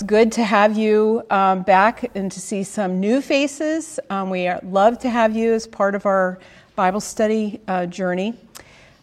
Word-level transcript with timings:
It's 0.00 0.06
good 0.06 0.32
to 0.32 0.44
have 0.44 0.78
you 0.78 1.22
um, 1.28 1.60
back 1.60 2.10
and 2.14 2.32
to 2.32 2.40
see 2.40 2.62
some 2.62 3.00
new 3.00 3.20
faces. 3.20 4.00
Um, 4.08 4.30
we 4.30 4.50
love 4.62 4.98
to 5.00 5.10
have 5.10 5.36
you 5.36 5.52
as 5.52 5.66
part 5.66 5.94
of 5.94 6.06
our 6.06 6.38
Bible 6.74 7.02
study 7.02 7.60
uh, 7.68 7.84
journey. 7.84 8.32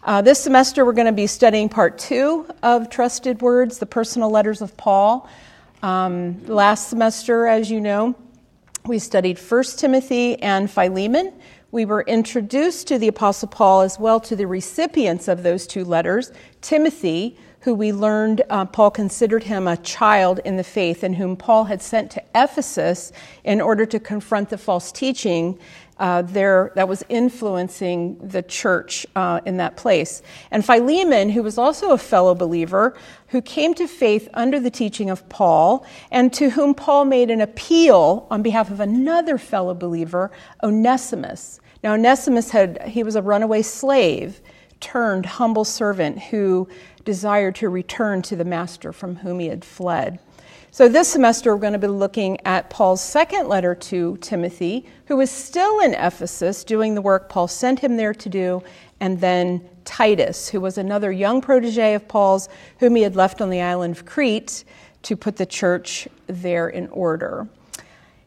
Uh, 0.02 0.24
this 0.24 0.40
semester, 0.40 0.84
we're 0.84 0.94
going 0.94 1.06
to 1.06 1.12
be 1.12 1.28
studying 1.28 1.70
part 1.70 2.00
two 2.00 2.48
of 2.64 2.90
Trusted 2.90 3.44
Words, 3.44 3.78
the 3.78 3.86
personal 3.86 4.32
letters 4.32 4.60
of 4.60 4.76
Paul. 4.76 5.30
Um, 5.84 6.44
last 6.48 6.90
semester, 6.90 7.46
as 7.46 7.70
you 7.70 7.80
know, 7.80 8.16
we 8.88 8.98
studied 8.98 9.38
1 9.38 9.64
Timothy 9.78 10.42
and 10.42 10.68
Philemon. 10.68 11.32
We 11.70 11.86
were 11.86 12.02
introduced 12.02 12.88
to 12.88 12.98
the 12.98 13.10
Apostle 13.10 13.50
Paul 13.50 13.82
as 13.82 14.00
well 14.00 14.20
to 14.22 14.36
the 14.36 14.48
recipients 14.48 15.28
of 15.28 15.44
those 15.44 15.68
two 15.68 15.86
letters, 15.86 16.32
Timothy 16.62 17.38
who 17.68 17.76
we 17.76 17.92
learned 17.92 18.44
uh, 18.50 18.64
Paul 18.64 18.92
considered 18.92 19.44
him 19.44 19.68
a 19.68 19.76
child 19.76 20.40
in 20.46 20.56
the 20.56 20.64
faith 20.64 21.04
and 21.04 21.14
whom 21.14 21.36
Paul 21.36 21.66
had 21.66 21.82
sent 21.82 22.10
to 22.12 22.24
Ephesus 22.34 23.12
in 23.44 23.60
order 23.60 23.86
to 23.88 24.00
confront 24.00 24.48
the 24.48 24.58
false 24.58 24.90
teaching 24.90 25.60
uh, 26.00 26.22
there 26.22 26.72
that 26.76 26.88
was 26.88 27.04
influencing 27.10 28.20
the 28.26 28.42
church 28.42 29.06
uh, 29.18 29.42
in 29.46 29.58
that 29.58 29.76
place. 29.76 30.22
And 30.50 30.66
Philemon, 30.66 31.30
who 31.30 31.44
was 31.44 31.58
also 31.58 31.92
a 31.92 31.98
fellow 31.98 32.34
believer, 32.34 32.96
who 33.28 33.42
came 33.42 33.74
to 33.74 33.86
faith 33.86 34.30
under 34.34 34.62
the 34.62 34.72
teaching 34.72 35.10
of 35.10 35.28
Paul, 35.28 35.86
and 36.10 36.32
to 36.36 36.52
whom 36.52 36.74
Paul 36.74 37.04
made 37.04 37.30
an 37.30 37.42
appeal 37.42 38.28
on 38.32 38.44
behalf 38.44 38.72
of 38.72 38.80
another 38.80 39.38
fellow 39.38 39.74
believer, 39.74 40.32
Onesimus. 40.64 41.60
Now, 41.84 41.96
Onesimus 41.96 42.50
had 42.50 42.82
he 42.84 43.04
was 43.04 43.18
a 43.18 43.22
runaway 43.22 43.62
slave 43.62 44.40
turned 44.80 45.26
humble 45.26 45.66
servant 45.66 46.20
who 46.20 46.68
desired 47.08 47.56
to 47.56 47.70
return 47.70 48.22
to 48.22 48.36
the 48.36 48.44
master 48.44 48.92
from 48.92 49.16
whom 49.16 49.40
he 49.40 49.48
had 49.48 49.64
fled. 49.64 50.20
So, 50.72 50.90
this 50.90 51.08
semester, 51.08 51.56
we're 51.56 51.62
going 51.62 51.72
to 51.72 51.80
be 51.80 51.88
looking 51.88 52.38
at 52.46 52.70
Paul's 52.70 53.02
second 53.02 53.48
letter 53.48 53.74
to 53.74 54.18
Timothy, 54.18 54.86
who 55.06 55.16
was 55.16 55.32
still 55.32 55.80
in 55.80 55.94
Ephesus 55.94 56.66
doing 56.66 56.96
the 56.96 57.02
work 57.02 57.30
Paul 57.30 57.48
sent 57.48 57.80
him 57.80 57.96
there 57.96 58.14
to 58.14 58.28
do, 58.28 58.62
and 59.00 59.22
then 59.22 59.68
Titus, 59.86 60.50
who 60.50 60.60
was 60.60 60.78
another 60.78 61.10
young 61.10 61.40
protege 61.40 61.94
of 61.94 62.10
Paul's, 62.10 62.50
whom 62.80 62.96
he 62.96 63.04
had 63.04 63.16
left 63.16 63.40
on 63.40 63.50
the 63.50 63.62
island 63.62 63.96
of 63.96 64.06
Crete 64.06 64.66
to 65.04 65.16
put 65.16 65.38
the 65.38 65.46
church 65.46 66.10
there 66.28 66.68
in 66.68 66.90
order. 66.90 67.48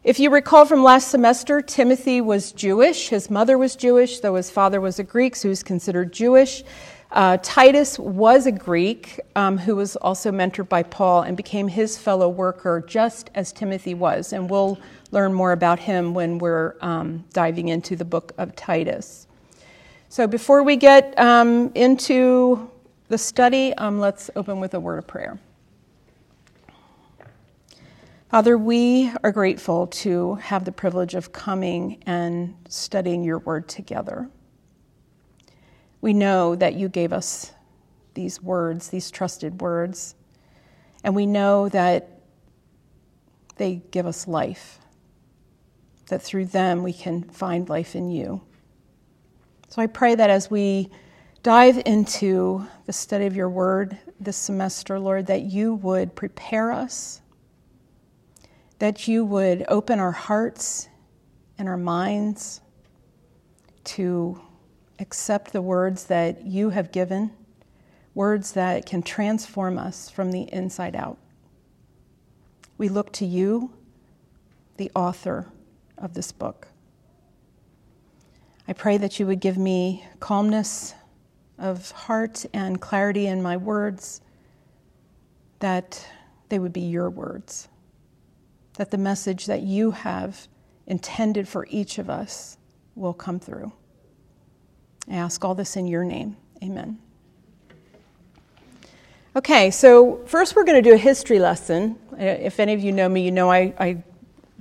If 0.02 0.18
you 0.18 0.30
recall 0.30 0.64
from 0.64 0.82
last 0.82 1.08
semester, 1.08 1.60
Timothy 1.60 2.22
was 2.22 2.52
Jewish. 2.52 3.10
His 3.10 3.28
mother 3.28 3.58
was 3.58 3.76
Jewish, 3.76 4.20
though 4.20 4.36
his 4.36 4.50
father 4.50 4.80
was 4.80 4.98
a 4.98 5.04
Greek, 5.04 5.36
so 5.36 5.42
he 5.42 5.50
was 5.50 5.62
considered 5.62 6.10
Jewish. 6.10 6.64
Uh, 7.12 7.36
Titus 7.42 7.98
was 7.98 8.46
a 8.46 8.52
Greek 8.52 9.18
um, 9.34 9.58
who 9.58 9.74
was 9.74 9.96
also 9.96 10.30
mentored 10.30 10.68
by 10.68 10.84
Paul 10.84 11.22
and 11.22 11.36
became 11.36 11.66
his 11.66 11.98
fellow 11.98 12.28
worker 12.28 12.84
just 12.86 13.30
as 13.34 13.52
Timothy 13.52 13.94
was. 13.94 14.32
And 14.32 14.48
we'll 14.48 14.78
learn 15.10 15.34
more 15.34 15.50
about 15.50 15.80
him 15.80 16.14
when 16.14 16.38
we're 16.38 16.76
um, 16.80 17.24
diving 17.32 17.68
into 17.68 17.96
the 17.96 18.04
book 18.04 18.32
of 18.38 18.54
Titus. 18.54 19.26
So 20.08 20.28
before 20.28 20.62
we 20.62 20.76
get 20.76 21.18
um, 21.18 21.72
into 21.74 22.70
the 23.08 23.18
study, 23.18 23.74
um, 23.74 23.98
let's 23.98 24.30
open 24.36 24.60
with 24.60 24.74
a 24.74 24.80
word 24.80 24.98
of 24.98 25.06
prayer. 25.08 25.38
Father, 28.30 28.56
we 28.56 29.10
are 29.24 29.32
grateful 29.32 29.88
to 29.88 30.36
have 30.36 30.64
the 30.64 30.70
privilege 30.70 31.16
of 31.16 31.32
coming 31.32 32.00
and 32.06 32.54
studying 32.68 33.24
your 33.24 33.40
word 33.40 33.68
together. 33.68 34.28
We 36.00 36.12
know 36.12 36.54
that 36.56 36.74
you 36.74 36.88
gave 36.88 37.12
us 37.12 37.52
these 38.14 38.42
words, 38.42 38.88
these 38.88 39.10
trusted 39.10 39.60
words, 39.60 40.14
and 41.04 41.14
we 41.14 41.26
know 41.26 41.68
that 41.68 42.20
they 43.56 43.82
give 43.90 44.06
us 44.06 44.26
life, 44.26 44.78
that 46.08 46.22
through 46.22 46.46
them 46.46 46.82
we 46.82 46.92
can 46.92 47.22
find 47.22 47.68
life 47.68 47.94
in 47.94 48.10
you. 48.10 48.42
So 49.68 49.80
I 49.82 49.86
pray 49.86 50.14
that 50.14 50.30
as 50.30 50.50
we 50.50 50.90
dive 51.42 51.80
into 51.86 52.66
the 52.86 52.92
study 52.92 53.26
of 53.26 53.36
your 53.36 53.48
word 53.48 53.96
this 54.18 54.36
semester, 54.36 54.98
Lord, 54.98 55.26
that 55.26 55.42
you 55.42 55.74
would 55.76 56.14
prepare 56.14 56.72
us, 56.72 57.20
that 58.78 59.06
you 59.06 59.24
would 59.24 59.64
open 59.68 60.00
our 60.00 60.12
hearts 60.12 60.88
and 61.58 61.68
our 61.68 61.76
minds 61.76 62.60
to 63.84 64.40
accept 65.00 65.52
the 65.52 65.62
words 65.62 66.04
that 66.04 66.46
you 66.46 66.70
have 66.70 66.92
given, 66.92 67.32
words 68.14 68.52
that 68.52 68.84
can 68.84 69.02
transform 69.02 69.78
us 69.78 70.10
from 70.10 70.30
the 70.30 70.42
inside 70.52 70.94
out. 70.94 71.18
We 72.76 72.88
look 72.88 73.10
to 73.14 73.26
you, 73.26 73.72
the 74.76 74.90
author 74.94 75.46
of 75.98 76.14
this 76.14 76.32
book. 76.32 76.68
I 78.68 78.72
pray 78.72 78.98
that 78.98 79.18
you 79.18 79.26
would 79.26 79.40
give 79.40 79.58
me 79.58 80.04
calmness 80.20 80.94
of 81.58 81.90
heart 81.90 82.46
and 82.52 82.80
clarity 82.80 83.26
in 83.26 83.42
my 83.42 83.56
words, 83.56 84.20
that 85.58 86.06
they 86.48 86.58
would 86.58 86.72
be 86.72 86.80
your 86.80 87.10
words, 87.10 87.68
that 88.74 88.90
the 88.90 88.98
message 88.98 89.46
that 89.46 89.62
you 89.62 89.90
have 89.90 90.46
intended 90.86 91.48
for 91.48 91.66
each 91.70 91.98
of 91.98 92.08
us 92.08 92.58
will 92.94 93.12
come 93.12 93.38
through. 93.40 93.72
I 95.10 95.16
ask 95.16 95.44
all 95.44 95.54
this 95.54 95.76
in 95.76 95.88
your 95.88 96.04
name. 96.04 96.36
Amen. 96.62 96.98
Okay, 99.34 99.70
so 99.70 100.20
first 100.26 100.54
we're 100.54 100.64
going 100.64 100.82
to 100.82 100.88
do 100.88 100.94
a 100.94 100.98
history 100.98 101.40
lesson. 101.40 101.98
Uh, 102.12 102.18
if 102.18 102.60
any 102.60 102.74
of 102.74 102.80
you 102.80 102.92
know 102.92 103.08
me, 103.08 103.22
you 103.22 103.32
know 103.32 103.50
I, 103.50 103.74
I 103.78 104.02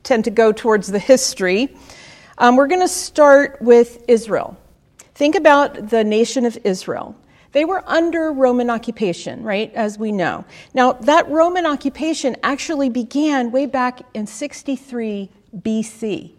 tend 0.04 0.26
to 0.26 0.32
go 0.32 0.52
towards 0.52 0.88
the 0.88 1.00
history. 1.00 1.76
Um, 2.38 2.56
we're 2.56 2.68
going 2.68 2.82
to 2.82 2.88
start 2.88 3.62
with 3.62 4.04
Israel. 4.08 4.58
Think 5.14 5.36
about 5.36 5.90
the 5.90 6.04
nation 6.04 6.46
of 6.46 6.58
Israel. 6.64 7.16
They 7.52 7.66
were 7.66 7.84
under 7.88 8.32
Roman 8.32 8.70
occupation, 8.70 9.44
right, 9.44 9.74
as 9.74 9.98
we 9.98 10.12
know. 10.12 10.46
Now, 10.74 10.94
that 10.94 11.30
Roman 11.30 11.66
occupation 11.66 12.38
actually 12.44 12.90
began 12.90 13.52
way 13.52 13.66
back 13.66 14.02
in 14.14 14.28
63 14.28 15.30
BC. 15.58 16.32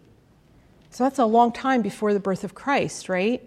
So 0.89 1.03
that's 1.03 1.19
a 1.19 1.25
long 1.25 1.51
time 1.51 1.81
before 1.81 2.13
the 2.13 2.19
birth 2.19 2.43
of 2.43 2.55
Christ, 2.55 3.09
right? 3.09 3.43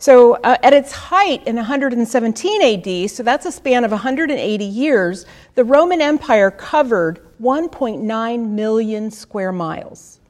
So, 0.00 0.36
uh, 0.36 0.56
at 0.62 0.72
its 0.72 0.92
height 0.92 1.46
in 1.46 1.56
117 1.56 2.62
AD, 2.62 3.10
so 3.10 3.22
that's 3.22 3.44
a 3.44 3.52
span 3.52 3.84
of 3.84 3.90
180 3.90 4.64
years, 4.64 5.26
the 5.56 5.62
Roman 5.62 6.00
Empire 6.00 6.50
covered 6.50 7.20
1.9 7.38 8.48
million 8.48 9.10
square 9.10 9.52
miles. 9.52 10.20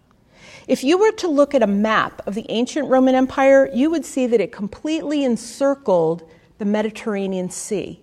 If 0.66 0.82
you 0.82 0.98
were 0.98 1.12
to 1.12 1.28
look 1.28 1.54
at 1.54 1.62
a 1.62 1.68
map 1.68 2.20
of 2.26 2.34
the 2.34 2.46
ancient 2.48 2.88
Roman 2.88 3.14
Empire, 3.14 3.70
you 3.72 3.90
would 3.90 4.04
see 4.04 4.26
that 4.26 4.40
it 4.40 4.50
completely 4.50 5.22
encircled 5.22 6.28
the 6.58 6.64
Mediterranean 6.64 7.48
Sea. 7.48 8.02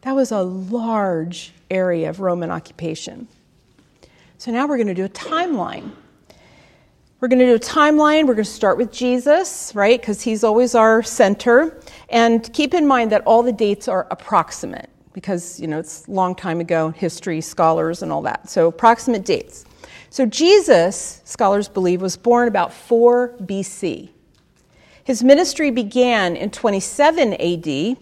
That 0.00 0.12
was 0.12 0.32
a 0.32 0.40
large 0.40 1.52
area 1.70 2.08
of 2.08 2.20
Roman 2.20 2.50
occupation. 2.50 3.28
So 4.38 4.50
now 4.50 4.66
we're 4.66 4.78
going 4.78 4.86
to 4.86 4.94
do 4.94 5.04
a 5.04 5.10
timeline 5.10 5.92
we're 7.20 7.28
going 7.28 7.40
to 7.40 7.46
do 7.46 7.54
a 7.56 7.58
timeline. 7.58 8.26
We're 8.26 8.34
going 8.34 8.44
to 8.44 8.50
start 8.50 8.78
with 8.78 8.92
Jesus, 8.92 9.72
right? 9.74 10.00
Because 10.00 10.22
he's 10.22 10.44
always 10.44 10.76
our 10.76 11.02
center. 11.02 11.80
And 12.10 12.50
keep 12.52 12.74
in 12.74 12.86
mind 12.86 13.10
that 13.10 13.22
all 13.22 13.42
the 13.42 13.52
dates 13.52 13.88
are 13.88 14.06
approximate 14.12 14.88
because, 15.14 15.58
you 15.58 15.66
know, 15.66 15.80
it's 15.80 16.06
a 16.06 16.12
long 16.12 16.36
time 16.36 16.60
ago, 16.60 16.90
history, 16.90 17.40
scholars, 17.40 18.02
and 18.02 18.12
all 18.12 18.22
that. 18.22 18.48
So, 18.48 18.68
approximate 18.68 19.24
dates. 19.24 19.64
So, 20.10 20.26
Jesus, 20.26 21.20
scholars 21.24 21.68
believe, 21.68 22.00
was 22.00 22.16
born 22.16 22.46
about 22.46 22.72
4 22.72 23.34
BC. 23.40 24.10
His 25.02 25.24
ministry 25.24 25.72
began 25.72 26.36
in 26.36 26.50
27 26.50 27.34
AD. 27.34 27.96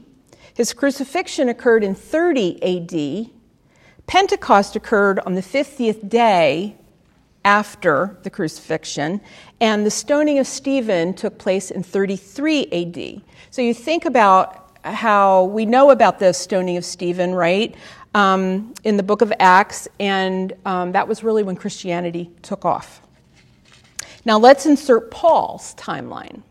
His 0.53 0.75
crucifixion 0.75 1.49
occurred 1.49 1.85
in 1.85 1.95
30 1.95 2.63
AD. 2.63 3.31
Pentecost 4.07 4.77
occurred 4.77 5.21
on 5.21 5.35
the 5.35 5.41
50th 5.41 6.07
day 6.07 6.77
after 7.47 8.19
the 8.25 8.29
crucifixion, 8.29 9.21
and 9.61 9.87
the 9.87 9.91
stoning 9.91 10.41
of 10.41 10.47
Stephen 10.49 11.15
took 11.15 11.39
place 11.39 11.71
in 11.71 11.81
33 11.81 12.67
AD. 12.73 13.23
So 13.53 13.63
you 13.63 13.73
think 13.73 14.05
about 14.05 14.77
how 14.85 15.45
we 15.45 15.65
know 15.65 15.91
about 15.91 16.19
the 16.19 16.33
stoning 16.33 16.77
of 16.77 16.85
Stephen, 16.85 17.33
right? 17.33 17.75
Um, 18.15 18.75
in 18.83 18.97
the 18.97 19.03
book 19.05 19.23
of 19.23 19.33
Acts, 19.39 19.87
and 20.01 20.53
um, 20.65 20.93
that 20.93 21.07
was 21.07 21.23
really 21.23 21.45
when 21.45 21.55
Christianity 21.55 22.31
took 22.43 22.65
off. 22.65 23.01
Now 24.25 24.39
let's 24.39 24.67
insert 24.67 25.13
Paul's 25.13 25.75
timeline. 25.77 26.43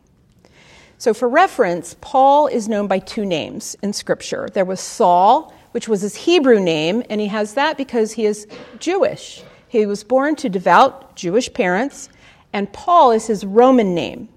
So, 0.97 1.13
for 1.13 1.27
reference, 1.27 1.97
Paul 2.00 2.47
is 2.47 2.69
known 2.69 2.88
by 2.88 3.00
two 3.00 3.25
names 3.25 3.75
in 3.83 3.92
Scripture. 3.92 4.47
There 4.53 4.63
was 4.63 4.80
Saul, 4.80 5.53
which 5.71 5.89
was 5.89 6.01
his 6.01 6.15
Hebrew 6.15 6.59
name, 6.62 7.03
and 7.09 7.19
he 7.19 7.27
has 7.27 7.56
that 7.56 7.75
because 7.75 8.13
he 8.13 8.25
is 8.25 8.47
Jewish. 8.80 9.44
He 9.75 9.86
was 9.86 10.06
born 10.06 10.38
to 10.38 10.48
devout 10.48 11.18
Jewish 11.18 11.54
parents, 11.54 12.07
and 12.54 12.72
Paul 12.72 13.12
is 13.12 13.27
his 13.27 13.44
Roman 13.44 13.94
name. 13.94 14.30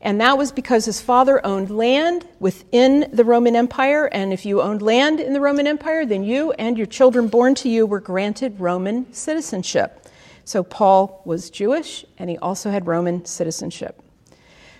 And 0.00 0.20
that 0.20 0.36
was 0.36 0.50
because 0.50 0.84
his 0.84 1.00
father 1.00 1.44
owned 1.46 1.70
land 1.70 2.26
within 2.40 3.08
the 3.12 3.24
Roman 3.24 3.54
Empire. 3.54 4.06
And 4.06 4.32
if 4.32 4.44
you 4.44 4.60
owned 4.60 4.82
land 4.82 5.20
in 5.20 5.32
the 5.32 5.40
Roman 5.40 5.68
Empire, 5.68 6.04
then 6.04 6.24
you 6.24 6.50
and 6.52 6.76
your 6.76 6.88
children 6.88 7.28
born 7.28 7.54
to 7.54 7.68
you 7.68 7.86
were 7.86 8.00
granted 8.00 8.58
Roman 8.58 9.12
citizenship. 9.12 10.08
So 10.44 10.64
Paul 10.64 11.22
was 11.24 11.50
Jewish 11.50 12.04
and 12.18 12.28
he 12.28 12.36
also 12.38 12.70
had 12.70 12.88
Roman 12.88 13.24
citizenship. 13.24 14.02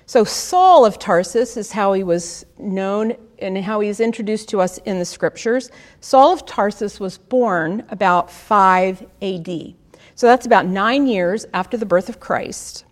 So 0.06 0.24
Saul 0.24 0.84
of 0.84 0.98
Tarsus 0.98 1.56
is 1.56 1.70
how 1.70 1.92
he 1.92 2.02
was 2.02 2.44
known 2.58 3.14
and 3.38 3.56
how 3.58 3.78
he 3.78 3.88
is 3.88 4.00
introduced 4.00 4.48
to 4.48 4.60
us 4.60 4.78
in 4.78 4.98
the 4.98 5.04
scriptures. 5.04 5.70
Saul 6.00 6.32
of 6.32 6.44
Tarsus 6.44 6.98
was 6.98 7.16
born 7.16 7.84
about 7.90 8.30
5 8.30 9.06
AD. 9.22 9.74
So 10.14 10.26
that's 10.26 10.46
about 10.46 10.66
nine 10.66 11.06
years 11.06 11.44
after 11.52 11.76
the 11.76 11.86
birth 11.86 12.08
of 12.08 12.20
Christ. 12.20 12.84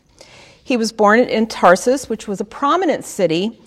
He 0.65 0.77
was 0.77 0.93
born 0.93 1.21
in 1.21 1.47
Tarsus, 1.47 2.09
which 2.09 2.27
was 2.27 2.41
a 2.41 2.45
prominent 2.45 3.05
city 3.05 3.59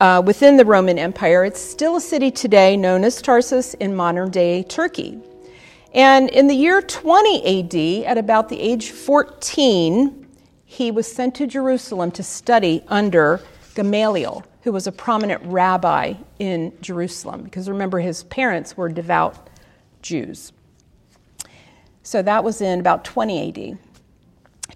uh, 0.00 0.22
within 0.24 0.56
the 0.56 0.64
Roman 0.64 0.98
Empire. 0.98 1.44
It's 1.44 1.60
still 1.60 1.96
a 1.96 2.00
city 2.00 2.30
today 2.30 2.76
known 2.76 3.04
as 3.04 3.20
Tarsus 3.20 3.74
in 3.74 3.94
modern 3.94 4.30
day 4.30 4.62
Turkey. 4.62 5.18
And 5.94 6.28
in 6.28 6.48
the 6.48 6.54
year 6.54 6.82
20 6.82 8.04
AD, 8.04 8.06
at 8.06 8.18
about 8.18 8.48
the 8.48 8.60
age 8.60 8.90
14, 8.90 10.26
he 10.64 10.90
was 10.90 11.10
sent 11.10 11.34
to 11.36 11.46
Jerusalem 11.46 12.10
to 12.12 12.22
study 12.22 12.82
under 12.88 13.40
Gamaliel, 13.74 14.44
who 14.62 14.72
was 14.72 14.86
a 14.86 14.92
prominent 14.92 15.42
rabbi 15.44 16.14
in 16.38 16.72
Jerusalem, 16.82 17.42
because 17.42 17.70
remember, 17.70 18.00
his 18.00 18.24
parents 18.24 18.76
were 18.76 18.90
devout 18.90 19.48
Jews. 20.02 20.52
So 22.08 22.22
that 22.22 22.42
was 22.42 22.62
in 22.62 22.80
about 22.80 23.04
20 23.04 23.48
AD. 23.50 23.78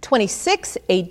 26 0.02 0.76
AD, 0.90 1.08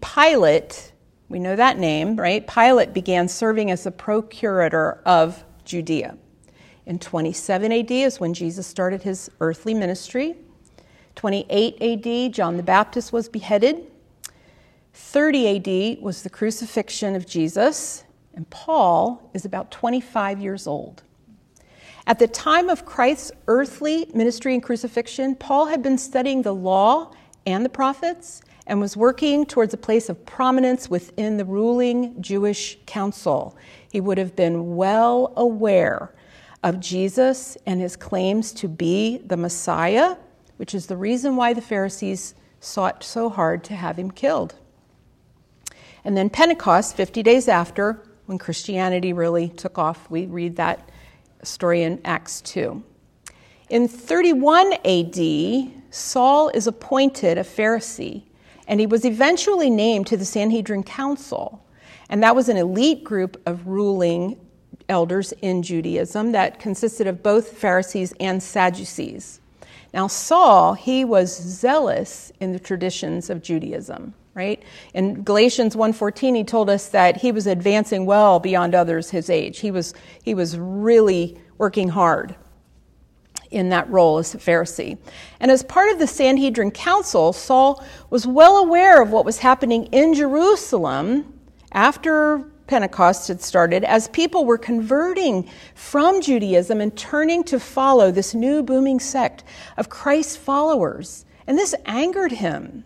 Pilate, 0.00 0.92
we 1.28 1.38
know 1.38 1.56
that 1.56 1.78
name, 1.78 2.16
right? 2.16 2.46
Pilate 2.46 2.94
began 2.94 3.28
serving 3.28 3.70
as 3.70 3.84
the 3.84 3.90
procurator 3.90 5.02
of 5.04 5.44
Judea. 5.66 6.16
In 6.86 6.98
27 6.98 7.70
AD 7.70 7.90
is 7.90 8.18
when 8.18 8.32
Jesus 8.32 8.66
started 8.66 9.02
his 9.02 9.30
earthly 9.40 9.74
ministry. 9.74 10.36
28 11.16 11.82
AD, 11.82 12.32
John 12.32 12.56
the 12.56 12.62
Baptist 12.62 13.12
was 13.12 13.28
beheaded. 13.28 13.90
30 14.94 15.96
AD 15.98 16.02
was 16.02 16.22
the 16.22 16.30
crucifixion 16.30 17.14
of 17.14 17.26
Jesus, 17.26 18.04
and 18.32 18.48
Paul 18.48 19.30
is 19.34 19.44
about 19.44 19.70
25 19.70 20.40
years 20.40 20.66
old. 20.66 21.02
At 22.08 22.18
the 22.18 22.26
time 22.26 22.70
of 22.70 22.86
Christ's 22.86 23.32
earthly 23.48 24.10
ministry 24.14 24.54
and 24.54 24.62
crucifixion, 24.62 25.34
Paul 25.34 25.66
had 25.66 25.82
been 25.82 25.98
studying 25.98 26.40
the 26.40 26.54
law 26.54 27.12
and 27.44 27.66
the 27.66 27.68
prophets 27.68 28.40
and 28.66 28.80
was 28.80 28.96
working 28.96 29.44
towards 29.44 29.74
a 29.74 29.76
place 29.76 30.08
of 30.08 30.24
prominence 30.24 30.88
within 30.88 31.36
the 31.36 31.44
ruling 31.44 32.20
Jewish 32.22 32.78
council. 32.86 33.54
He 33.92 34.00
would 34.00 34.16
have 34.16 34.34
been 34.34 34.74
well 34.74 35.34
aware 35.36 36.14
of 36.62 36.80
Jesus 36.80 37.58
and 37.66 37.78
his 37.78 37.94
claims 37.94 38.52
to 38.52 38.68
be 38.68 39.18
the 39.18 39.36
Messiah, 39.36 40.16
which 40.56 40.74
is 40.74 40.86
the 40.86 40.96
reason 40.96 41.36
why 41.36 41.52
the 41.52 41.60
Pharisees 41.60 42.34
sought 42.58 43.04
so 43.04 43.28
hard 43.28 43.62
to 43.64 43.74
have 43.74 43.98
him 43.98 44.10
killed. 44.10 44.54
And 46.04 46.16
then 46.16 46.30
Pentecost, 46.30 46.96
50 46.96 47.22
days 47.22 47.48
after, 47.48 48.02
when 48.24 48.38
Christianity 48.38 49.12
really 49.12 49.50
took 49.50 49.76
off, 49.76 50.10
we 50.10 50.24
read 50.24 50.56
that 50.56 50.88
story 51.42 51.82
in 51.82 52.00
Acts 52.04 52.40
2. 52.42 52.82
In 53.70 53.88
31 53.88 54.74
AD, 54.84 55.72
Saul 55.90 56.48
is 56.50 56.66
appointed 56.66 57.38
a 57.38 57.42
Pharisee, 57.42 58.22
and 58.66 58.80
he 58.80 58.86
was 58.86 59.04
eventually 59.04 59.70
named 59.70 60.06
to 60.08 60.16
the 60.16 60.24
Sanhedrin 60.24 60.82
Council. 60.82 61.64
And 62.08 62.22
that 62.22 62.34
was 62.34 62.48
an 62.48 62.56
elite 62.56 63.04
group 63.04 63.40
of 63.46 63.66
ruling 63.66 64.38
elders 64.88 65.32
in 65.42 65.62
Judaism 65.62 66.32
that 66.32 66.58
consisted 66.58 67.06
of 67.06 67.22
both 67.22 67.58
Pharisees 67.58 68.14
and 68.20 68.42
Sadducees. 68.42 69.40
Now, 69.92 70.06
Saul, 70.06 70.74
he 70.74 71.04
was 71.04 71.34
zealous 71.34 72.32
in 72.40 72.52
the 72.52 72.58
traditions 72.58 73.30
of 73.30 73.42
Judaism 73.42 74.14
right? 74.34 74.62
In 74.94 75.22
Galatians 75.22 75.74
1:14 75.74 76.34
he 76.34 76.44
told 76.44 76.70
us 76.70 76.88
that 76.88 77.18
he 77.18 77.32
was 77.32 77.46
advancing 77.46 78.06
well 78.06 78.38
beyond 78.38 78.74
others 78.74 79.10
his 79.10 79.28
age. 79.30 79.60
He 79.60 79.70
was 79.70 79.94
he 80.22 80.34
was 80.34 80.56
really 80.58 81.38
working 81.58 81.88
hard 81.88 82.36
in 83.50 83.70
that 83.70 83.90
role 83.90 84.18
as 84.18 84.34
a 84.34 84.38
Pharisee. 84.38 84.98
And 85.40 85.50
as 85.50 85.62
part 85.62 85.90
of 85.90 85.98
the 85.98 86.06
Sanhedrin 86.06 86.70
Council, 86.70 87.32
Saul 87.32 87.84
was 88.10 88.26
well 88.26 88.58
aware 88.58 89.00
of 89.02 89.10
what 89.10 89.24
was 89.24 89.38
happening 89.38 89.86
in 89.86 90.14
Jerusalem 90.14 91.40
after 91.72 92.50
Pentecost 92.66 93.28
had 93.28 93.40
started, 93.40 93.82
as 93.84 94.08
people 94.08 94.44
were 94.44 94.58
converting 94.58 95.48
from 95.74 96.20
Judaism 96.20 96.80
and 96.80 96.94
turning 96.96 97.42
to 97.44 97.58
follow 97.58 98.10
this 98.10 98.34
new 98.34 98.62
booming 98.62 99.00
sect 99.00 99.42
of 99.78 99.88
Christ's 99.88 100.36
followers. 100.36 101.24
And 101.46 101.56
this 101.56 101.74
angered 101.86 102.32
him. 102.32 102.84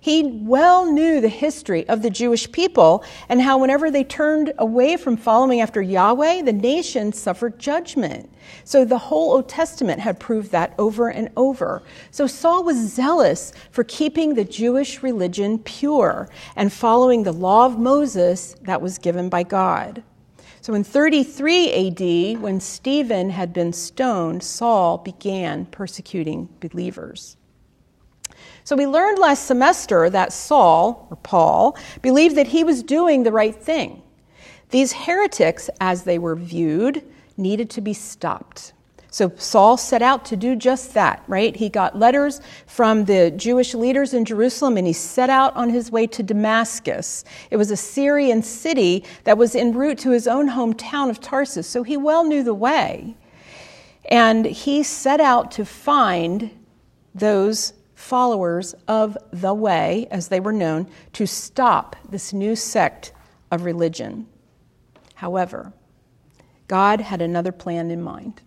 He 0.00 0.22
well 0.24 0.90
knew 0.90 1.20
the 1.20 1.28
history 1.28 1.88
of 1.88 2.02
the 2.02 2.10
Jewish 2.10 2.50
people 2.50 3.04
and 3.28 3.40
how, 3.40 3.58
whenever 3.58 3.90
they 3.90 4.04
turned 4.04 4.52
away 4.58 4.96
from 4.96 5.16
following 5.16 5.60
after 5.60 5.82
Yahweh, 5.82 6.42
the 6.42 6.52
nation 6.52 7.12
suffered 7.12 7.58
judgment. 7.58 8.30
So 8.64 8.84
the 8.84 8.98
whole 8.98 9.32
Old 9.32 9.48
Testament 9.48 10.00
had 10.00 10.20
proved 10.20 10.50
that 10.52 10.74
over 10.78 11.08
and 11.08 11.30
over. 11.36 11.82
So 12.10 12.26
Saul 12.26 12.64
was 12.64 12.76
zealous 12.76 13.52
for 13.70 13.84
keeping 13.84 14.34
the 14.34 14.44
Jewish 14.44 15.02
religion 15.02 15.58
pure 15.58 16.28
and 16.56 16.72
following 16.72 17.22
the 17.22 17.32
law 17.32 17.66
of 17.66 17.78
Moses 17.78 18.56
that 18.62 18.82
was 18.82 18.98
given 18.98 19.28
by 19.28 19.42
God. 19.42 20.02
So 20.60 20.72
in 20.72 20.82
33 20.82 21.88
AD, 22.34 22.40
when 22.40 22.58
Stephen 22.58 23.28
had 23.28 23.52
been 23.52 23.74
stoned, 23.74 24.42
Saul 24.42 24.96
began 24.96 25.66
persecuting 25.66 26.48
believers. 26.60 27.36
So 28.64 28.76
we 28.76 28.86
learned 28.86 29.18
last 29.18 29.46
semester 29.46 30.08
that 30.08 30.32
Saul, 30.32 31.06
or 31.10 31.16
Paul, 31.18 31.76
believed 32.00 32.34
that 32.36 32.46
he 32.46 32.64
was 32.64 32.82
doing 32.82 33.22
the 33.22 33.32
right 33.32 33.54
thing. 33.54 34.02
These 34.70 34.92
heretics, 34.92 35.68
as 35.80 36.04
they 36.04 36.18
were 36.18 36.34
viewed, 36.34 37.04
needed 37.36 37.68
to 37.70 37.82
be 37.82 37.92
stopped. 37.92 38.72
So 39.10 39.30
Saul 39.36 39.76
set 39.76 40.02
out 40.02 40.24
to 40.24 40.36
do 40.36 40.56
just 40.56 40.94
that, 40.94 41.22
right? 41.28 41.54
He 41.54 41.68
got 41.68 41.96
letters 41.96 42.40
from 42.66 43.04
the 43.04 43.30
Jewish 43.30 43.74
leaders 43.74 44.12
in 44.12 44.24
Jerusalem 44.24 44.76
and 44.76 44.86
he 44.86 44.92
set 44.92 45.30
out 45.30 45.54
on 45.54 45.70
his 45.70 45.92
way 45.92 46.06
to 46.08 46.22
Damascus. 46.22 47.24
It 47.50 47.56
was 47.56 47.70
a 47.70 47.76
Syrian 47.76 48.42
city 48.42 49.04
that 49.22 49.38
was 49.38 49.54
en 49.54 49.72
route 49.72 49.98
to 49.98 50.10
his 50.10 50.26
own 50.26 50.48
hometown 50.48 51.10
of 51.10 51.20
Tarsus, 51.20 51.68
so 51.68 51.84
he 51.84 51.96
well 51.96 52.24
knew 52.24 52.42
the 52.42 52.54
way. 52.54 53.14
And 54.06 54.46
he 54.46 54.82
set 54.82 55.20
out 55.20 55.52
to 55.52 55.64
find 55.64 56.50
those 57.14 57.74
followers 58.04 58.74
of 58.86 59.16
the 59.32 59.54
way, 59.54 60.06
as 60.10 60.28
they 60.28 60.38
were 60.38 60.52
known, 60.52 60.86
to 61.14 61.26
stop 61.26 61.96
this 62.08 62.32
new 62.32 62.54
sect 62.54 63.12
of 63.50 63.64
religion. 63.64 64.26
However, 65.14 65.72
God 66.68 67.00
had 67.00 67.22
another 67.22 67.50
plan 67.50 67.90
in 67.90 68.02
mind. 68.02 68.42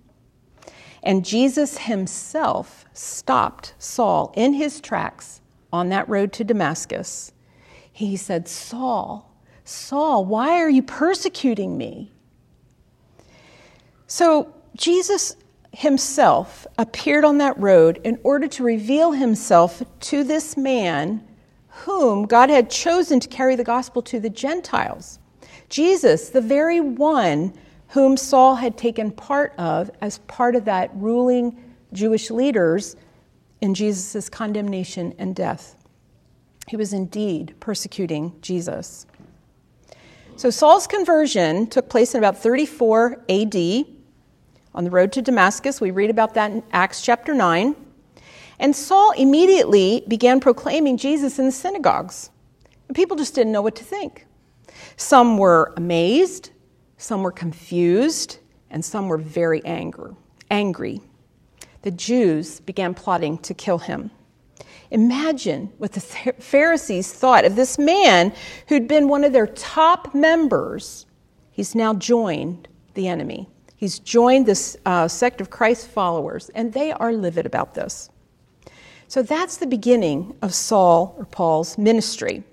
And 1.02 1.26
Jesus 1.26 1.80
himself 1.80 2.86
stopped 2.94 3.74
Saul 3.80 4.32
in 4.36 4.54
his 4.54 4.80
tracks 4.80 5.42
on 5.74 5.90
that 5.90 6.08
road 6.08 6.34
to 6.34 6.44
Damascus. 6.44 7.32
He 7.92 8.16
said, 8.16 8.48
Saul, 8.48 9.34
Saul, 9.64 10.24
why 10.24 10.62
are 10.62 10.70
you 10.70 10.84
persecuting 10.84 11.78
me? 11.78 12.12
So 14.06 14.54
Jesus 14.76 15.36
himself 15.78 16.66
appeared 16.80 17.24
on 17.24 17.38
that 17.38 17.56
road 17.60 18.02
in 18.04 18.18
order 18.24 18.48
to 18.48 18.64
reveal 18.64 19.12
himself 19.12 19.84
to 20.00 20.24
this 20.24 20.58
man 20.58 21.24
whom 21.68 22.26
God 22.26 22.50
had 22.50 22.72
chosen 22.72 23.20
to 23.20 23.28
carry 23.28 23.56
the 23.56 23.64
gospel 23.64 24.02
to 24.02 24.20
the 24.20 24.32
Gentiles. 24.32 25.20
Jesus, 25.70 26.30
the 26.30 26.42
very 26.42 26.80
one 26.80 27.54
whom 27.90 28.18
Saul 28.18 28.56
had 28.56 28.76
taken 28.76 29.12
part 29.12 29.54
of 29.60 29.92
as 30.02 30.18
part 30.18 30.56
of 30.56 30.66
that 30.66 30.90
ruling 30.96 31.56
Jewish 31.94 32.32
leaders 32.32 32.96
in 33.62 33.76
Jesus' 33.76 34.30
condemnation 34.30 35.14
and 35.20 35.36
death. 35.36 35.76
He 36.68 36.76
was 36.76 36.92
indeed 36.92 37.54
persecuting 37.60 38.34
Jesus. 38.42 39.06
So 40.38 40.50
Saul's 40.50 40.88
conversion 40.88 41.68
took 41.68 41.88
place 41.88 42.16
in 42.16 42.18
about 42.18 42.40
34 42.40 43.24
AD 43.30 43.86
on 44.78 44.84
the 44.84 44.92
road 44.92 45.12
to 45.14 45.24
Damascus. 45.24 45.82
We 45.82 45.90
read 45.90 46.12
about 46.12 46.36
that 46.36 46.52
in 46.52 46.62
Acts 46.72 47.02
chapter 47.02 47.34
9. 47.34 47.76
And 48.60 48.76
Saul 48.76 49.12
immediately 49.18 50.04
began 50.08 50.40
proclaiming 50.40 50.98
Jesus 50.98 51.40
in 51.40 51.46
the 51.46 51.52
synagogues. 51.52 52.30
And 52.88 52.96
people 52.96 53.18
just 53.18 53.34
didn't 53.34 53.52
know 53.52 53.64
what 53.64 53.76
to 53.78 53.84
think. 53.84 54.28
Some 54.96 55.40
were 55.40 55.74
amazed, 55.78 56.52
some 56.98 57.24
were 57.24 57.32
confused, 57.32 58.38
and 58.70 58.86
some 58.86 59.08
were 59.08 59.18
very 59.18 59.66
angry. 59.66 60.14
angry. 60.52 61.02
The 61.82 61.92
Jews 61.92 62.60
began 62.60 62.94
plotting 62.94 63.40
to 63.40 63.56
kill 63.56 63.80
him. 63.80 64.12
Imagine 64.92 65.72
what 65.80 65.94
the 65.94 66.02
Pharisees 66.02 67.12
thought 67.12 67.46
of 67.46 67.56
this 67.56 67.80
man 67.80 68.32
who'd 68.68 68.88
been 68.88 69.08
one 69.08 69.24
of 69.24 69.34
their 69.34 69.48
top 69.48 70.14
members. 70.14 71.08
He's 71.52 71.74
now 71.74 71.96
joined 71.96 72.68
the 72.94 73.08
enemy. 73.08 73.50
He's 73.78 74.00
joined 74.00 74.48
this 74.48 74.76
uh, 74.86 75.08
sect 75.08 75.40
of 75.40 75.52
Christ 75.52 75.88
followers, 75.88 76.50
and 76.50 76.74
they 76.74 76.92
are 76.92 77.14
livid 77.14 77.46
about 77.46 77.76
this. 77.76 78.10
So 79.08 79.22
that's 79.22 79.58
the 79.58 79.68
beginning 79.68 80.36
of 80.42 80.54
Saul 80.54 81.16
or 81.18 81.26
Paul's 81.26 81.78
ministry. 81.78 82.44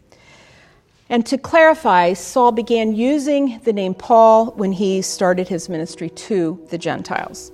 And 1.09 1.25
to 1.27 1.39
clarify, 1.39 2.13
Saul 2.13 2.53
began 2.53 2.95
using 2.95 3.59
the 3.65 3.73
name 3.73 3.95
Paul 3.95 4.53
when 4.53 4.71
he 4.71 5.03
started 5.03 5.49
his 5.49 5.69
ministry 5.69 6.11
to 6.11 6.65
the 6.71 6.79
Gentiles. 6.79 7.51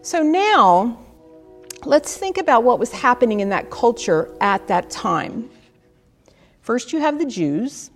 So 0.00 0.22
now, 0.22 0.98
let's 1.84 2.16
think 2.16 2.38
about 2.38 2.64
what 2.64 2.78
was 2.78 2.90
happening 2.90 3.40
in 3.40 3.50
that 3.50 3.70
culture 3.70 4.34
at 4.40 4.66
that 4.68 4.90
time. 4.90 5.48
First, 6.62 6.92
you 6.92 7.00
have 7.00 7.18
the 7.18 7.26
Jews. 7.26 7.91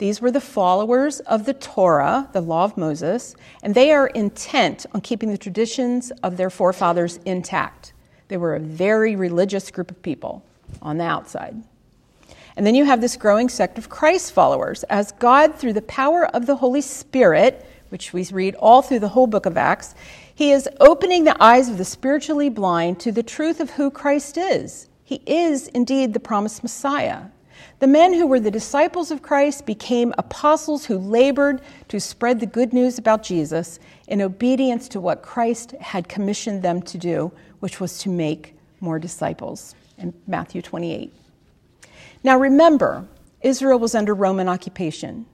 These 0.00 0.22
were 0.22 0.30
the 0.30 0.40
followers 0.40 1.20
of 1.20 1.44
the 1.44 1.52
Torah, 1.52 2.26
the 2.32 2.40
law 2.40 2.64
of 2.64 2.78
Moses, 2.78 3.36
and 3.62 3.74
they 3.74 3.92
are 3.92 4.06
intent 4.06 4.86
on 4.94 5.02
keeping 5.02 5.30
the 5.30 5.36
traditions 5.36 6.10
of 6.22 6.38
their 6.38 6.48
forefathers 6.48 7.18
intact. 7.26 7.92
They 8.28 8.38
were 8.38 8.54
a 8.54 8.60
very 8.60 9.14
religious 9.14 9.70
group 9.70 9.90
of 9.90 10.00
people 10.00 10.42
on 10.80 10.96
the 10.96 11.04
outside. 11.04 11.62
And 12.56 12.66
then 12.66 12.74
you 12.74 12.86
have 12.86 13.02
this 13.02 13.18
growing 13.18 13.50
sect 13.50 13.76
of 13.76 13.90
Christ 13.90 14.32
followers, 14.32 14.84
as 14.84 15.12
God, 15.12 15.56
through 15.56 15.74
the 15.74 15.82
power 15.82 16.24
of 16.34 16.46
the 16.46 16.56
Holy 16.56 16.80
Spirit, 16.80 17.66
which 17.90 18.14
we 18.14 18.24
read 18.32 18.54
all 18.54 18.80
through 18.80 19.00
the 19.00 19.08
whole 19.08 19.26
book 19.26 19.44
of 19.44 19.58
Acts, 19.58 19.94
he 20.34 20.50
is 20.50 20.66
opening 20.80 21.24
the 21.24 21.36
eyes 21.42 21.68
of 21.68 21.76
the 21.76 21.84
spiritually 21.84 22.48
blind 22.48 23.00
to 23.00 23.12
the 23.12 23.22
truth 23.22 23.60
of 23.60 23.72
who 23.72 23.90
Christ 23.90 24.38
is. 24.38 24.88
He 25.04 25.20
is 25.26 25.68
indeed 25.68 26.14
the 26.14 26.20
promised 26.20 26.62
Messiah. 26.62 27.24
The 27.80 27.86
men 27.86 28.12
who 28.12 28.26
were 28.26 28.40
the 28.40 28.50
disciples 28.50 29.10
of 29.10 29.22
Christ 29.22 29.64
became 29.64 30.12
apostles 30.18 30.84
who 30.84 30.98
labored 30.98 31.62
to 31.88 31.98
spread 31.98 32.38
the 32.38 32.46
good 32.46 32.74
news 32.74 32.98
about 32.98 33.22
Jesus 33.22 33.80
in 34.06 34.20
obedience 34.20 34.86
to 34.90 35.00
what 35.00 35.22
Christ 35.22 35.72
had 35.80 36.06
commissioned 36.06 36.62
them 36.62 36.82
to 36.82 36.98
do, 36.98 37.32
which 37.60 37.80
was 37.80 37.96
to 38.00 38.10
make 38.10 38.54
more 38.80 38.98
disciples. 38.98 39.74
In 39.96 40.12
Matthew 40.26 40.60
28. 40.60 41.12
Now 42.22 42.38
remember, 42.38 43.08
Israel 43.40 43.78
was 43.78 43.94
under 43.94 44.14
Roman 44.14 44.48
occupation. 44.48 45.24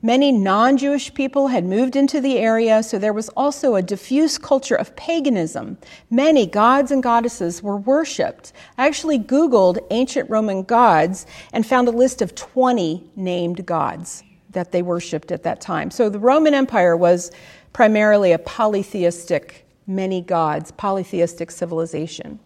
Many 0.00 0.30
non 0.30 0.76
Jewish 0.76 1.12
people 1.12 1.48
had 1.48 1.64
moved 1.64 1.96
into 1.96 2.20
the 2.20 2.38
area, 2.38 2.84
so 2.84 2.98
there 2.98 3.12
was 3.12 3.28
also 3.30 3.74
a 3.74 3.82
diffuse 3.82 4.38
culture 4.38 4.76
of 4.76 4.94
paganism. 4.94 5.76
Many 6.08 6.46
gods 6.46 6.92
and 6.92 7.02
goddesses 7.02 7.64
were 7.64 7.78
worshipped. 7.78 8.52
I 8.76 8.86
actually 8.86 9.18
Googled 9.18 9.78
ancient 9.90 10.30
Roman 10.30 10.62
gods 10.62 11.26
and 11.52 11.66
found 11.66 11.88
a 11.88 11.92
list 11.92 12.22
of 12.22 12.36
20 12.36 13.10
named 13.16 13.66
gods 13.66 14.22
that 14.50 14.70
they 14.70 14.82
worshipped 14.82 15.32
at 15.32 15.42
that 15.42 15.60
time. 15.60 15.90
So 15.90 16.08
the 16.08 16.20
Roman 16.20 16.54
Empire 16.54 16.96
was 16.96 17.32
primarily 17.72 18.30
a 18.30 18.38
polytheistic, 18.38 19.66
many 19.88 20.22
gods, 20.22 20.70
polytheistic 20.70 21.50
civilization. 21.50 22.38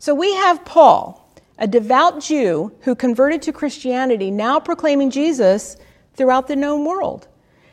So 0.00 0.12
we 0.12 0.34
have 0.34 0.64
Paul, 0.64 1.32
a 1.56 1.68
devout 1.68 2.20
Jew 2.20 2.72
who 2.80 2.96
converted 2.96 3.42
to 3.42 3.52
Christianity, 3.52 4.32
now 4.32 4.58
proclaiming 4.58 5.10
Jesus 5.10 5.76
throughout 6.14 6.46
the 6.46 6.56
known 6.56 6.84
world. 6.84 7.28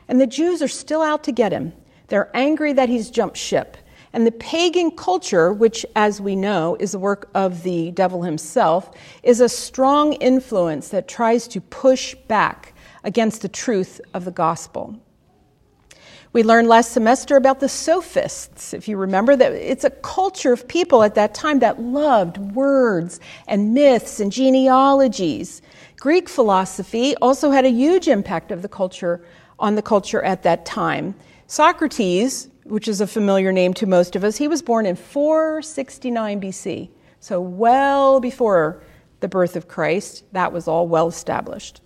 And 0.08 0.20
the 0.20 0.28
Jews 0.28 0.62
are 0.62 0.68
still 0.68 1.02
out 1.02 1.24
to 1.26 1.32
get 1.32 1.52
him. 1.52 1.74
They're 2.08 2.30
angry 2.36 2.74
that 2.74 2.90
he's 2.90 3.10
jumped 3.10 3.38
ship. 3.38 3.78
And 4.14 4.28
the 4.28 4.32
pagan 4.32 4.92
culture, 4.92 5.54
which, 5.54 5.86
as 5.96 6.20
we 6.20 6.36
know, 6.36 6.76
is 6.80 6.92
the 6.92 7.00
work 7.00 7.30
of 7.34 7.64
the 7.64 7.92
devil 7.92 8.24
himself, 8.24 8.92
is 9.24 9.40
a 9.40 9.48
strong 9.48 10.14
influence 10.14 10.90
that 10.90 11.08
tries 11.08 11.48
to 11.50 11.62
push 11.62 12.14
back 12.28 12.74
against 13.04 13.42
the 13.42 13.48
truth 13.48 14.02
of 14.14 14.26
the 14.26 14.32
gospel. 14.32 15.00
We 16.34 16.44
learned 16.44 16.70
last 16.70 16.94
semester 16.94 17.36
about 17.36 17.60
the 17.60 17.68
sophists. 17.68 18.74
If 18.74 18.88
you 18.88 18.96
remember 18.96 19.36
that 19.36 19.52
it's 19.52 19.84
a 19.84 19.90
culture 19.90 20.54
of 20.54 20.66
people 20.68 21.04
at 21.04 21.16
that 21.16 21.34
time 21.34 21.60
that 21.60 21.82
loved 21.82 22.38
words 22.38 23.20
and 23.48 23.74
myths 23.74 24.20
and 24.22 24.32
genealogies. 24.32 25.62
Greek 26.02 26.28
philosophy 26.28 27.16
also 27.18 27.52
had 27.52 27.64
a 27.64 27.70
huge 27.70 28.08
impact 28.08 28.52
of 28.52 28.64
the 28.64 28.68
culture 28.68 29.24
on 29.60 29.76
the 29.76 29.84
culture 29.84 30.20
at 30.24 30.42
that 30.42 30.66
time. 30.66 31.14
Socrates, 31.46 32.50
which 32.64 32.88
is 32.88 33.02
a 33.02 33.06
familiar 33.06 33.52
name 33.52 33.72
to 33.76 33.86
most 33.86 34.16
of 34.16 34.24
us, 34.24 34.36
he 34.36 34.48
was 34.48 34.64
born 34.64 34.88
in 34.88 34.96
469 34.96 36.42
BC. 36.42 36.90
So 37.20 37.40
well 37.40 38.20
before 38.20 38.82
the 39.20 39.28
birth 39.28 39.56
of 39.56 39.68
Christ, 39.68 40.24
that 40.32 40.52
was 40.52 40.68
all 40.68 40.88
well 40.88 41.08
established. 41.08 41.82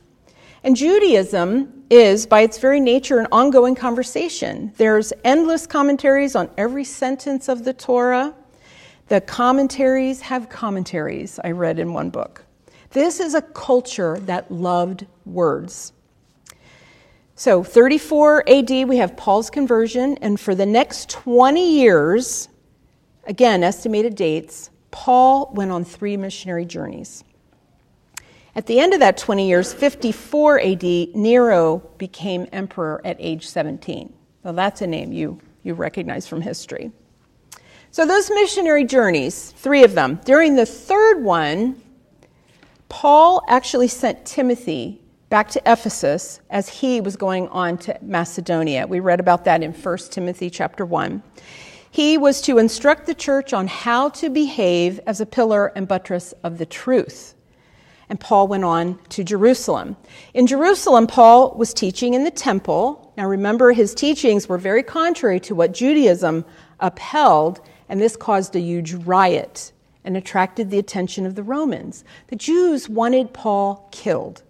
And 0.64 0.78
Judaism 0.78 1.84
is, 1.90 2.26
by 2.26 2.40
its 2.40 2.58
very 2.58 2.80
nature, 2.80 3.20
an 3.20 3.28
ongoing 3.34 3.76
conversation. 3.76 4.72
There's 4.78 5.12
endless 5.26 5.68
commentaries 5.68 6.38
on 6.38 6.50
every 6.58 6.86
sentence 6.86 7.50
of 7.50 7.66
the 7.66 7.74
Torah. 7.74 8.34
The 9.10 9.20
commentaries 9.20 10.22
have 10.22 10.48
commentaries, 10.48 11.38
I 11.44 11.52
read 11.52 11.80
in 11.80 11.92
one 11.92 12.12
book. 12.12 12.45
This 12.96 13.20
is 13.20 13.34
a 13.34 13.42
culture 13.42 14.18
that 14.22 14.50
loved 14.50 15.06
words. 15.26 15.92
So, 17.36 17.62
34 17.62 18.50
AD, 18.50 18.70
we 18.88 18.96
have 18.96 19.18
Paul's 19.18 19.50
conversion, 19.50 20.18
and 20.22 20.40
for 20.40 20.56
the 20.56 20.66
next 20.66 21.10
20 21.10 21.78
years, 21.78 22.48
again, 23.26 23.66
estimated 23.66 24.16
dates, 24.16 24.70
Paul 24.92 25.52
went 25.54 25.72
on 25.72 25.84
three 25.84 26.16
missionary 26.16 26.64
journeys. 26.64 27.26
At 28.56 28.66
the 28.66 28.80
end 28.80 28.94
of 28.94 29.02
that 29.02 29.18
20 29.18 29.46
years, 29.46 29.74
54 29.74 30.62
AD, 30.62 30.84
Nero 31.16 31.80
became 31.98 32.48
emperor 32.54 33.02
at 33.04 33.18
age 33.20 33.46
17. 33.46 34.14
Well, 34.44 34.54
that's 34.54 34.82
a 34.82 34.88
name 34.88 35.12
you, 35.12 35.42
you 35.64 35.74
recognize 35.74 36.28
from 36.28 36.40
history. 36.40 36.94
So, 37.92 38.06
those 38.06 38.30
missionary 38.30 38.86
journeys, 38.86 39.52
three 39.58 39.84
of 39.84 39.96
them, 39.96 40.22
during 40.24 40.56
the 40.56 40.66
third 40.66 41.22
one, 41.22 41.82
Paul 42.90 43.44
actually 43.48 43.88
sent 43.88 44.26
Timothy 44.26 45.02
back 45.30 45.50
to 45.50 45.62
Ephesus 45.66 46.40
as 46.50 46.70
he 46.70 47.02
was 47.02 47.16
going 47.16 47.48
on 47.50 47.78
to 47.80 47.98
Macedonia. 48.02 48.88
We 48.88 49.00
read 49.00 49.20
about 49.20 49.46
that 49.46 49.64
in 49.64 49.74
1 49.74 49.98
Timothy 50.12 50.50
chapter 50.50 50.86
1. 50.86 51.22
He 51.90 52.18
was 52.18 52.42
to 52.42 52.58
instruct 52.58 53.06
the 53.06 53.16
church 53.16 53.54
on 53.54 53.68
how 53.68 54.10
to 54.10 54.30
behave 54.30 55.00
as 55.08 55.22
a 55.22 55.26
pillar 55.26 55.68
and 55.68 55.88
buttress 55.88 56.34
of 56.44 56.58
the 56.58 56.66
truth 56.66 57.36
and 58.10 58.20
Paul 58.20 58.48
went 58.48 58.64
on 58.64 59.00
to 59.10 59.24
Jerusalem. 59.24 59.98
In 60.34 60.48
Jerusalem, 60.48 61.08
Paul 61.08 61.56
was 61.58 61.74
teaching 61.74 62.14
in 62.14 62.24
the 62.24 62.32
temple. 62.32 63.14
Now 63.18 63.28
remember, 63.28 63.72
his 63.72 63.96
teachings 63.96 64.48
were 64.48 64.58
very 64.58 64.84
contrary 64.84 65.40
to 65.42 65.56
what 65.56 65.74
Judaism 65.74 66.46
upheld, 66.80 67.62
and 67.90 68.00
this 68.02 68.16
caused 68.16 68.56
a 68.56 68.60
huge 68.60 68.94
riot 68.94 69.72
and 70.06 70.16
attracted 70.16 70.70
the 70.70 70.80
attention 70.80 71.26
of 71.26 71.36
the 71.36 71.44
Romans. 71.44 72.04
The 72.28 72.36
Jews 72.36 72.88
wanted 72.88 73.34
Paul 73.34 73.88
killed, 73.92 74.44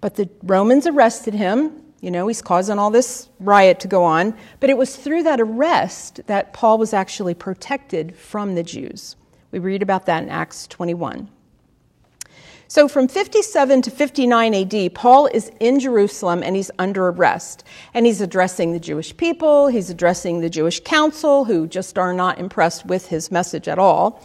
but 0.00 0.14
the 0.14 0.28
Romans 0.42 0.86
arrested 0.86 1.34
him. 1.34 1.72
You 2.00 2.10
know, 2.10 2.28
he's 2.28 2.42
causing 2.42 2.78
all 2.78 2.90
this 2.90 3.28
riot 3.40 3.80
to 3.80 3.88
go 3.88 4.04
on, 4.04 4.36
but 4.60 4.70
it 4.70 4.76
was 4.76 4.94
through 4.94 5.22
that 5.22 5.40
arrest 5.40 6.20
that 6.26 6.52
Paul 6.52 6.78
was 6.78 6.92
actually 6.92 7.34
protected 7.34 8.14
from 8.14 8.54
the 8.54 8.62
Jews. 8.62 9.16
We 9.50 9.58
read 9.58 9.82
about 9.82 10.06
that 10.06 10.22
in 10.22 10.28
Acts 10.28 10.66
21. 10.66 11.30
So 12.66 12.88
from 12.88 13.08
57 13.08 13.82
to 13.82 13.90
59 13.90 14.54
AD, 14.54 14.94
Paul 14.94 15.26
is 15.26 15.50
in 15.60 15.78
Jerusalem 15.78 16.42
and 16.42 16.56
he's 16.56 16.72
under 16.78 17.06
arrest. 17.06 17.62
And 17.94 18.04
he's 18.04 18.20
addressing 18.20 18.72
the 18.72 18.80
Jewish 18.80 19.16
people, 19.16 19.68
he's 19.68 19.90
addressing 19.90 20.40
the 20.40 20.50
Jewish 20.50 20.80
council, 20.80 21.44
who 21.44 21.66
just 21.66 21.98
are 21.98 22.12
not 22.12 22.38
impressed 22.38 22.84
with 22.86 23.06
his 23.06 23.30
message 23.30 23.68
at 23.68 23.78
all. 23.78 24.20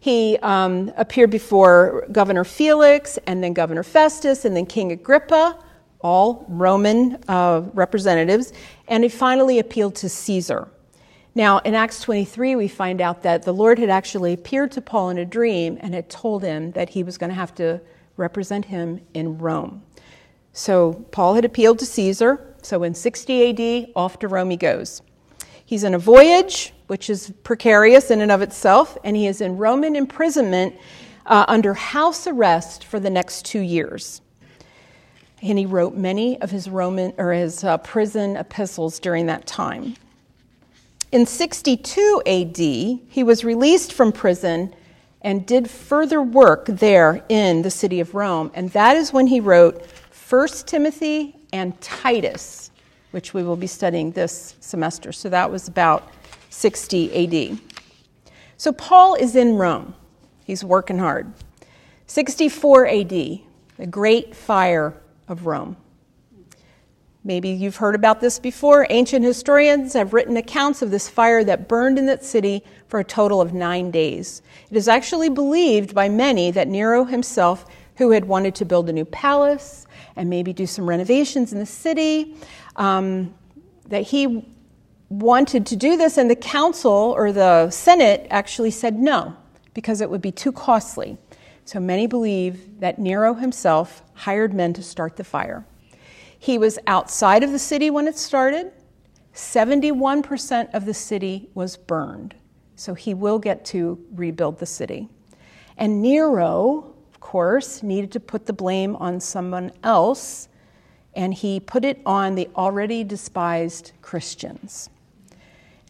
He 0.00 0.38
um, 0.38 0.90
appeared 0.96 1.30
before 1.30 2.06
Governor 2.10 2.44
Felix, 2.44 3.18
and 3.26 3.44
then 3.44 3.52
Governor 3.52 3.82
Festus, 3.82 4.46
and 4.46 4.56
then 4.56 4.64
King 4.64 4.92
Agrippa, 4.92 5.62
all 6.00 6.46
Roman 6.48 7.22
uh, 7.28 7.62
representatives, 7.74 8.54
and 8.88 9.04
he 9.04 9.10
finally 9.10 9.58
appealed 9.58 9.94
to 9.96 10.08
Caesar. 10.08 10.68
Now, 11.34 11.58
in 11.58 11.74
Acts 11.74 12.00
23, 12.00 12.56
we 12.56 12.66
find 12.66 13.02
out 13.02 13.22
that 13.22 13.42
the 13.42 13.52
Lord 13.52 13.78
had 13.78 13.90
actually 13.90 14.32
appeared 14.32 14.72
to 14.72 14.80
Paul 14.80 15.10
in 15.10 15.18
a 15.18 15.26
dream 15.26 15.76
and 15.82 15.92
had 15.92 16.08
told 16.08 16.42
him 16.42 16.72
that 16.72 16.88
he 16.88 17.02
was 17.02 17.18
going 17.18 17.30
to 17.30 17.36
have 17.36 17.54
to 17.56 17.80
represent 18.16 18.64
him 18.64 19.02
in 19.12 19.36
Rome. 19.36 19.82
So, 20.54 21.04
Paul 21.12 21.34
had 21.34 21.44
appealed 21.44 21.78
to 21.80 21.86
Caesar. 21.86 22.56
So, 22.62 22.82
in 22.82 22.94
60 22.94 23.86
AD, 23.86 23.92
off 23.94 24.18
to 24.20 24.28
Rome 24.28 24.50
he 24.50 24.56
goes. 24.56 25.02
He's 25.70 25.84
in 25.84 25.94
a 25.94 26.00
voyage, 26.00 26.72
which 26.88 27.08
is 27.08 27.32
precarious 27.44 28.10
in 28.10 28.22
and 28.22 28.32
of 28.32 28.42
itself, 28.42 28.98
and 29.04 29.14
he 29.14 29.28
is 29.28 29.40
in 29.40 29.56
Roman 29.56 29.94
imprisonment 29.94 30.74
uh, 31.24 31.44
under 31.46 31.74
house 31.74 32.26
arrest 32.26 32.82
for 32.82 32.98
the 32.98 33.08
next 33.08 33.44
two 33.44 33.60
years. 33.60 34.20
And 35.40 35.56
he 35.56 35.66
wrote 35.66 35.94
many 35.94 36.40
of 36.40 36.50
his 36.50 36.68
Roman 36.68 37.12
or 37.18 37.32
his 37.32 37.62
uh, 37.62 37.78
prison 37.78 38.36
epistles 38.36 38.98
during 38.98 39.26
that 39.26 39.46
time. 39.46 39.94
In 41.12 41.24
62 41.24 42.22
AD, 42.26 42.56
he 42.56 43.22
was 43.22 43.44
released 43.44 43.92
from 43.92 44.10
prison 44.10 44.74
and 45.22 45.46
did 45.46 45.70
further 45.70 46.20
work 46.20 46.66
there 46.66 47.24
in 47.28 47.62
the 47.62 47.70
city 47.70 48.00
of 48.00 48.16
Rome. 48.16 48.50
And 48.54 48.70
that 48.70 48.96
is 48.96 49.12
when 49.12 49.28
he 49.28 49.38
wrote 49.38 49.86
1 50.28 50.48
Timothy 50.66 51.36
and 51.52 51.80
Titus, 51.80 52.69
which 53.10 53.34
we 53.34 53.42
will 53.42 53.56
be 53.56 53.66
studying 53.66 54.12
this 54.12 54.54
semester. 54.60 55.12
So 55.12 55.28
that 55.28 55.50
was 55.50 55.68
about 55.68 56.12
60 56.50 57.52
AD. 57.52 57.58
So 58.56 58.72
Paul 58.72 59.14
is 59.14 59.36
in 59.36 59.56
Rome. 59.56 59.94
He's 60.44 60.64
working 60.64 60.98
hard. 60.98 61.32
64 62.06 62.86
AD, 62.86 63.08
the 63.08 63.86
Great 63.88 64.34
Fire 64.34 64.94
of 65.28 65.46
Rome. 65.46 65.76
Maybe 67.22 67.50
you've 67.50 67.76
heard 67.76 67.94
about 67.94 68.20
this 68.20 68.38
before. 68.38 68.86
Ancient 68.88 69.24
historians 69.24 69.92
have 69.92 70.14
written 70.14 70.38
accounts 70.38 70.80
of 70.80 70.90
this 70.90 71.08
fire 71.08 71.44
that 71.44 71.68
burned 71.68 71.98
in 71.98 72.06
that 72.06 72.24
city 72.24 72.64
for 72.88 72.98
a 72.98 73.04
total 73.04 73.42
of 73.42 73.52
nine 73.52 73.90
days. 73.90 74.40
It 74.70 74.76
is 74.76 74.88
actually 74.88 75.28
believed 75.28 75.94
by 75.94 76.08
many 76.08 76.50
that 76.50 76.66
Nero 76.66 77.04
himself, 77.04 77.66
who 77.96 78.12
had 78.12 78.24
wanted 78.24 78.54
to 78.54 78.64
build 78.64 78.88
a 78.88 78.92
new 78.92 79.04
palace 79.04 79.86
and 80.16 80.30
maybe 80.30 80.52
do 80.52 80.66
some 80.66 80.88
renovations 80.88 81.52
in 81.52 81.58
the 81.58 81.66
city, 81.66 82.36
um, 82.76 83.34
that 83.88 84.02
he 84.02 84.44
wanted 85.08 85.66
to 85.66 85.76
do 85.76 85.96
this, 85.96 86.16
and 86.16 86.30
the 86.30 86.36
council 86.36 87.14
or 87.16 87.32
the 87.32 87.70
Senate 87.70 88.26
actually 88.30 88.70
said 88.70 88.98
no 88.98 89.36
because 89.74 90.00
it 90.00 90.10
would 90.10 90.22
be 90.22 90.32
too 90.32 90.52
costly. 90.52 91.18
So 91.64 91.80
many 91.80 92.06
believe 92.06 92.80
that 92.80 92.98
Nero 92.98 93.34
himself 93.34 94.02
hired 94.14 94.54
men 94.54 94.72
to 94.74 94.82
start 94.82 95.16
the 95.16 95.24
fire. 95.24 95.64
He 96.38 96.58
was 96.58 96.78
outside 96.86 97.42
of 97.42 97.52
the 97.52 97.58
city 97.58 97.90
when 97.90 98.08
it 98.08 98.16
started. 98.16 98.72
71% 99.34 100.74
of 100.74 100.86
the 100.86 100.94
city 100.94 101.50
was 101.54 101.76
burned. 101.76 102.34
So 102.76 102.94
he 102.94 103.14
will 103.14 103.38
get 103.38 103.64
to 103.66 104.04
rebuild 104.12 104.58
the 104.58 104.66
city. 104.66 105.08
And 105.76 106.02
Nero, 106.02 106.94
course, 107.20 107.82
needed 107.82 108.10
to 108.12 108.20
put 108.20 108.46
the 108.46 108.52
blame 108.52 108.96
on 108.96 109.20
someone 109.20 109.72
else, 109.82 110.48
and 111.14 111.34
he 111.34 111.60
put 111.60 111.84
it 111.84 112.00
on 112.04 112.34
the 112.34 112.48
already 112.56 113.04
despised 113.04 113.92
Christians. 114.02 114.90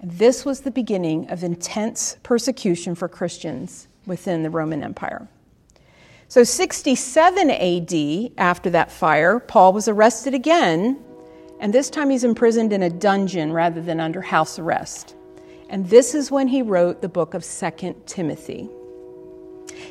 This 0.02 0.44
was 0.44 0.60
the 0.60 0.70
beginning 0.70 1.30
of 1.30 1.44
intense 1.44 2.16
persecution 2.22 2.94
for 2.94 3.08
Christians 3.08 3.86
within 4.06 4.42
the 4.42 4.50
Roman 4.50 4.82
Empire. 4.82 5.28
So, 6.28 6.44
67 6.44 7.50
AD, 7.50 8.32
after 8.38 8.70
that 8.70 8.90
fire, 8.90 9.40
Paul 9.40 9.72
was 9.72 9.88
arrested 9.88 10.32
again, 10.32 11.02
and 11.58 11.74
this 11.74 11.90
time 11.90 12.08
he's 12.08 12.24
imprisoned 12.24 12.72
in 12.72 12.82
a 12.82 12.90
dungeon 12.90 13.52
rather 13.52 13.82
than 13.82 14.00
under 14.00 14.22
house 14.22 14.58
arrest. 14.58 15.14
And 15.68 15.88
this 15.88 16.14
is 16.14 16.30
when 16.30 16.48
he 16.48 16.62
wrote 16.62 17.02
the 17.02 17.08
book 17.08 17.34
of 17.34 17.44
2 17.44 18.02
Timothy. 18.06 18.70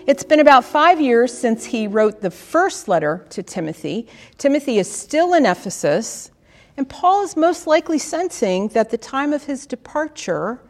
It's 0.06 0.24
been 0.24 0.40
about 0.40 0.66
five 0.66 1.00
years 1.00 1.36
since 1.36 1.66
he 1.66 1.88
wrote 1.88 2.22
the 2.22 2.32
first 2.32 2.88
letter 2.88 3.26
to 3.30 3.44
Timothy. 3.44 4.08
Timothy 4.38 4.80
is 4.80 4.92
still 4.92 5.34
in 5.34 5.46
Ephesus, 5.46 6.32
and 6.78 6.88
Paul 6.88 7.24
is 7.24 7.36
most 7.36 7.68
likely 7.68 7.98
sensing 7.98 8.70
that 8.70 8.90
the 8.90 8.98
time 8.98 9.34
of 9.34 9.44
his 9.44 9.66
departure 9.66 10.62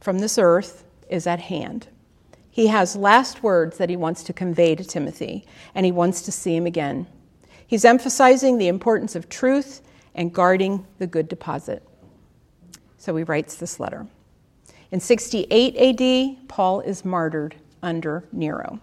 from 0.00 0.18
this 0.18 0.38
earth 0.38 0.84
is 1.08 1.26
at 1.26 1.40
hand. 1.40 1.88
He 2.50 2.66
has 2.66 2.96
last 2.96 3.42
words 3.42 3.78
that 3.78 3.88
he 3.88 3.96
wants 3.96 4.22
to 4.24 4.32
convey 4.32 4.74
to 4.74 4.84
Timothy, 4.84 5.46
and 5.74 5.86
he 5.86 5.92
wants 5.92 6.22
to 6.22 6.32
see 6.32 6.56
him 6.56 6.66
again. 6.66 7.06
He's 7.66 7.84
emphasizing 7.84 8.58
the 8.58 8.68
importance 8.68 9.14
of 9.14 9.28
truth 9.28 9.80
and 10.14 10.32
guarding 10.32 10.86
the 10.98 11.06
good 11.06 11.28
deposit. 11.28 11.82
So 12.98 13.16
he 13.16 13.24
writes 13.24 13.56
this 13.56 13.80
letter. 13.80 14.06
In 14.90 15.00
68 15.00 15.76
AD, 15.76 16.48
Paul 16.48 16.80
is 16.80 17.04
martyred 17.04 17.56
under 17.82 18.24
Nero. 18.32 18.80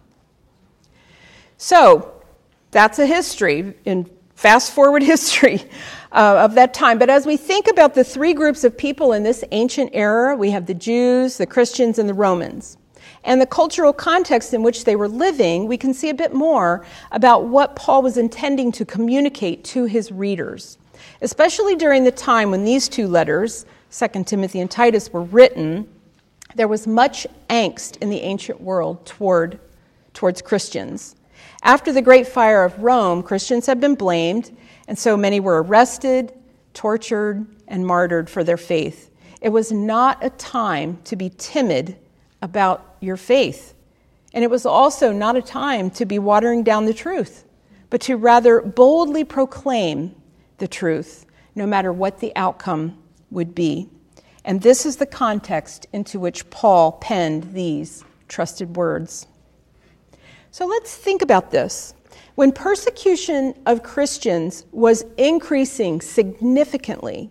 So 1.57 2.21
that's 2.71 2.99
a 2.99 3.05
history, 3.05 3.73
in 3.85 4.09
fast 4.35 4.71
forward 4.71 5.03
history 5.15 5.61
uh, 6.11 6.37
of 6.39 6.55
that 6.55 6.73
time. 6.73 6.99
But 6.99 7.09
as 7.09 7.25
we 7.25 7.37
think 7.37 7.67
about 7.67 7.95
the 7.95 8.03
three 8.03 8.33
groups 8.33 8.63
of 8.63 8.77
people 8.77 9.13
in 9.13 9.23
this 9.23 9.43
ancient 9.51 9.91
era, 9.93 10.35
we 10.35 10.51
have 10.51 10.65
the 10.65 10.73
Jews, 10.73 11.37
the 11.37 11.47
Christians, 11.47 11.99
and 11.99 12.07
the 12.07 12.13
Romans 12.13 12.77
and 13.23 13.41
the 13.41 13.45
cultural 13.45 13.93
context 13.93 14.53
in 14.53 14.63
which 14.63 14.85
they 14.85 14.95
were 14.95 15.07
living, 15.07 15.67
we 15.67 15.77
can 15.77 15.93
see 15.93 16.09
a 16.09 16.13
bit 16.13 16.33
more 16.33 16.85
about 17.11 17.45
what 17.45 17.75
Paul 17.75 18.01
was 18.01 18.17
intending 18.17 18.71
to 18.73 18.85
communicate 18.85 19.63
to 19.65 19.85
his 19.85 20.11
readers, 20.11 20.77
especially 21.21 21.75
during 21.75 22.03
the 22.03 22.11
time 22.11 22.51
when 22.51 22.63
these 22.63 22.87
two 22.87 23.07
letters, 23.07 23.65
2 23.91 24.23
Timothy 24.23 24.61
and 24.61 24.71
Titus, 24.71 25.11
were 25.11 25.23
written. 25.23 25.87
There 26.55 26.67
was 26.67 26.87
much 26.87 27.27
angst 27.49 28.01
in 28.01 28.09
the 28.09 28.21
ancient 28.21 28.59
world 28.59 29.05
toward, 29.05 29.59
towards 30.13 30.41
Christians. 30.41 31.15
After 31.61 31.93
the 31.93 32.01
Great 32.01 32.27
Fire 32.27 32.63
of 32.63 32.81
Rome, 32.81 33.21
Christians 33.21 33.65
had 33.65 33.79
been 33.79 33.95
blamed, 33.95 34.55
and 34.87 34.97
so 34.97 35.15
many 35.15 35.39
were 35.39 35.61
arrested, 35.61 36.33
tortured, 36.73 37.45
and 37.67 37.85
martyred 37.85 38.29
for 38.29 38.43
their 38.43 38.57
faith. 38.57 39.11
It 39.41 39.49
was 39.49 39.71
not 39.71 40.23
a 40.23 40.29
time 40.31 40.99
to 41.05 41.15
be 41.15 41.31
timid 41.37 41.97
about 42.41 42.95
your 42.99 43.17
faith. 43.17 43.73
And 44.33 44.43
it 44.43 44.49
was 44.49 44.65
also 44.65 45.11
not 45.11 45.35
a 45.35 45.41
time 45.41 45.89
to 45.91 46.05
be 46.05 46.19
watering 46.19 46.63
down 46.63 46.85
the 46.85 46.93
truth, 46.93 47.45
but 47.89 48.01
to 48.01 48.17
rather 48.17 48.61
boldly 48.61 49.23
proclaim 49.23 50.15
the 50.57 50.67
truth, 50.67 51.25
no 51.55 51.65
matter 51.65 51.91
what 51.93 52.19
the 52.19 52.35
outcome 52.35 52.97
would 53.31 53.55
be. 53.55 53.89
And 54.45 54.61
this 54.61 54.85
is 54.85 54.97
the 54.97 55.05
context 55.05 55.87
into 55.93 56.19
which 56.19 56.49
Paul 56.49 56.93
penned 56.93 57.53
these 57.53 58.03
trusted 58.27 58.75
words. 58.75 59.27
So 60.51 60.65
let's 60.65 60.95
think 60.95 61.21
about 61.21 61.51
this. 61.51 61.93
When 62.35 62.51
persecution 62.51 63.53
of 63.65 63.83
Christians 63.83 64.65
was 64.71 65.03
increasing 65.17 66.01
significantly, 66.01 67.29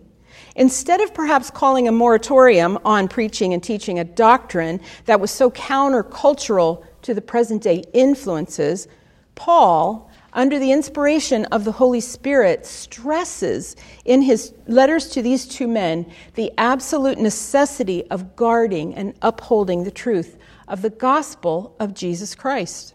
Instead 0.55 0.99
of 0.99 1.13
perhaps 1.13 1.49
calling 1.49 1.87
a 1.87 1.91
moratorium 1.91 2.77
on 2.83 3.07
preaching 3.07 3.53
and 3.53 3.63
teaching 3.63 3.99
a 3.99 4.03
doctrine 4.03 4.81
that 5.05 5.19
was 5.19 5.31
so 5.31 5.49
countercultural 5.51 6.83
to 7.01 7.13
the 7.13 7.21
present 7.21 7.63
day 7.63 7.83
influences, 7.93 8.87
Paul, 9.35 10.08
under 10.33 10.59
the 10.59 10.71
inspiration 10.71 11.45
of 11.45 11.63
the 11.65 11.71
Holy 11.71 11.99
Spirit, 11.99 12.65
stresses 12.65 13.75
in 14.05 14.21
his 14.21 14.53
letters 14.67 15.09
to 15.09 15.21
these 15.21 15.45
two 15.45 15.67
men 15.67 16.11
the 16.35 16.51
absolute 16.57 17.17
necessity 17.17 18.09
of 18.09 18.35
guarding 18.35 18.95
and 18.95 19.13
upholding 19.21 19.83
the 19.83 19.91
truth 19.91 20.37
of 20.67 20.81
the 20.81 20.89
gospel 20.89 21.75
of 21.79 21.93
Jesus 21.93 22.35
Christ. 22.35 22.93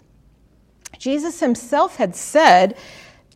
Jesus 0.99 1.41
himself 1.41 1.97
had 1.97 2.15
said, 2.15 2.77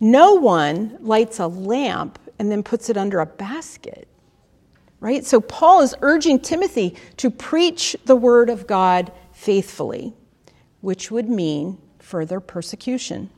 No 0.00 0.34
one 0.34 0.96
lights 1.00 1.38
a 1.38 1.46
lamp 1.46 2.18
and 2.38 2.50
then 2.50 2.62
puts 2.62 2.88
it 2.88 2.96
under 2.96 3.20
a 3.20 3.26
basket 3.26 4.08
right? 5.00 5.24
So 5.24 5.40
Paul 5.40 5.82
is 5.82 5.94
urging 6.02 6.40
Timothy 6.40 6.96
to 7.18 7.30
preach 7.30 7.96
the 8.04 8.16
word 8.16 8.50
of 8.50 8.66
God 8.66 9.12
faithfully, 9.32 10.14
which 10.80 11.10
would 11.10 11.28
mean 11.28 11.78
further 11.98 12.40
persecution. 12.40 13.30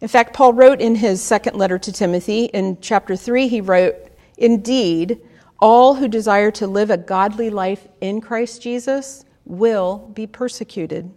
In 0.00 0.08
fact, 0.08 0.32
Paul 0.32 0.52
wrote 0.52 0.80
in 0.80 0.94
his 0.94 1.20
second 1.20 1.56
letter 1.56 1.78
to 1.78 1.92
Timothy, 1.92 2.44
in 2.46 2.80
chapter 2.80 3.16
3, 3.16 3.48
he 3.48 3.60
wrote, 3.60 3.96
Indeed, 4.36 5.20
all 5.60 5.94
who 5.94 6.06
desire 6.06 6.52
to 6.52 6.66
live 6.68 6.90
a 6.90 6.96
godly 6.96 7.50
life 7.50 7.88
in 8.00 8.20
Christ 8.20 8.62
Jesus 8.62 9.24
will 9.44 10.10
be 10.14 10.26
persecuted. 10.26 11.10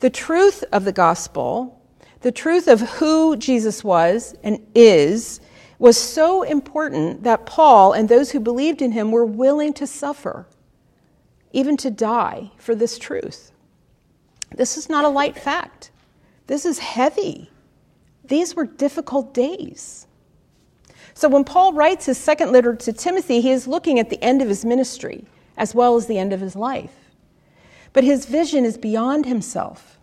The 0.00 0.10
truth 0.10 0.64
of 0.72 0.84
the 0.84 0.92
gospel, 0.92 1.80
the 2.22 2.32
truth 2.32 2.66
of 2.66 2.80
who 2.80 3.36
Jesus 3.36 3.84
was 3.84 4.34
and 4.42 4.58
is, 4.74 5.40
was 5.78 5.96
so 5.96 6.42
important 6.42 7.22
that 7.22 7.46
Paul 7.46 7.92
and 7.92 8.08
those 8.08 8.32
who 8.32 8.40
believed 8.40 8.82
in 8.82 8.90
him 8.90 9.12
were 9.12 9.24
willing 9.24 9.72
to 9.74 9.86
suffer, 9.86 10.46
even 11.52 11.76
to 11.76 11.90
die 11.90 12.50
for 12.56 12.74
this 12.74 12.98
truth. 12.98 13.52
This 14.56 14.76
is 14.76 14.88
not 14.88 15.04
a 15.04 15.08
light 15.08 15.38
fact. 15.38 15.92
This 16.48 16.66
is 16.66 16.80
heavy. 16.80 17.51
These 18.24 18.54
were 18.54 18.64
difficult 18.64 19.34
days. 19.34 20.06
So 21.14 21.28
when 21.28 21.44
Paul 21.44 21.72
writes 21.72 22.06
his 22.06 22.18
second 22.18 22.52
letter 22.52 22.74
to 22.74 22.92
Timothy, 22.92 23.40
he 23.40 23.50
is 23.50 23.66
looking 23.66 23.98
at 23.98 24.10
the 24.10 24.22
end 24.22 24.42
of 24.42 24.48
his 24.48 24.64
ministry 24.64 25.24
as 25.56 25.74
well 25.74 25.96
as 25.96 26.06
the 26.06 26.18
end 26.18 26.32
of 26.32 26.40
his 26.40 26.56
life. 26.56 26.94
But 27.92 28.04
his 28.04 28.26
vision 28.26 28.64
is 28.64 28.78
beyond 28.78 29.26
himself. 29.26 29.98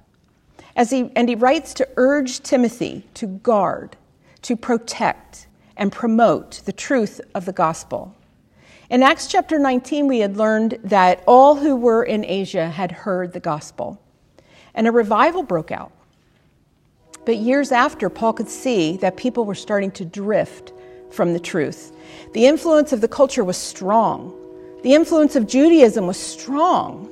As 0.76 0.92
he, 0.92 1.12
and 1.16 1.28
he 1.28 1.36
writes 1.36 1.74
to 1.76 1.90
urge 1.98 2.42
Timothy 2.42 3.08
to 3.16 3.26
guard, 3.28 3.98
to 4.44 4.56
protect, 4.56 5.48
and 5.76 5.92
promote 5.92 6.62
the 6.66 6.72
truth 6.72 7.20
of 7.34 7.46
the 7.46 7.54
gospel. 7.54 8.16
In 8.90 9.04
Acts 9.04 9.28
chapter 9.28 9.58
19, 9.58 10.08
we 10.08 10.20
had 10.20 10.38
learned 10.38 10.78
that 10.84 11.24
all 11.26 11.56
who 11.56 11.76
were 11.76 12.04
in 12.04 12.24
Asia 12.26 12.70
had 12.70 12.92
heard 12.92 13.34
the 13.34 13.40
gospel, 13.40 14.02
and 14.74 14.88
a 14.88 14.92
revival 14.92 15.44
broke 15.44 15.72
out. 15.72 15.92
But 17.30 17.38
years 17.38 17.72
after, 17.72 18.10
Paul 18.10 18.34
could 18.34 18.50
see 18.50 18.98
that 18.98 19.15
people 19.15 19.46
were 19.46 19.54
starting 19.54 19.92
to 19.92 20.04
drift 20.04 20.74
from 21.12 21.32
the 21.34 21.39
truth. 21.39 21.96
The 22.34 22.48
influence 22.48 22.92
of 22.92 23.02
the 23.02 23.08
culture 23.08 23.44
was 23.44 23.56
strong, 23.56 24.34
the 24.82 24.96
influence 24.96 25.36
of 25.36 25.46
Judaism 25.46 26.08
was 26.08 26.18
strong. 26.18 27.08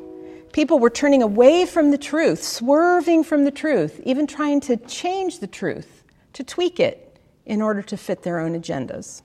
People 0.54 0.80
were 0.80 0.90
turning 0.90 1.22
away 1.22 1.68
from 1.68 1.92
the 1.92 2.00
truth, 2.00 2.42
swerving 2.42 3.26
from 3.26 3.44
the 3.44 3.52
truth, 3.52 4.02
even 4.06 4.26
trying 4.26 4.60
to 4.62 4.78
change 4.78 5.38
the 5.38 5.46
truth, 5.46 6.04
to 6.34 6.44
tweak 6.44 6.80
it 6.80 7.20
in 7.46 7.62
order 7.62 7.84
to 7.84 7.96
fit 7.96 8.24
their 8.24 8.40
own 8.40 8.60
agendas. 8.60 9.22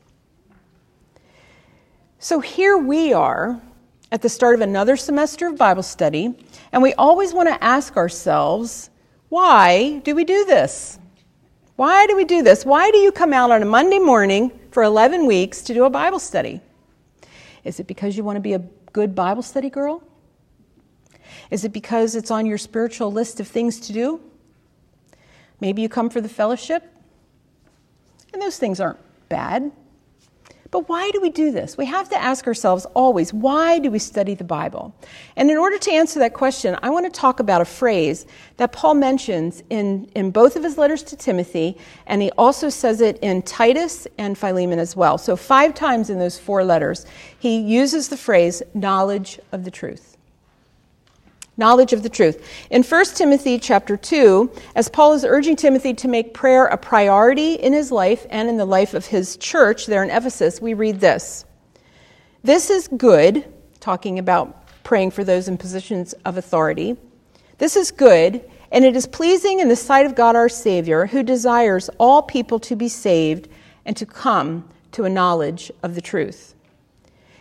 So 2.19 2.41
here 2.41 2.77
we 2.77 3.15
are 3.15 3.63
at 4.11 4.21
the 4.21 4.29
start 4.29 4.57
of 4.57 4.61
another 4.61 4.99
semester 4.99 5.47
of 5.47 5.57
Bible 5.57 5.85
study, 5.85 6.35
and 6.71 6.83
we 6.83 6.93
always 6.93 7.33
want 7.33 7.49
to 7.49 7.65
ask 7.65 7.97
ourselves, 7.97 8.91
why 9.33 9.99
do 10.01 10.15
we 10.15 10.25
do 10.25 10.45
this? 10.45 10.99
Why 11.77 12.07
do 12.07 12.15
we 12.15 12.27
do 12.27 12.43
this? 12.43 12.67
Why 12.67 12.91
do 12.91 12.99
you 12.99 13.11
come 13.11 13.33
out 13.33 13.51
on 13.51 13.63
a 13.63 13.65
Monday 13.65 13.99
morning 13.99 14.53
for 14.71 14.83
11 14.83 15.25
weeks 15.25 15.63
to 15.63 15.73
do 15.73 15.85
a 15.87 15.91
Bible 15.91 16.19
study? 16.19 16.61
Is 17.65 17.81
it 17.81 17.87
because 17.87 18.15
you 18.15 18.25
want 18.25 18.37
to 18.37 18.43
be 18.43 18.53
a 18.53 18.59
good 18.93 19.15
Bible 19.15 19.41
study 19.41 19.71
girl? 19.71 20.03
Is 21.51 21.65
it 21.65 21.73
because 21.73 22.15
it's 22.15 22.31
on 22.31 22.45
your 22.45 22.59
spiritual 22.59 23.11
list 23.11 23.41
of 23.41 23.49
things 23.49 23.81
to 23.81 23.95
do? 23.95 24.21
Maybe 25.61 25.81
you 25.81 25.89
come 25.89 26.11
for 26.11 26.21
the 26.21 26.29
fellowship, 26.29 26.85
and 28.35 28.43
those 28.43 28.59
things 28.59 28.81
aren't 28.81 29.01
bad. 29.31 29.73
But 30.73 30.89
why 30.89 31.11
do 31.11 31.21
we 31.21 31.29
do 31.29 31.53
this? 31.53 31.77
We 31.77 31.85
have 31.85 32.09
to 32.09 32.17
ask 32.17 32.47
ourselves 32.47 32.87
always, 32.95 33.31
why 33.31 33.79
do 33.79 33.91
we 33.91 33.99
study 33.99 34.35
the 34.35 34.43
Bible? 34.43 34.95
And 35.37 35.51
in 35.51 35.59
order 35.59 35.77
to 35.77 35.93
answer 35.93 36.19
that 36.21 36.33
question, 36.33 36.79
I 36.83 36.89
want 36.89 37.05
to 37.05 37.21
talk 37.21 37.41
about 37.41 37.61
a 37.61 37.67
phrase 37.67 38.25
that 38.57 38.73
Paul 38.73 38.95
mentions 38.95 39.63
in, 39.69 40.07
in 40.15 40.31
both 40.31 40.57
of 40.57 40.65
his 40.65 40.79
letters 40.79 41.03
to 41.05 41.17
Timothy, 41.17 41.77
and 42.07 42.23
he 42.23 42.31
also 42.39 42.71
says 42.71 43.03
it 43.03 43.19
in 43.19 43.43
Titus 43.43 44.09
and 44.17 44.37
Philemon 44.37 44.79
as 44.79 44.97
well. 44.97 45.19
So, 45.19 45.37
five 45.37 45.75
times 45.75 46.09
in 46.09 46.19
those 46.19 46.39
four 46.39 46.65
letters, 46.65 47.05
he 47.39 47.59
uses 47.59 48.09
the 48.09 48.17
phrase 48.17 48.63
knowledge 48.73 49.39
of 49.53 49.65
the 49.65 49.71
truth 49.71 50.12
knowledge 51.63 51.93
of 51.93 52.03
the 52.03 52.09
truth. 52.09 52.45
In 52.71 52.83
1 52.83 53.05
Timothy 53.15 53.57
chapter 53.57 53.97
2, 53.97 54.51
as 54.75 54.89
Paul 54.89 55.13
is 55.13 55.25
urging 55.25 55.55
Timothy 55.55 55.95
to 55.95 56.09
make 56.09 56.35
prayer 56.35 56.67
a 56.67 56.77
priority 56.77 57.55
in 57.55 57.73
his 57.73 57.93
life 57.93 58.27
and 58.31 58.49
in 58.49 58.57
the 58.57 58.65
life 58.65 58.95
of 58.95 59.07
his 59.07 59.37
church 59.37 59.87
there 59.87 60.03
in 60.03 60.11
Ephesus, 60.11 60.61
we 60.61 60.75
read 60.75 60.99
this. 60.99 61.45
This 62.43 62.69
is 62.69 62.89
good, 62.89 63.45
talking 63.79 64.19
about 64.19 64.67
praying 64.83 65.13
for 65.13 65.23
those 65.23 65.47
in 65.47 65.57
positions 65.57 66.15
of 66.25 66.37
authority. 66.37 66.97
This 67.59 67.77
is 67.77 67.93
good, 67.93 68.43
and 68.73 68.85
it 68.85 68.97
is 68.97 69.07
pleasing 69.07 69.61
in 69.61 69.69
the 69.69 69.77
sight 69.77 70.05
of 70.05 70.17
God 70.17 70.35
our 70.35 70.49
Savior, 70.49 71.07
who 71.07 71.23
desires 71.23 71.89
all 71.99 72.23
people 72.23 72.59
to 72.59 72.75
be 72.75 72.89
saved 72.89 73.49
and 73.87 73.97
to 73.97 74.05
come 74.05 74.69
to 74.91 75.05
a 75.05 75.09
knowledge 75.09 75.71
of 75.85 75.95
the 75.95 76.01
truth. 76.01 76.57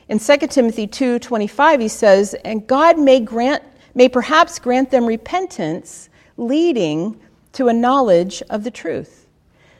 In 0.08 0.20
2 0.20 0.52
Timothy 0.52 0.86
2:25 0.86 1.80
he 1.80 1.88
says, 1.88 2.36
"And 2.46 2.68
God 2.68 3.00
may 3.00 3.20
grant 3.20 3.64
may 3.94 4.10
perhaps 4.10 4.60
grant 4.60 4.92
them 4.92 5.06
repentance, 5.06 6.10
leading 6.38 7.20
to 7.54 7.68
a 7.68 7.74
knowledge 7.74 8.42
of 8.50 8.64
the 8.64 8.72
truth. 8.72 9.28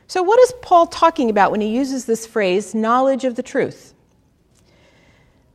So, 0.08 0.22
what 0.22 0.40
is 0.42 0.54
Paul 0.62 0.88
talking 0.88 1.30
about 1.30 1.52
when 1.52 1.62
he 1.62 1.70
uses 1.70 2.06
this 2.06 2.28
phrase, 2.28 2.76
knowledge 2.76 3.24
of 3.24 3.36
the 3.36 3.44
truth? 3.44 3.94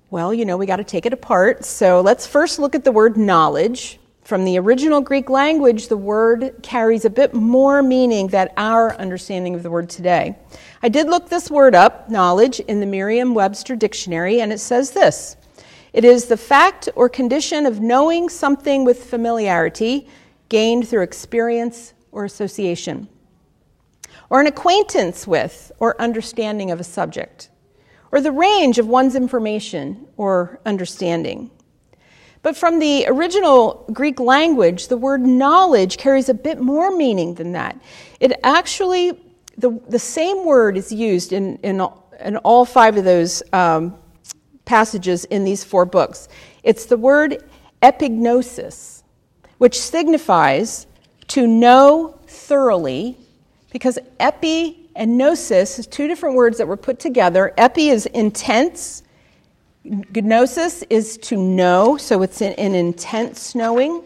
Well, 0.09 0.33
you 0.33 0.45
know, 0.45 0.57
we 0.57 0.65
got 0.67 0.77
to 0.77 0.85
take 0.85 1.05
it 1.05 1.13
apart. 1.13 1.65
So, 1.65 2.01
let's 2.01 2.27
first 2.27 2.59
look 2.59 2.75
at 2.75 2.85
the 2.85 2.93
word 2.93 3.17
knowledge. 3.17 3.99
From 4.23 4.45
the 4.45 4.59
original 4.59 5.01
Greek 5.01 5.31
language, 5.31 5.87
the 5.87 5.97
word 5.97 6.55
carries 6.63 7.05
a 7.05 7.11
bit 7.11 7.33
more 7.33 7.81
meaning 7.83 8.27
than 8.27 8.49
our 8.57 8.97
understanding 8.97 9.55
of 9.55 9.63
the 9.63 9.71
word 9.71 9.89
today. 9.89 10.37
I 10.83 10.89
did 10.89 11.07
look 11.07 11.29
this 11.29 11.49
word 11.49 11.77
up, 11.77 12.11
knowledge, 12.11 12.59
in 12.61 12.81
the 12.81 12.87
Merriam 12.87 13.35
Webster 13.35 13.77
dictionary, 13.77 14.41
and 14.41 14.53
it 14.53 14.59
says 14.59 14.93
this 14.93 15.37
it 15.97 16.05
is 16.05 16.27
the 16.27 16.37
fact 16.37 16.91
or 16.95 17.09
condition 17.09 17.65
of 17.65 17.81
knowing 17.81 18.29
something 18.29 18.85
with 18.85 19.05
familiarity 19.05 20.07
gained 20.51 20.87
through 20.87 21.01
experience 21.01 21.95
or 22.13 22.27
association, 22.27 23.09
or 24.29 24.39
an 24.39 24.47
acquaintance 24.47 25.27
with 25.27 25.73
or 25.79 25.99
understanding 25.99 26.71
of 26.71 26.81
a 26.81 26.85
subject, 26.85 27.49
or 28.13 28.21
the 28.21 28.31
range 28.31 28.79
of 28.79 28.87
one's 28.87 29.15
information 29.15 30.07
or 30.19 30.61
understanding. 30.67 31.51
But 32.43 32.59
from 32.59 32.79
the 32.79 33.07
original 33.09 33.87
Greek 33.91 34.21
language, 34.21 34.89
the 34.89 34.99
word 34.99 35.23
knowledge 35.23 35.97
carries 35.97 36.29
a 36.29 36.35
bit 36.35 36.61
more 36.61 36.95
meaning 36.95 37.37
than 37.37 37.53
that. 37.53 37.81
It 38.21 38.39
actually, 38.45 39.19
the, 39.57 39.81
the 39.89 39.99
same 39.99 40.45
word 40.45 40.77
is 40.77 40.93
used 40.93 41.33
in, 41.33 41.57
in, 41.63 41.81
in 42.21 42.37
all 42.37 42.67
five 42.67 42.99
of 42.99 43.05
those 43.05 43.43
um, 43.55 43.97
passages 44.67 45.25
in 45.25 45.45
these 45.45 45.65
four 45.65 45.87
books. 45.87 46.29
It's 46.63 46.85
the 46.85 46.99
word 46.99 47.43
epignosis, 47.83 49.03
which 49.57 49.81
signifies 49.81 50.87
to 51.29 51.47
know 51.47 52.19
thoroughly, 52.27 53.17
because 53.71 53.99
epi 54.21 54.89
and 54.95 55.17
gnosis 55.17 55.79
is 55.79 55.87
two 55.87 56.07
different 56.07 56.37
words 56.37 56.59
that 56.59 56.67
were 56.67 56.77
put 56.77 56.99
together. 56.99 57.55
Epi 57.57 57.89
is 57.89 58.07
intense, 58.07 59.03
gnosis 59.85 60.83
is 60.91 61.17
to 61.19 61.37
know, 61.37 61.97
so 61.97 62.23
it's 62.23 62.43
an, 62.43 62.53
an 62.55 62.75
intense 62.75 63.55
knowing. 63.55 64.03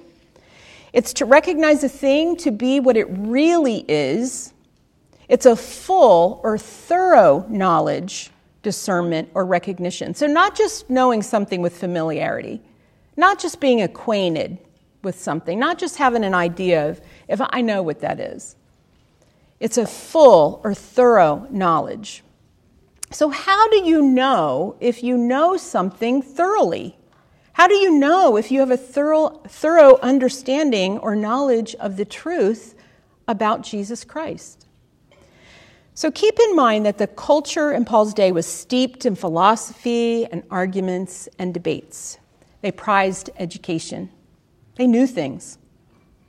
It's 0.92 1.12
to 1.14 1.24
recognize 1.24 1.84
a 1.84 1.88
thing 1.88 2.36
to 2.38 2.50
be 2.50 2.80
what 2.80 2.96
it 2.96 3.06
really 3.10 3.84
is. 3.88 4.52
It's 5.28 5.46
a 5.46 5.54
full 5.54 6.40
or 6.42 6.58
thorough 6.58 7.46
knowledge 7.48 8.30
discernment, 8.62 9.30
or 9.34 9.46
recognition. 9.46 10.14
So, 10.14 10.26
not 10.26 10.56
just 10.56 10.90
knowing 10.90 11.22
something 11.22 11.62
with 11.62 11.76
familiarity, 11.76 12.60
not 13.16 13.38
just 13.38 13.60
being 13.60 13.80
acquainted 13.82 14.58
with 15.02 15.18
something, 15.18 15.58
not 15.58 15.78
just 15.78 15.96
having 15.96 16.24
an 16.24 16.34
idea 16.34 16.90
of 16.90 17.00
if 17.28 17.40
I 17.42 17.62
know 17.62 17.82
what 17.82 18.00
that 18.00 18.20
is. 18.20 18.56
It's 19.58 19.78
a 19.78 19.86
full 19.86 20.60
or 20.64 20.74
thorough 20.74 21.46
knowledge. 21.50 22.22
So, 23.10 23.30
how 23.30 23.68
do 23.70 23.84
you 23.84 24.02
know 24.02 24.76
if 24.80 25.02
you 25.02 25.16
know 25.16 25.56
something 25.56 26.22
thoroughly? 26.22 26.96
How 27.52 27.66
do 27.66 27.74
you 27.74 27.98
know 27.98 28.36
if 28.36 28.50
you 28.50 28.60
have 28.60 28.70
a 28.70 28.76
thorough, 28.76 29.40
thorough 29.48 29.98
understanding 29.98 30.98
or 30.98 31.16
knowledge 31.16 31.74
of 31.74 31.96
the 31.96 32.04
truth 32.04 32.74
about 33.26 33.62
Jesus 33.62 34.04
Christ? 34.04 34.66
So 36.00 36.10
keep 36.10 36.40
in 36.40 36.56
mind 36.56 36.86
that 36.86 36.96
the 36.96 37.08
culture 37.08 37.72
in 37.72 37.84
Paul's 37.84 38.14
day 38.14 38.32
was 38.32 38.46
steeped 38.46 39.04
in 39.04 39.14
philosophy 39.14 40.24
and 40.24 40.42
arguments 40.50 41.28
and 41.38 41.52
debates. 41.52 42.16
They 42.62 42.72
prized 42.72 43.28
education. 43.38 44.08
They 44.76 44.86
knew 44.86 45.06
things. 45.06 45.58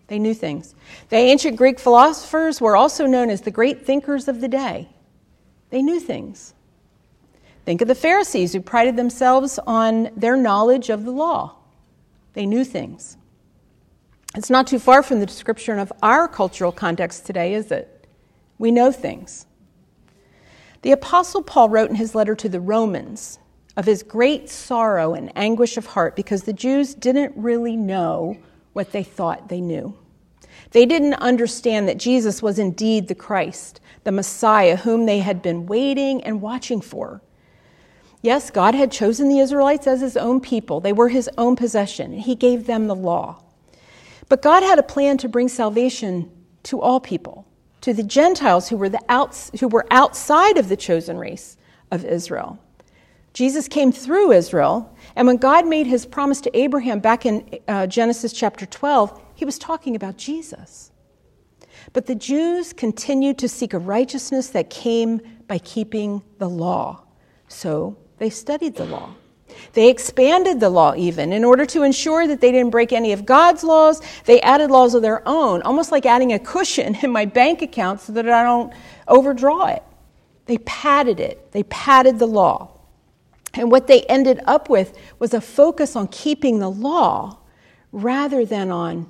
They 0.07 0.19
knew 0.19 0.33
things. 0.33 0.75
The 1.07 1.15
ancient 1.15 1.55
Greek 1.55 1.79
philosophers 1.79 2.59
were 2.59 2.75
also 2.75 3.05
known 3.05 3.29
as 3.29 3.39
the 3.39 3.49
great 3.49 3.85
thinkers 3.85 4.27
of 4.27 4.41
the 4.41 4.49
day. 4.49 4.89
They 5.69 5.81
knew 5.81 6.01
things. 6.01 6.53
Think 7.63 7.81
of 7.81 7.87
the 7.87 7.95
Pharisees 7.95 8.51
who 8.51 8.59
prided 8.59 8.97
themselves 8.97 9.57
on 9.65 10.09
their 10.17 10.35
knowledge 10.35 10.89
of 10.89 11.05
the 11.05 11.11
law. 11.11 11.55
They 12.33 12.45
knew 12.45 12.65
things. 12.65 13.15
It's 14.35 14.49
not 14.49 14.67
too 14.67 14.79
far 14.79 15.01
from 15.01 15.21
the 15.21 15.25
description 15.25 15.79
of 15.79 15.93
our 16.03 16.27
cultural 16.27 16.73
context 16.73 17.25
today, 17.25 17.53
is 17.53 17.71
it? 17.71 18.05
We 18.57 18.69
know 18.71 18.91
things. 18.91 19.45
The 20.81 20.91
Apostle 20.91 21.43
Paul 21.43 21.69
wrote 21.69 21.89
in 21.89 21.95
his 21.95 22.15
letter 22.15 22.35
to 22.35 22.49
the 22.49 22.59
Romans 22.59 23.37
of 23.77 23.85
his 23.85 24.03
great 24.03 24.49
sorrow 24.49 25.13
and 25.13 25.31
anguish 25.35 25.77
of 25.77 25.85
heart 25.87 26.15
because 26.15 26.43
the 26.43 26.53
Jews 26.53 26.95
didn't 26.95 27.33
really 27.35 27.77
know 27.77 28.37
what 28.73 28.91
they 28.91 29.03
thought 29.03 29.49
they 29.49 29.61
knew. 29.61 29.95
They 30.71 30.85
didn't 30.85 31.15
understand 31.15 31.87
that 31.87 31.97
Jesus 31.97 32.41
was 32.41 32.57
indeed 32.57 33.07
the 33.07 33.15
Christ, 33.15 33.79
the 34.03 34.11
Messiah 34.11 34.77
whom 34.77 35.05
they 35.05 35.19
had 35.19 35.41
been 35.41 35.67
waiting 35.67 36.23
and 36.23 36.41
watching 36.41 36.81
for. 36.81 37.21
Yes, 38.21 38.49
God 38.49 38.73
had 38.73 38.91
chosen 38.91 39.29
the 39.29 39.39
Israelites 39.39 39.87
as 39.87 40.01
his 40.01 40.17
own 40.17 40.39
people, 40.39 40.79
they 40.79 40.93
were 40.93 41.09
his 41.09 41.29
own 41.37 41.55
possession, 41.55 42.13
and 42.13 42.21
he 42.21 42.35
gave 42.35 42.65
them 42.65 42.87
the 42.87 42.95
law. 42.95 43.43
But 44.29 44.41
God 44.41 44.63
had 44.63 44.79
a 44.79 44.83
plan 44.83 45.17
to 45.17 45.29
bring 45.29 45.47
salvation 45.47 46.31
to 46.63 46.79
all 46.81 46.99
people 46.99 47.45
to 47.81 47.93
the 47.93 48.03
Gentiles 48.03 48.69
who 48.69 48.77
were, 48.77 48.89
the 48.89 49.03
outs, 49.09 49.51
who 49.59 49.67
were 49.67 49.85
outside 49.91 50.57
of 50.57 50.69
the 50.69 50.77
chosen 50.77 51.17
race 51.17 51.57
of 51.91 52.05
Israel. 52.05 52.59
Jesus 53.33 53.67
came 53.67 53.91
through 53.91 54.31
Israel, 54.31 54.95
and 55.15 55.25
when 55.25 55.37
God 55.37 55.65
made 55.65 55.87
his 55.87 56.05
promise 56.05 56.41
to 56.41 56.57
Abraham 56.57 56.99
back 56.99 57.25
in 57.25 57.59
uh, 57.67 57.87
Genesis 57.87 58.33
chapter 58.33 58.65
12, 58.65 59.21
he 59.35 59.45
was 59.45 59.57
talking 59.57 59.95
about 59.95 60.17
Jesus. 60.17 60.91
But 61.93 62.05
the 62.05 62.15
Jews 62.15 62.73
continued 62.73 63.37
to 63.39 63.47
seek 63.47 63.73
a 63.73 63.79
righteousness 63.79 64.49
that 64.49 64.69
came 64.69 65.21
by 65.47 65.57
keeping 65.59 66.21
the 66.37 66.49
law. 66.49 67.03
So 67.47 67.97
they 68.17 68.29
studied 68.29 68.75
the 68.75 68.85
law. 68.85 69.15
They 69.73 69.89
expanded 69.89 70.59
the 70.59 70.69
law 70.69 70.93
even 70.95 71.33
in 71.33 71.43
order 71.43 71.65
to 71.67 71.83
ensure 71.83 72.27
that 72.27 72.41
they 72.41 72.51
didn't 72.51 72.71
break 72.71 72.91
any 72.91 73.11
of 73.13 73.25
God's 73.25 73.63
laws. 73.63 74.01
They 74.25 74.41
added 74.41 74.71
laws 74.71 74.93
of 74.93 75.01
their 75.01 75.27
own, 75.27 75.61
almost 75.61 75.91
like 75.91 76.05
adding 76.05 76.33
a 76.33 76.39
cushion 76.39 76.95
in 77.01 77.11
my 77.11 77.25
bank 77.25 77.61
account 77.61 78.01
so 78.01 78.13
that 78.13 78.29
I 78.29 78.43
don't 78.43 78.73
overdraw 79.07 79.67
it. 79.67 79.83
They 80.45 80.57
padded 80.59 81.19
it, 81.19 81.51
they 81.51 81.63
padded 81.63 82.19
the 82.19 82.27
law. 82.27 82.77
And 83.53 83.71
what 83.71 83.87
they 83.87 84.03
ended 84.03 84.39
up 84.45 84.69
with 84.69 84.97
was 85.19 85.33
a 85.33 85.41
focus 85.41 85.95
on 85.95 86.07
keeping 86.07 86.59
the 86.59 86.71
law 86.71 87.39
rather 87.91 88.45
than 88.45 88.71
on 88.71 89.09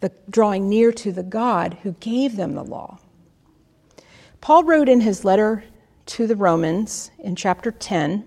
the 0.00 0.12
drawing 0.28 0.68
near 0.68 0.92
to 0.92 1.12
the 1.12 1.22
God 1.22 1.78
who 1.82 1.92
gave 1.92 2.36
them 2.36 2.54
the 2.54 2.62
law. 2.62 2.98
Paul 4.42 4.64
wrote 4.64 4.90
in 4.90 5.00
his 5.00 5.24
letter 5.24 5.64
to 6.06 6.26
the 6.26 6.36
Romans 6.36 7.10
in 7.18 7.34
chapter 7.34 7.70
10, 7.70 8.26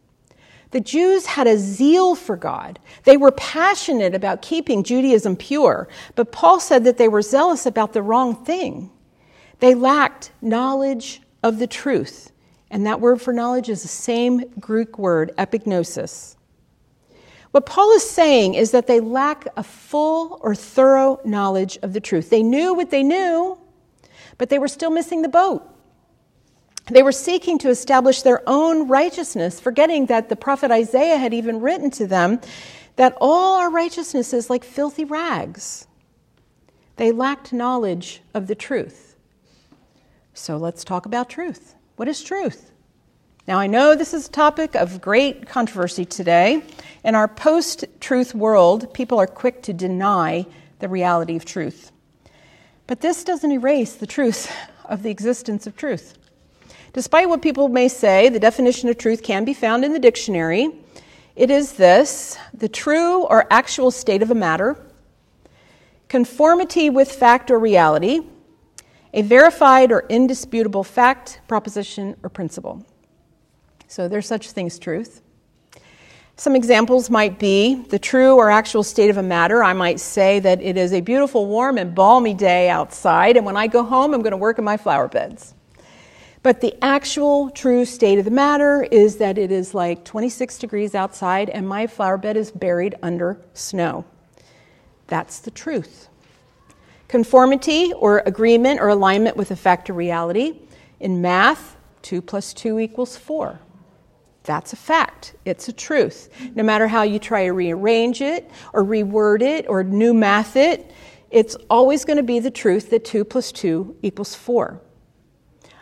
The 0.71 0.79
Jews 0.79 1.25
had 1.25 1.47
a 1.47 1.57
zeal 1.57 2.15
for 2.15 2.37
God. 2.37 2.79
They 3.03 3.17
were 3.17 3.31
passionate 3.31 4.15
about 4.15 4.41
keeping 4.41 4.83
Judaism 4.83 5.35
pure, 5.35 5.87
but 6.15 6.31
Paul 6.31 6.59
said 6.59 6.85
that 6.85 6.97
they 6.97 7.09
were 7.09 7.21
zealous 7.21 7.65
about 7.65 7.93
the 7.93 8.01
wrong 8.01 8.43
thing. 8.45 8.89
They 9.59 9.75
lacked 9.75 10.31
knowledge 10.41 11.21
of 11.43 11.59
the 11.59 11.67
truth. 11.67 12.31
And 12.69 12.85
that 12.85 13.01
word 13.01 13.21
for 13.21 13.33
knowledge 13.33 13.67
is 13.67 13.81
the 13.81 13.89
same 13.89 14.45
Greek 14.59 14.97
word, 14.97 15.33
epignosis. 15.37 16.37
What 17.51 17.65
Paul 17.65 17.91
is 17.91 18.09
saying 18.09 18.53
is 18.53 18.71
that 18.71 18.87
they 18.87 19.01
lack 19.01 19.45
a 19.57 19.63
full 19.63 20.39
or 20.41 20.55
thorough 20.55 21.19
knowledge 21.25 21.77
of 21.81 21.91
the 21.91 21.99
truth. 21.99 22.29
They 22.29 22.43
knew 22.43 22.73
what 22.73 22.91
they 22.91 23.03
knew, 23.03 23.57
but 24.37 24.49
they 24.49 24.57
were 24.57 24.69
still 24.69 24.89
missing 24.89 25.21
the 25.21 25.27
boat. 25.27 25.67
They 26.87 27.03
were 27.03 27.11
seeking 27.11 27.57
to 27.59 27.69
establish 27.69 28.21
their 28.21 28.41
own 28.47 28.87
righteousness, 28.87 29.59
forgetting 29.59 30.07
that 30.07 30.29
the 30.29 30.35
prophet 30.35 30.71
Isaiah 30.71 31.17
had 31.17 31.33
even 31.33 31.61
written 31.61 31.91
to 31.91 32.07
them 32.07 32.41
that 32.95 33.17
all 33.21 33.55
our 33.57 33.69
righteousness 33.69 34.33
is 34.33 34.49
like 34.49 34.63
filthy 34.63 35.05
rags. 35.05 35.87
They 36.97 37.11
lacked 37.11 37.53
knowledge 37.53 38.21
of 38.33 38.47
the 38.47 38.55
truth. 38.55 39.15
So 40.33 40.57
let's 40.57 40.83
talk 40.83 41.05
about 41.05 41.29
truth. 41.29 41.75
What 41.95 42.07
is 42.07 42.23
truth? 42.23 42.71
Now, 43.47 43.57
I 43.57 43.67
know 43.67 43.95
this 43.95 44.13
is 44.13 44.27
a 44.27 44.31
topic 44.31 44.75
of 44.75 45.01
great 45.01 45.47
controversy 45.47 46.05
today. 46.05 46.63
In 47.03 47.15
our 47.15 47.27
post 47.27 47.85
truth 47.99 48.35
world, 48.35 48.93
people 48.93 49.19
are 49.19 49.27
quick 49.27 49.63
to 49.63 49.73
deny 49.73 50.45
the 50.79 50.87
reality 50.87 51.35
of 51.35 51.45
truth. 51.45 51.91
But 52.85 53.01
this 53.01 53.23
doesn't 53.23 53.51
erase 53.51 53.95
the 53.95 54.07
truth 54.07 54.51
of 54.85 55.03
the 55.03 55.09
existence 55.09 55.65
of 55.65 55.75
truth. 55.75 56.17
Despite 56.93 57.29
what 57.29 57.41
people 57.41 57.69
may 57.69 57.87
say, 57.87 58.27
the 58.27 58.39
definition 58.39 58.89
of 58.89 58.97
truth 58.97 59.23
can 59.23 59.45
be 59.45 59.53
found 59.53 59.85
in 59.85 59.93
the 59.93 59.99
dictionary. 59.99 60.71
It 61.35 61.49
is 61.49 61.73
this 61.73 62.37
the 62.53 62.67
true 62.67 63.23
or 63.23 63.47
actual 63.49 63.91
state 63.91 64.21
of 64.21 64.29
a 64.29 64.35
matter, 64.35 64.77
conformity 66.09 66.89
with 66.89 67.09
fact 67.09 67.49
or 67.49 67.59
reality, 67.59 68.19
a 69.13 69.21
verified 69.21 69.91
or 69.91 70.05
indisputable 70.09 70.83
fact, 70.83 71.39
proposition, 71.47 72.17
or 72.23 72.29
principle. 72.29 72.85
So 73.87 74.09
there's 74.09 74.27
such 74.27 74.51
things 74.51 74.73
as 74.73 74.79
truth. 74.79 75.21
Some 76.35 76.55
examples 76.55 77.09
might 77.09 77.39
be 77.39 77.75
the 77.75 77.99
true 77.99 78.35
or 78.35 78.49
actual 78.49 78.83
state 78.83 79.09
of 79.09 79.17
a 79.17 79.23
matter. 79.23 79.63
I 79.63 79.73
might 79.73 79.99
say 79.99 80.39
that 80.39 80.61
it 80.61 80.75
is 80.75 80.91
a 80.91 81.01
beautiful, 81.01 81.45
warm, 81.45 81.77
and 81.77 81.93
balmy 81.93 82.33
day 82.33 82.69
outside, 82.69 83.37
and 83.37 83.45
when 83.45 83.55
I 83.55 83.67
go 83.67 83.83
home, 83.83 84.13
I'm 84.13 84.21
going 84.21 84.31
to 84.31 84.37
work 84.37 84.57
in 84.57 84.65
my 84.65 84.75
flower 84.75 85.07
beds. 85.07 85.53
But 86.43 86.61
the 86.61 86.73
actual 86.83 87.51
true 87.51 87.85
state 87.85 88.17
of 88.17 88.25
the 88.25 88.31
matter 88.31 88.81
is 88.89 89.17
that 89.17 89.37
it 89.37 89.51
is 89.51 89.75
like 89.75 90.03
26 90.03 90.57
degrees 90.57 90.95
outside 90.95 91.49
and 91.49 91.67
my 91.67 91.85
flower 91.85 92.17
bed 92.17 92.35
is 92.35 92.49
buried 92.49 92.95
under 93.03 93.39
snow. 93.53 94.05
That's 95.05 95.39
the 95.39 95.51
truth. 95.51 96.07
Conformity 97.07 97.93
or 97.93 98.23
agreement 98.25 98.79
or 98.79 98.87
alignment 98.87 99.37
with 99.37 99.51
a 99.51 99.55
fact 99.55 99.89
or 99.89 99.93
reality. 99.93 100.57
In 100.99 101.21
math, 101.21 101.77
2 102.01 102.21
plus 102.23 102.53
2 102.53 102.79
equals 102.79 103.17
4. 103.17 103.59
That's 104.43 104.73
a 104.73 104.77
fact. 104.77 105.35
It's 105.45 105.67
a 105.67 105.73
truth. 105.73 106.29
No 106.55 106.63
matter 106.63 106.87
how 106.87 107.03
you 107.03 107.19
try 107.19 107.45
to 107.45 107.51
rearrange 107.51 108.21
it 108.21 108.49
or 108.73 108.83
reword 108.83 109.43
it 109.43 109.67
or 109.69 109.83
new 109.83 110.13
math 110.13 110.55
it, 110.55 110.91
it's 111.29 111.55
always 111.69 112.03
going 112.03 112.17
to 112.17 112.23
be 112.23 112.39
the 112.39 112.49
truth 112.49 112.89
that 112.89 113.05
2 113.05 113.25
plus 113.25 113.51
2 113.51 113.97
equals 114.01 114.33
4 114.33 114.81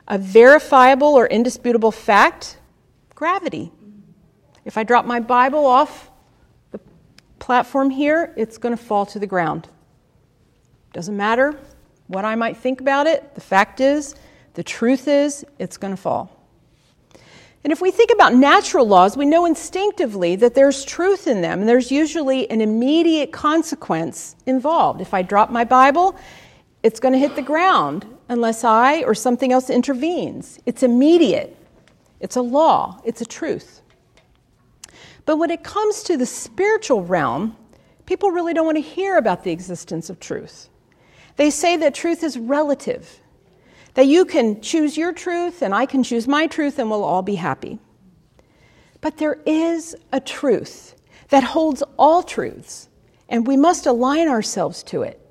a 0.09 0.17
verifiable 0.17 1.13
or 1.13 1.27
indisputable 1.27 1.91
fact 1.91 2.57
gravity. 3.13 3.71
If 4.65 4.77
I 4.77 4.83
drop 4.83 5.05
my 5.05 5.19
Bible 5.19 5.65
off 5.65 6.09
the 6.71 6.79
platform 7.37 7.89
here, 7.89 8.33
it's 8.35 8.57
going 8.57 8.75
to 8.75 8.83
fall 8.83 9.05
to 9.07 9.19
the 9.19 9.27
ground. 9.27 9.67
Doesn't 10.93 11.15
matter 11.15 11.59
what 12.07 12.25
I 12.25 12.33
might 12.35 12.57
think 12.57 12.81
about 12.81 13.05
it, 13.05 13.35
the 13.35 13.41
fact 13.41 13.79
is, 13.79 14.15
the 14.55 14.63
truth 14.63 15.07
is, 15.07 15.45
it's 15.59 15.77
going 15.77 15.95
to 15.95 16.01
fall. 16.01 16.35
And 17.63 17.71
if 17.71 17.81
we 17.81 17.91
think 17.91 18.09
about 18.11 18.33
natural 18.33 18.87
laws, 18.87 19.15
we 19.15 19.25
know 19.25 19.45
instinctively 19.45 20.35
that 20.37 20.55
there's 20.55 20.83
truth 20.83 21.27
in 21.27 21.41
them, 21.41 21.59
and 21.59 21.69
there's 21.69 21.91
usually 21.91 22.49
an 22.49 22.61
immediate 22.61 23.31
consequence 23.31 24.35
involved. 24.47 25.01
If 25.01 25.13
I 25.13 25.21
drop 25.21 25.51
my 25.51 25.65
Bible, 25.65 26.15
it's 26.81 26.99
going 26.99 27.13
to 27.13 27.19
hit 27.19 27.35
the 27.35 27.41
ground 27.41 28.07
unless 28.29 28.63
I 28.63 29.01
or 29.01 29.13
something 29.13 29.51
else 29.51 29.69
intervenes. 29.69 30.59
It's 30.65 30.83
immediate, 30.83 31.57
it's 32.19 32.35
a 32.35 32.41
law, 32.41 33.01
it's 33.03 33.21
a 33.21 33.25
truth. 33.25 33.81
But 35.25 35.37
when 35.37 35.51
it 35.51 35.63
comes 35.63 36.03
to 36.03 36.17
the 36.17 36.25
spiritual 36.25 37.03
realm, 37.03 37.57
people 38.05 38.31
really 38.31 38.53
don't 38.53 38.65
want 38.65 38.77
to 38.77 38.81
hear 38.81 39.17
about 39.17 39.43
the 39.43 39.51
existence 39.51 40.09
of 40.09 40.19
truth. 40.19 40.69
They 41.35 41.49
say 41.49 41.75
that 41.77 41.93
truth 41.93 42.23
is 42.23 42.37
relative, 42.37 43.19
that 43.95 44.07
you 44.07 44.25
can 44.25 44.61
choose 44.61 44.97
your 44.97 45.13
truth 45.13 45.61
and 45.61 45.73
I 45.73 45.85
can 45.85 46.03
choose 46.03 46.27
my 46.27 46.47
truth 46.47 46.79
and 46.79 46.89
we'll 46.89 47.03
all 47.03 47.21
be 47.21 47.35
happy. 47.35 47.79
But 49.01 49.17
there 49.17 49.39
is 49.45 49.95
a 50.11 50.19
truth 50.19 50.95
that 51.29 51.43
holds 51.43 51.83
all 51.97 52.23
truths, 52.23 52.89
and 53.29 53.47
we 53.47 53.55
must 53.55 53.85
align 53.85 54.27
ourselves 54.27 54.83
to 54.83 55.03
it. 55.03 55.28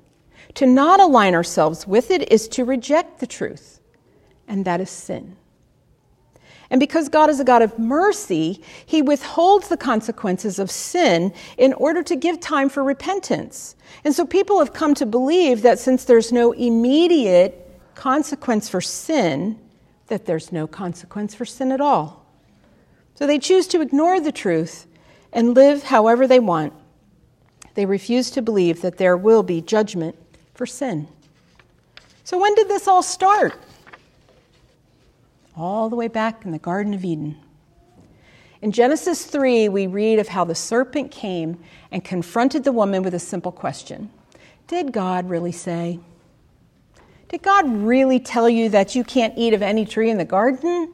To 0.55 0.65
not 0.65 0.99
align 0.99 1.35
ourselves 1.35 1.87
with 1.87 2.11
it 2.11 2.31
is 2.31 2.47
to 2.49 2.65
reject 2.65 3.19
the 3.19 3.27
truth, 3.27 3.79
and 4.47 4.65
that 4.65 4.81
is 4.81 4.89
sin. 4.89 5.35
And 6.71 6.79
because 6.79 7.09
God 7.09 7.29
is 7.29 7.39
a 7.39 7.43
God 7.43 7.61
of 7.61 7.79
mercy, 7.79 8.61
He 8.85 9.01
withholds 9.01 9.69
the 9.69 9.77
consequences 9.77 10.59
of 10.59 10.69
sin 10.69 11.33
in 11.57 11.73
order 11.73 12.03
to 12.03 12.15
give 12.15 12.39
time 12.39 12.69
for 12.69 12.83
repentance. 12.83 13.75
And 14.03 14.13
so 14.13 14.25
people 14.25 14.59
have 14.59 14.73
come 14.73 14.93
to 14.95 15.05
believe 15.05 15.63
that 15.63 15.79
since 15.79 16.05
there's 16.05 16.31
no 16.31 16.51
immediate 16.51 17.65
consequence 17.95 18.69
for 18.69 18.81
sin, 18.81 19.59
that 20.07 20.25
there's 20.25 20.51
no 20.51 20.67
consequence 20.67 21.33
for 21.33 21.45
sin 21.45 21.71
at 21.71 21.81
all. 21.81 22.25
So 23.15 23.25
they 23.25 23.39
choose 23.39 23.67
to 23.67 23.81
ignore 23.81 24.19
the 24.19 24.31
truth 24.31 24.85
and 25.33 25.55
live 25.55 25.83
however 25.83 26.27
they 26.27 26.39
want. 26.39 26.73
They 27.73 27.85
refuse 27.85 28.29
to 28.31 28.41
believe 28.41 28.81
that 28.81 28.97
there 28.97 29.17
will 29.17 29.43
be 29.43 29.61
judgment 29.61 30.15
for 30.59 30.65
sin. 30.65 31.07
So, 32.25 32.37
when 32.37 32.53
did 32.53 32.67
this 32.67 32.85
all 32.85 33.01
start? 33.01 33.53
All 35.55 35.87
the 35.87 35.95
way 35.95 36.09
back 36.09 36.43
in 36.43 36.51
the 36.51 36.59
Garden 36.59 36.93
of 36.93 37.05
Eden. 37.05 37.37
In 38.61 38.73
Genesis 38.73 39.25
3, 39.25 39.69
we 39.69 39.87
read 39.87 40.19
of 40.19 40.27
how 40.27 40.43
the 40.43 40.53
serpent 40.53 41.11
came 41.11 41.59
and 41.93 42.03
confronted 42.03 42.65
the 42.65 42.73
woman 42.73 43.03
with 43.03 43.13
a 43.13 43.19
simple 43.19 43.53
question 43.53 44.09
Did 44.67 44.91
God 44.91 45.29
really 45.29 45.53
say? 45.53 46.01
Did 47.29 47.41
God 47.41 47.65
really 47.65 48.19
tell 48.19 48.49
you 48.49 48.67
that 48.67 48.95
you 48.95 49.05
can't 49.05 49.35
eat 49.37 49.53
of 49.53 49.61
any 49.61 49.85
tree 49.85 50.09
in 50.09 50.17
the 50.17 50.25
garden? 50.25 50.93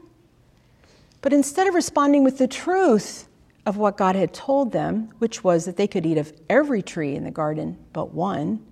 But 1.22 1.34
instead 1.34 1.66
of 1.66 1.74
responding 1.74 2.24
with 2.24 2.38
the 2.38 2.48
truth 2.48 3.28
of 3.66 3.78
what 3.78 3.98
God 3.98 4.16
had 4.16 4.32
told 4.32 4.74
them, 4.74 5.10
which 5.18 5.44
was 5.44 5.66
that 5.66 5.76
they 5.76 5.88
could 5.88 6.06
eat 6.06 6.20
of 6.20 6.32
every 6.52 6.84
tree 6.84 7.16
in 7.16 7.24
the 7.24 7.32
garden 7.32 7.80
but 7.94 8.14
one, 8.14 8.64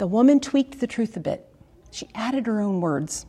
the 0.00 0.06
woman 0.06 0.40
tweaked 0.40 0.80
the 0.80 0.86
truth 0.86 1.14
a 1.18 1.20
bit. 1.20 1.46
She 1.90 2.08
added 2.14 2.46
her 2.46 2.58
own 2.62 2.80
words. 2.80 3.26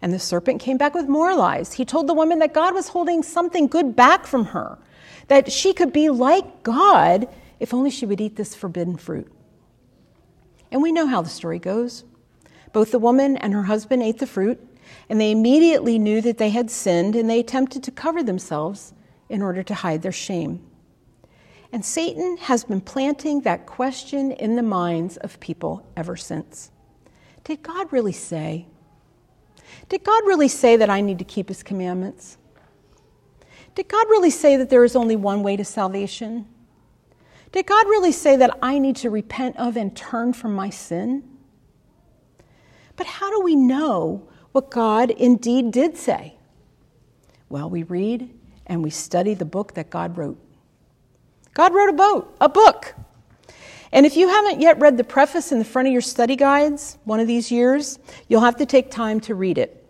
And 0.00 0.10
the 0.10 0.18
serpent 0.18 0.58
came 0.58 0.78
back 0.78 0.94
with 0.94 1.06
more 1.06 1.36
lies. 1.36 1.74
He 1.74 1.84
told 1.84 2.06
the 2.06 2.14
woman 2.14 2.38
that 2.38 2.54
God 2.54 2.72
was 2.72 2.88
holding 2.88 3.22
something 3.22 3.66
good 3.66 3.94
back 3.94 4.26
from 4.26 4.46
her, 4.46 4.78
that 5.28 5.52
she 5.52 5.74
could 5.74 5.92
be 5.92 6.08
like 6.08 6.62
God 6.62 7.28
if 7.60 7.74
only 7.74 7.90
she 7.90 8.06
would 8.06 8.22
eat 8.22 8.36
this 8.36 8.54
forbidden 8.54 8.96
fruit. 8.96 9.30
And 10.72 10.80
we 10.80 10.92
know 10.92 11.06
how 11.06 11.20
the 11.20 11.28
story 11.28 11.58
goes. 11.58 12.04
Both 12.72 12.90
the 12.90 12.98
woman 12.98 13.36
and 13.36 13.52
her 13.52 13.64
husband 13.64 14.02
ate 14.02 14.18
the 14.18 14.26
fruit, 14.26 14.58
and 15.10 15.20
they 15.20 15.30
immediately 15.30 15.98
knew 15.98 16.22
that 16.22 16.38
they 16.38 16.50
had 16.50 16.70
sinned, 16.70 17.14
and 17.14 17.28
they 17.28 17.40
attempted 17.40 17.82
to 17.82 17.90
cover 17.90 18.22
themselves 18.22 18.94
in 19.28 19.42
order 19.42 19.62
to 19.62 19.74
hide 19.74 20.00
their 20.00 20.10
shame. 20.10 20.65
And 21.72 21.84
Satan 21.84 22.36
has 22.38 22.64
been 22.64 22.80
planting 22.80 23.40
that 23.42 23.66
question 23.66 24.32
in 24.32 24.56
the 24.56 24.62
minds 24.62 25.16
of 25.18 25.40
people 25.40 25.86
ever 25.96 26.16
since. 26.16 26.70
Did 27.44 27.62
God 27.62 27.92
really 27.92 28.12
say? 28.12 28.66
Did 29.88 30.04
God 30.04 30.22
really 30.26 30.48
say 30.48 30.76
that 30.76 30.90
I 30.90 31.00
need 31.00 31.18
to 31.18 31.24
keep 31.24 31.48
his 31.48 31.62
commandments? 31.62 32.38
Did 33.74 33.88
God 33.88 34.08
really 34.08 34.30
say 34.30 34.56
that 34.56 34.70
there 34.70 34.84
is 34.84 34.96
only 34.96 35.16
one 35.16 35.42
way 35.42 35.56
to 35.56 35.64
salvation? 35.64 36.46
Did 37.52 37.66
God 37.66 37.86
really 37.86 38.12
say 38.12 38.36
that 38.36 38.58
I 38.62 38.78
need 38.78 38.96
to 38.96 39.10
repent 39.10 39.56
of 39.58 39.76
and 39.76 39.94
turn 39.94 40.32
from 40.32 40.54
my 40.54 40.70
sin? 40.70 41.24
But 42.96 43.06
how 43.06 43.30
do 43.30 43.42
we 43.42 43.54
know 43.54 44.28
what 44.52 44.70
God 44.70 45.10
indeed 45.10 45.70
did 45.70 45.96
say? 45.96 46.36
Well, 47.48 47.68
we 47.68 47.82
read 47.82 48.30
and 48.66 48.82
we 48.82 48.90
study 48.90 49.34
the 49.34 49.44
book 49.44 49.74
that 49.74 49.90
God 49.90 50.16
wrote. 50.16 50.38
God 51.56 51.72
wrote 51.72 51.88
a 51.88 51.94
boat, 51.94 52.36
a 52.38 52.50
book. 52.50 52.94
And 53.90 54.04
if 54.04 54.14
you 54.14 54.28
haven't 54.28 54.60
yet 54.60 54.78
read 54.78 54.98
the 54.98 55.04
preface 55.04 55.52
in 55.52 55.58
the 55.58 55.64
front 55.64 55.88
of 55.88 55.92
your 55.92 56.02
study 56.02 56.36
guides 56.36 56.98
one 57.04 57.18
of 57.18 57.26
these 57.26 57.50
years, 57.50 57.98
you'll 58.28 58.42
have 58.42 58.56
to 58.56 58.66
take 58.66 58.90
time 58.90 59.20
to 59.20 59.34
read 59.34 59.56
it. 59.56 59.82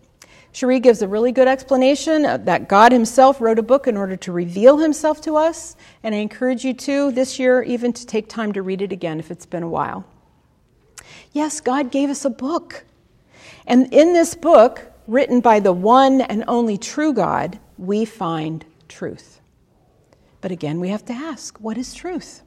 Cherie 0.53 0.79
gives 0.79 1.01
a 1.01 1.09
really 1.09 1.33
good 1.33 1.49
explanation 1.49 2.21
that 2.21 2.69
God 2.69 2.93
Himself 2.93 3.41
wrote 3.41 3.59
a 3.59 3.63
book 3.63 3.85
in 3.85 3.97
order 3.97 4.15
to 4.15 4.31
reveal 4.31 4.77
Himself 4.77 5.19
to 5.23 5.35
us. 5.35 5.75
And 6.03 6.15
I 6.15 6.19
encourage 6.19 6.63
you 6.63 6.73
to, 6.73 7.11
this 7.11 7.37
year, 7.37 7.61
even 7.63 7.91
to 7.91 8.05
take 8.05 8.29
time 8.29 8.53
to 8.53 8.61
read 8.61 8.81
it 8.81 8.93
again 8.93 9.19
if 9.19 9.29
it's 9.29 9.45
been 9.45 9.61
a 9.61 9.67
while. 9.67 10.05
Yes, 11.33 11.59
God 11.59 11.91
gave 11.91 12.09
us 12.09 12.23
a 12.23 12.29
book. 12.29 12.85
And 13.65 13.93
in 13.93 14.13
this 14.13 14.35
book, 14.35 14.89
written 15.05 15.41
by 15.41 15.59
the 15.59 15.73
one 15.73 16.21
and 16.21 16.45
only 16.47 16.77
true 16.77 17.11
God, 17.11 17.59
we 17.77 18.05
find 18.05 18.63
truth. 18.87 19.41
But 20.47 20.53
again, 20.53 20.79
we 20.79 20.87
have 20.87 21.03
to 21.07 21.13
ask 21.13 21.59
what 21.59 21.77
is 21.77 21.93
truth? 21.93 22.41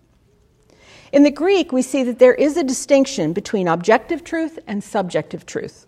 In 1.12 1.22
the 1.22 1.30
Greek, 1.30 1.70
we 1.70 1.82
see 1.82 2.02
that 2.04 2.18
there 2.18 2.32
is 2.32 2.56
a 2.56 2.64
distinction 2.64 3.34
between 3.34 3.68
objective 3.68 4.24
truth 4.24 4.58
and 4.66 4.82
subjective 4.82 5.44
truth. 5.44 5.84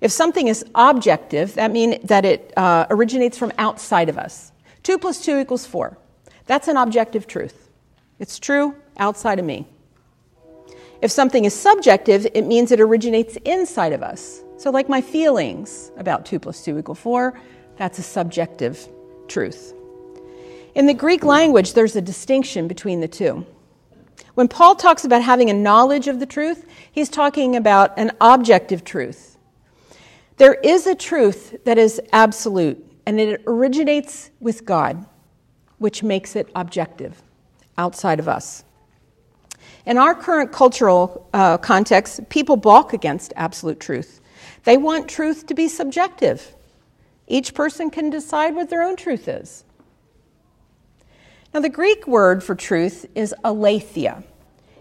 If 0.00 0.12
something 0.12 0.46
is 0.46 0.64
objective, 0.76 1.54
that 1.54 1.72
means 1.72 1.96
that 2.04 2.24
it 2.24 2.52
uh, 2.56 2.86
originates 2.88 3.36
from 3.36 3.50
outside 3.58 4.08
of 4.08 4.16
us. 4.16 4.52
2 4.84 4.96
plus 4.96 5.24
2 5.24 5.40
equals 5.40 5.66
4. 5.66 5.98
That's 6.46 6.68
an 6.68 6.76
objective 6.76 7.26
truth. 7.26 7.68
It's 8.20 8.38
true 8.38 8.76
outside 8.96 9.40
of 9.40 9.44
me. 9.44 9.66
If 11.02 11.10
something 11.10 11.44
is 11.46 11.52
subjective, 11.52 12.28
it 12.32 12.46
means 12.46 12.70
it 12.70 12.80
originates 12.80 13.34
inside 13.44 13.92
of 13.92 14.04
us. 14.04 14.40
So, 14.56 14.70
like 14.70 14.88
my 14.88 15.00
feelings 15.00 15.90
about 15.96 16.26
2 16.26 16.38
plus 16.38 16.64
2 16.64 16.78
equal 16.78 16.94
4, 16.94 17.36
that's 17.76 17.98
a 17.98 18.04
subjective 18.04 18.88
truth. 19.26 19.74
In 20.74 20.86
the 20.86 20.94
Greek 20.94 21.24
language, 21.24 21.74
there's 21.74 21.94
a 21.94 22.02
distinction 22.02 22.66
between 22.66 23.00
the 23.00 23.08
two. 23.08 23.46
When 24.34 24.48
Paul 24.48 24.74
talks 24.74 25.04
about 25.04 25.22
having 25.22 25.48
a 25.48 25.54
knowledge 25.54 26.08
of 26.08 26.18
the 26.18 26.26
truth, 26.26 26.66
he's 26.90 27.08
talking 27.08 27.54
about 27.54 27.96
an 27.96 28.10
objective 28.20 28.82
truth. 28.82 29.38
There 30.36 30.54
is 30.54 30.88
a 30.88 30.96
truth 30.96 31.64
that 31.64 31.78
is 31.78 32.00
absolute, 32.12 32.84
and 33.06 33.20
it 33.20 33.42
originates 33.46 34.30
with 34.40 34.64
God, 34.64 35.06
which 35.78 36.02
makes 36.02 36.34
it 36.34 36.50
objective, 36.56 37.22
outside 37.78 38.18
of 38.18 38.28
us. 38.28 38.64
In 39.86 39.96
our 39.96 40.14
current 40.14 40.50
cultural 40.50 41.28
uh, 41.32 41.58
context, 41.58 42.28
people 42.30 42.56
balk 42.56 42.92
against 42.92 43.32
absolute 43.36 43.78
truth. 43.78 44.20
They 44.64 44.76
want 44.76 45.08
truth 45.08 45.46
to 45.46 45.54
be 45.54 45.68
subjective. 45.68 46.56
Each 47.28 47.54
person 47.54 47.90
can 47.90 48.10
decide 48.10 48.56
what 48.56 48.70
their 48.70 48.82
own 48.82 48.96
truth 48.96 49.28
is. 49.28 49.64
Now, 51.54 51.60
the 51.60 51.68
Greek 51.68 52.08
word 52.08 52.42
for 52.42 52.56
truth 52.56 53.06
is 53.14 53.32
aletheia, 53.44 54.24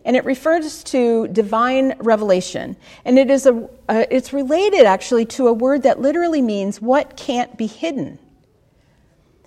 and 0.03 0.15
it 0.15 0.25
refers 0.25 0.83
to 0.85 1.27
divine 1.27 1.93
revelation. 1.99 2.75
And 3.05 3.19
it 3.19 3.29
is 3.29 3.45
a, 3.45 3.69
uh, 3.87 4.05
it's 4.09 4.33
related 4.33 4.87
actually 4.87 5.25
to 5.27 5.47
a 5.49 5.53
word 5.53 5.83
that 5.83 6.01
literally 6.01 6.41
means 6.41 6.81
what 6.81 7.15
can't 7.15 7.55
be 7.59 7.67
hidden. 7.67 8.17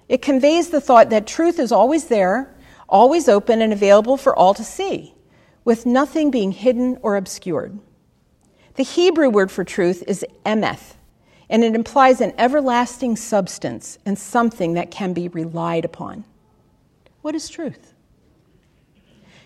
It 0.09 0.23
conveys 0.23 0.71
the 0.71 0.81
thought 0.81 1.11
that 1.11 1.27
truth 1.27 1.59
is 1.59 1.73
always 1.73 2.05
there, 2.05 2.55
always 2.89 3.29
open 3.29 3.61
and 3.61 3.73
available 3.73 4.17
for 4.17 4.35
all 4.35 4.55
to 4.55 4.63
see, 4.63 5.13
with 5.65 5.85
nothing 5.85 6.31
being 6.31 6.53
hidden 6.53 6.97
or 7.03 7.17
obscured. 7.17 7.77
The 8.77 8.85
Hebrew 8.85 9.31
word 9.31 9.51
for 9.51 9.65
truth 9.65 10.05
is 10.07 10.25
emeth, 10.45 10.95
and 11.51 11.65
it 11.65 11.75
implies 11.75 12.21
an 12.21 12.35
everlasting 12.39 13.17
substance 13.17 13.99
and 14.07 14.17
something 14.17 14.75
that 14.75 14.93
can 14.93 15.13
be 15.13 15.27
relied 15.27 15.85
upon. 15.85 16.25
What 17.27 17.35
is 17.35 17.49
truth? 17.49 17.93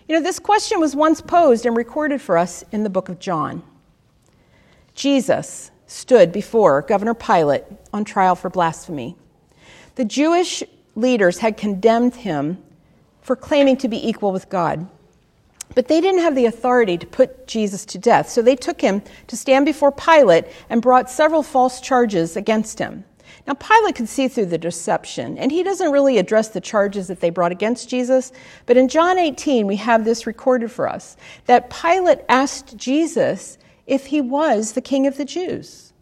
You 0.07 0.13
know, 0.13 0.21
this 0.21 0.37
question 0.37 0.79
was 0.79 0.95
once 0.95 1.19
posed 1.19 1.65
and 1.65 1.75
recorded 1.75 2.21
for 2.21 2.37
us 2.37 2.63
in 2.71 2.83
the 2.83 2.91
book 2.91 3.09
of 3.09 3.17
John. 3.17 3.63
Jesus 4.93 5.71
stood 5.87 6.31
before 6.31 6.83
Governor 6.83 7.15
Pilate 7.15 7.63
on 7.91 8.05
trial 8.05 8.35
for 8.35 8.51
blasphemy. 8.51 9.15
The 9.95 10.05
Jewish 10.05 10.61
leaders 10.95 11.39
had 11.39 11.57
condemned 11.57 12.17
him 12.17 12.59
for 13.23 13.35
claiming 13.35 13.77
to 13.77 13.87
be 13.87 14.07
equal 14.07 14.31
with 14.31 14.47
God. 14.47 14.87
But 15.73 15.87
they 15.87 16.01
didn't 16.01 16.21
have 16.21 16.35
the 16.35 16.45
authority 16.45 16.99
to 16.99 17.07
put 17.07 17.47
Jesus 17.47 17.83
to 17.85 17.97
death, 17.97 18.29
so 18.29 18.43
they 18.43 18.55
took 18.55 18.79
him 18.79 19.01
to 19.25 19.35
stand 19.35 19.65
before 19.65 19.91
Pilate 19.91 20.45
and 20.69 20.83
brought 20.83 21.09
several 21.09 21.41
false 21.41 21.81
charges 21.81 22.37
against 22.37 22.77
him. 22.77 23.05
Now, 23.47 23.53
Pilate 23.53 23.95
could 23.95 24.09
see 24.09 24.27
through 24.27 24.47
the 24.47 24.57
deception, 24.57 25.37
and 25.37 25.51
he 25.51 25.63
doesn't 25.63 25.91
really 25.91 26.17
address 26.17 26.49
the 26.49 26.61
charges 26.61 27.07
that 27.07 27.19
they 27.19 27.29
brought 27.29 27.51
against 27.51 27.89
Jesus. 27.89 28.31
But 28.65 28.77
in 28.77 28.87
John 28.87 29.17
18, 29.17 29.67
we 29.67 29.77
have 29.77 30.05
this 30.05 30.27
recorded 30.27 30.71
for 30.71 30.87
us 30.87 31.17
that 31.45 31.69
Pilate 31.69 32.19
asked 32.29 32.77
Jesus 32.77 33.57
if 33.87 34.07
he 34.07 34.21
was 34.21 34.73
the 34.73 34.81
king 34.81 35.07
of 35.07 35.17
the 35.17 35.25
Jews. 35.25 35.93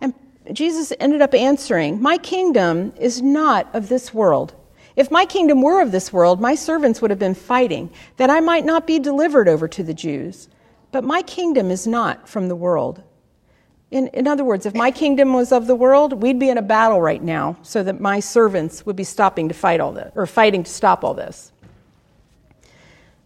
And 0.00 0.14
Jesus 0.52 0.92
ended 1.00 1.20
up 1.20 1.34
answering, 1.34 2.00
My 2.00 2.18
kingdom 2.18 2.92
is 2.98 3.20
not 3.20 3.74
of 3.74 3.88
this 3.88 4.14
world. 4.14 4.54
If 4.94 5.10
my 5.10 5.26
kingdom 5.26 5.60
were 5.60 5.82
of 5.82 5.92
this 5.92 6.12
world, 6.12 6.40
my 6.40 6.54
servants 6.54 7.02
would 7.02 7.10
have 7.10 7.18
been 7.18 7.34
fighting, 7.34 7.90
that 8.16 8.30
I 8.30 8.40
might 8.40 8.64
not 8.64 8.86
be 8.86 8.98
delivered 8.98 9.48
over 9.48 9.68
to 9.68 9.82
the 9.82 9.92
Jews. 9.92 10.48
But 10.90 11.04
my 11.04 11.20
kingdom 11.22 11.70
is 11.70 11.86
not 11.86 12.28
from 12.28 12.48
the 12.48 12.56
world. 12.56 13.02
In, 13.96 14.08
in 14.08 14.28
other 14.28 14.44
words, 14.44 14.66
if 14.66 14.74
my 14.74 14.90
kingdom 14.90 15.32
was 15.32 15.52
of 15.52 15.66
the 15.66 15.74
world, 15.74 16.22
we'd 16.22 16.38
be 16.38 16.50
in 16.50 16.58
a 16.58 16.62
battle 16.62 17.00
right 17.00 17.22
now 17.22 17.56
so 17.62 17.82
that 17.82 17.98
my 17.98 18.20
servants 18.20 18.84
would 18.84 18.94
be 18.94 19.04
stopping 19.04 19.48
to 19.48 19.54
fight 19.54 19.80
all 19.80 19.92
this, 19.92 20.12
or 20.14 20.26
fighting 20.26 20.62
to 20.64 20.70
stop 20.70 21.02
all 21.02 21.14
this. 21.14 21.50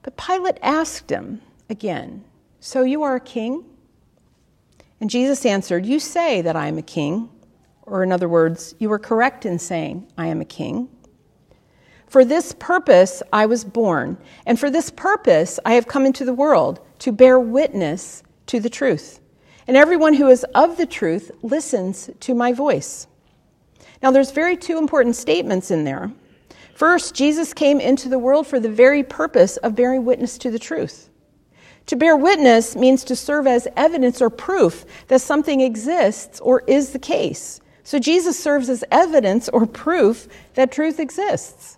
But 0.02 0.16
Pilate 0.16 0.58
asked 0.62 1.10
him 1.10 1.42
again, 1.68 2.22
So 2.60 2.84
you 2.84 3.02
are 3.02 3.16
a 3.16 3.20
king? 3.20 3.64
And 5.00 5.10
Jesus 5.10 5.44
answered, 5.44 5.84
You 5.84 5.98
say 5.98 6.40
that 6.40 6.54
I 6.54 6.68
am 6.68 6.78
a 6.78 6.82
king. 6.82 7.30
Or, 7.82 8.04
in 8.04 8.12
other 8.12 8.28
words, 8.28 8.76
you 8.78 8.92
are 8.92 8.98
correct 9.00 9.44
in 9.44 9.58
saying, 9.58 10.06
I 10.16 10.28
am 10.28 10.40
a 10.40 10.44
king. 10.44 10.88
For 12.06 12.24
this 12.24 12.54
purpose 12.60 13.24
I 13.32 13.46
was 13.46 13.64
born, 13.64 14.18
and 14.46 14.56
for 14.60 14.70
this 14.70 14.90
purpose 14.90 15.58
I 15.64 15.72
have 15.72 15.88
come 15.88 16.06
into 16.06 16.24
the 16.24 16.32
world, 16.32 16.78
to 17.00 17.10
bear 17.10 17.40
witness 17.40 18.22
to 18.46 18.60
the 18.60 18.70
truth. 18.70 19.18
And 19.66 19.76
everyone 19.76 20.14
who 20.14 20.28
is 20.28 20.44
of 20.54 20.76
the 20.76 20.86
truth 20.86 21.30
listens 21.42 22.10
to 22.20 22.34
my 22.34 22.52
voice. 22.52 23.06
Now, 24.02 24.10
there's 24.10 24.30
very 24.30 24.56
two 24.56 24.78
important 24.78 25.16
statements 25.16 25.70
in 25.70 25.84
there. 25.84 26.10
First, 26.74 27.14
Jesus 27.14 27.52
came 27.52 27.78
into 27.78 28.08
the 28.08 28.18
world 28.18 28.46
for 28.46 28.58
the 28.58 28.70
very 28.70 29.02
purpose 29.02 29.58
of 29.58 29.74
bearing 29.74 30.04
witness 30.04 30.38
to 30.38 30.50
the 30.50 30.58
truth. 30.58 31.10
To 31.86 31.96
bear 31.96 32.16
witness 32.16 32.76
means 32.76 33.04
to 33.04 33.16
serve 33.16 33.46
as 33.46 33.68
evidence 33.76 34.22
or 34.22 34.30
proof 34.30 34.84
that 35.08 35.20
something 35.20 35.60
exists 35.60 36.40
or 36.40 36.62
is 36.66 36.92
the 36.92 36.98
case. 36.98 37.60
So 37.82 37.98
Jesus 37.98 38.38
serves 38.38 38.68
as 38.70 38.84
evidence 38.90 39.48
or 39.48 39.66
proof 39.66 40.28
that 40.54 40.72
truth 40.72 41.00
exists. 41.00 41.76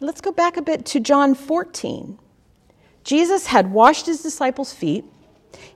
Let's 0.00 0.20
go 0.20 0.30
back 0.30 0.56
a 0.56 0.62
bit 0.62 0.86
to 0.86 1.00
John 1.00 1.34
14. 1.34 2.18
Jesus 3.02 3.46
had 3.46 3.72
washed 3.72 4.06
his 4.06 4.22
disciples' 4.22 4.72
feet 4.72 5.04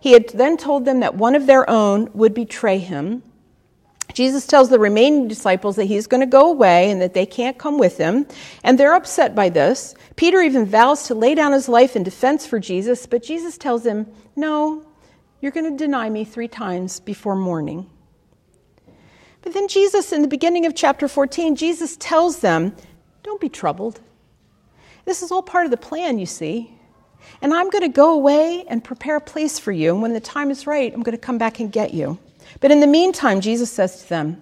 he 0.03 0.11
had 0.11 0.31
then 0.31 0.57
told 0.57 0.85
them 0.85 0.99
that 0.99 1.15
one 1.15 1.37
of 1.37 1.47
their 1.47 1.71
own 1.71 2.11
would 2.13 2.35
betray 2.35 2.79
him. 2.79 3.23
Jesus 4.13 4.49
tells 4.49 4.69
the 4.69 4.81
remaining 4.81 5.29
disciples 5.29 5.77
that 5.77 5.85
he's 5.85 6.09
going 6.09 6.23
to 6.23 6.27
go 6.27 6.51
away 6.51 6.91
and 6.91 7.01
that 7.01 7.15
they 7.15 7.25
can't 7.25 7.57
come 7.57 7.79
with 7.79 7.99
him, 7.99 8.27
and 8.65 8.77
they're 8.77 8.97
upset 8.97 9.37
by 9.37 9.49
this. 9.49 9.95
Peter 10.17 10.41
even 10.41 10.67
vows 10.67 11.07
to 11.07 11.15
lay 11.15 11.37
down 11.37 11.53
his 11.53 11.69
life 11.69 11.95
in 11.95 12.03
defense 12.03 12.45
for 12.45 12.59
Jesus, 12.59 13.07
but 13.07 13.23
Jesus 13.23 13.57
tells 13.57 13.87
him, 13.87 14.09
No, 14.35 14.85
you're 15.41 15.53
going 15.53 15.71
to 15.71 15.77
deny 15.77 16.11
me 16.11 16.25
three 16.25 16.49
times 16.49 16.99
before 16.99 17.37
morning. 17.37 17.89
But 19.43 19.55
then 19.55 19.69
Jesus, 19.69 20.13
in 20.13 20.21
the 20.23 20.27
beginning 20.27 20.67
of 20.67 20.75
chapter 20.75 21.07
14, 21.07 21.55
Jesus 21.55 21.97
tells 21.97 22.41
them, 22.41 22.75
Don't 23.23 23.41
be 23.41 23.49
troubled. 23.49 24.01
This 25.05 25.23
is 25.23 25.31
all 25.31 25.45
part 25.45 25.65
of 25.65 25.71
the 25.71 25.77
plan, 25.77 26.19
you 26.19 26.27
see. 26.27 26.77
And 27.41 27.53
I'm 27.53 27.71
going 27.71 27.83
to 27.83 27.89
go 27.89 28.15
away 28.15 28.65
and 28.69 28.83
prepare 28.83 29.17
a 29.17 29.21
place 29.21 29.59
for 29.59 29.73
you. 29.73 29.93
And 29.93 30.03
when 30.03 30.13
the 30.13 30.21
time 30.21 30.51
is 30.51 30.67
right, 30.67 30.93
I'm 30.93 31.03
going 31.03 31.17
to 31.17 31.23
come 31.23 31.39
back 31.39 31.61
and 31.61 31.73
get 31.73 31.93
you. 31.93 32.19
But 32.61 32.71
in 32.71 32.81
the 32.81 32.87
meantime, 32.87 33.41
Jesus 33.41 33.71
says 33.71 34.03
to 34.03 34.09
them, 34.09 34.41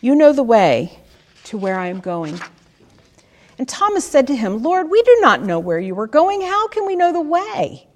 You 0.00 0.14
know 0.14 0.32
the 0.32 0.42
way 0.42 0.98
to 1.44 1.58
where 1.58 1.78
I 1.78 1.88
am 1.88 2.00
going. 2.00 2.38
And 3.58 3.68
Thomas 3.68 4.04
said 4.04 4.26
to 4.28 4.36
him, 4.36 4.62
Lord, 4.62 4.90
we 4.90 5.02
do 5.02 5.18
not 5.20 5.42
know 5.42 5.60
where 5.60 5.78
you 5.78 5.98
are 6.00 6.06
going. 6.06 6.40
How 6.40 6.68
can 6.68 6.86
we 6.86 6.96
know 6.96 7.12
the 7.12 7.20
way? 7.20 7.86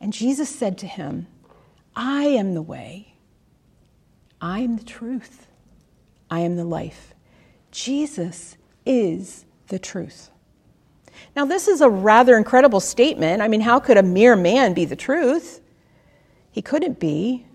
And 0.00 0.12
Jesus 0.12 0.50
said 0.50 0.78
to 0.78 0.86
him, 0.86 1.26
I 1.94 2.24
am 2.24 2.54
the 2.54 2.62
way. 2.62 3.14
I 4.40 4.60
am 4.60 4.76
the 4.76 4.84
truth. 4.84 5.46
I 6.30 6.40
am 6.40 6.56
the 6.56 6.64
life. 6.64 7.14
Jesus 7.70 8.56
is 8.84 9.44
the 9.68 9.78
truth. 9.78 10.31
Now, 11.34 11.44
this 11.44 11.68
is 11.68 11.80
a 11.80 11.88
rather 11.88 12.36
incredible 12.36 12.80
statement. 12.80 13.42
I 13.42 13.48
mean, 13.48 13.60
how 13.60 13.80
could 13.80 13.96
a 13.96 14.02
mere 14.02 14.36
man 14.36 14.74
be 14.74 14.84
the 14.84 14.96
truth? 14.96 15.60
He 16.50 16.62
couldn't 16.62 17.00
be 17.00 17.46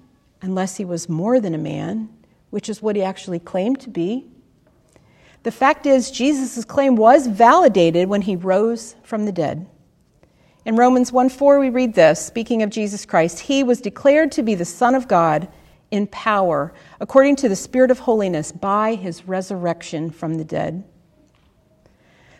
unless 0.41 0.77
he 0.77 0.85
was 0.85 1.09
more 1.09 1.39
than 1.39 1.53
a 1.53 1.59
man, 1.59 2.09
which 2.49 2.69
is 2.69 2.81
what 2.81 2.95
he 2.95 3.03
actually 3.03 3.39
claimed 3.39 3.79
to 3.81 3.89
be. 3.89 4.27
The 5.43 5.51
fact 5.51 5.85
is, 5.85 6.11
Jesus' 6.11 6.65
claim 6.65 6.95
was 6.95 7.27
validated 7.27 8.09
when 8.09 8.23
he 8.23 8.35
rose 8.35 8.95
from 9.03 9.25
the 9.25 9.31
dead. 9.31 9.67
In 10.65 10.75
Romans 10.75 11.13
1 11.13 11.29
4, 11.29 11.59
we 11.59 11.69
read 11.69 11.93
this 11.93 12.25
speaking 12.25 12.61
of 12.61 12.69
Jesus 12.69 13.05
Christ, 13.05 13.39
He 13.39 13.63
was 13.63 13.79
declared 13.79 14.31
to 14.33 14.43
be 14.43 14.55
the 14.55 14.65
Son 14.65 14.95
of 14.95 15.07
God 15.07 15.47
in 15.91 16.07
power, 16.07 16.73
according 16.99 17.37
to 17.37 17.47
the 17.49 17.55
Spirit 17.55 17.91
of 17.91 17.99
holiness, 17.99 18.51
by 18.51 18.95
his 18.95 19.27
resurrection 19.27 20.11
from 20.11 20.35
the 20.35 20.43
dead. 20.43 20.83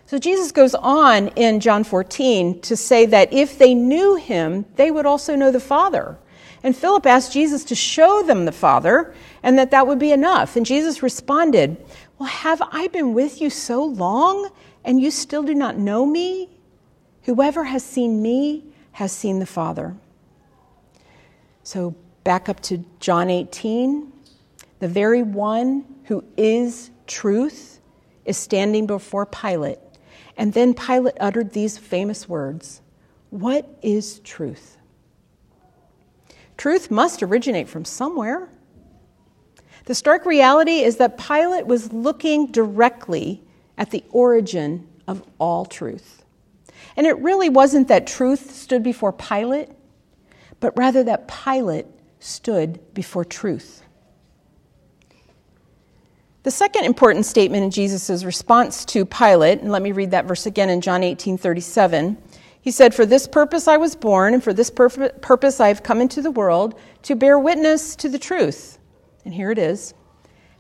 So 0.08 0.18
Jesus 0.18 0.54
goes 0.54 0.74
on 0.74 1.28
in 1.36 1.60
John 1.60 1.84
14 1.84 2.62
to 2.62 2.78
say 2.78 3.06
that 3.08 3.34
if 3.34 3.58
they 3.58 3.76
knew 3.76 4.16
him, 4.16 4.66
they 4.78 4.90
would 4.90 5.06
also 5.06 5.36
know 5.36 5.52
the 5.52 5.60
Father. 5.60 6.18
And 6.64 6.76
Philip 6.76 7.06
asked 7.06 7.34
Jesus 7.34 7.66
to 7.66 7.76
show 7.76 8.24
them 8.24 8.46
the 8.46 8.54
Father 8.54 9.14
and 9.44 9.60
that 9.60 9.72
that 9.72 9.86
would 9.86 10.00
be 10.00 10.14
enough. 10.14 10.56
And 10.56 10.66
Jesus 10.66 11.04
responded, 11.04 11.76
Well, 12.18 12.30
have 12.30 12.62
I 12.72 12.88
been 12.88 13.14
with 13.14 13.42
you 13.42 13.50
so 13.50 13.84
long 13.84 14.50
and 14.86 15.02
you 15.02 15.12
still 15.12 15.44
do 15.44 15.54
not 15.54 15.78
know 15.78 16.06
me? 16.06 16.50
Whoever 17.24 17.66
has 17.66 17.84
seen 17.84 18.22
me 18.22 18.64
has 18.94 19.12
seen 19.12 19.40
the 19.40 19.46
Father. 19.46 19.94
So 21.64 21.96
back 22.24 22.48
up 22.48 22.62
to 22.62 22.86
John 23.02 23.30
18. 23.30 24.10
The 24.80 24.88
very 24.88 25.22
one 25.22 25.84
who 26.06 26.24
is 26.38 26.92
truth 27.08 27.82
is 28.24 28.38
standing 28.38 28.88
before 28.88 29.26
Pilate 29.26 29.80
and 30.38 30.54
then 30.54 30.74
Pilate 30.76 31.16
uttered 31.20 31.52
these 31.52 31.78
famous 31.78 32.30
words 32.30 32.82
What 33.32 33.68
is 33.82 34.20
truth? 34.20 34.78
Truth 36.56 36.90
must 36.90 37.22
originate 37.22 37.68
from 37.68 37.86
somewhere. 37.86 38.50
The 39.86 39.96
stark 39.96 40.26
reality 40.26 40.80
is 40.80 40.98
that 40.98 41.18
Pilate 41.18 41.66
was 41.66 41.94
looking 41.94 42.48
directly 42.48 43.42
at 43.78 43.92
the 43.92 44.04
origin 44.12 44.88
of 45.08 45.24
all 45.40 45.66
truth. 45.66 46.24
And 46.96 47.08
it 47.08 47.18
really 47.20 47.50
wasn't 47.50 47.88
that 47.88 48.08
truth 48.08 48.54
stood 48.54 48.84
before 48.84 49.14
Pilate, 49.14 49.70
but 50.60 50.78
rather 50.78 51.04
that 51.04 51.28
Pilate 51.28 51.86
stood 52.20 52.94
before 52.94 53.24
truth. 53.24 53.84
The 56.48 56.52
second 56.52 56.86
important 56.86 57.26
statement 57.26 57.66
in 57.66 57.72
Jesus' 57.72 58.24
response 58.24 58.86
to 58.86 59.04
Pilate, 59.04 59.60
and 59.60 59.70
let 59.70 59.82
me 59.82 59.92
read 59.92 60.12
that 60.12 60.24
verse 60.24 60.46
again 60.46 60.70
in 60.70 60.80
John 60.80 61.04
18 61.04 61.38
37. 61.38 62.18
He 62.62 62.72
said, 62.72 62.96
For 62.96 63.06
this 63.06 63.28
purpose 63.28 63.68
I 63.68 63.76
was 63.76 63.98
born, 63.98 64.34
and 64.34 64.42
for 64.42 64.54
this 64.54 64.70
purpose 64.70 65.60
I 65.60 65.68
have 65.68 65.84
come 65.84 66.00
into 66.00 66.22
the 66.22 66.32
world, 66.32 66.80
to 67.02 67.18
bear 67.18 67.38
witness 67.38 67.98
to 67.98 68.08
the 68.08 68.18
truth. 68.18 68.80
And 69.26 69.34
here 69.34 69.52
it 69.52 69.58
is 69.58 69.94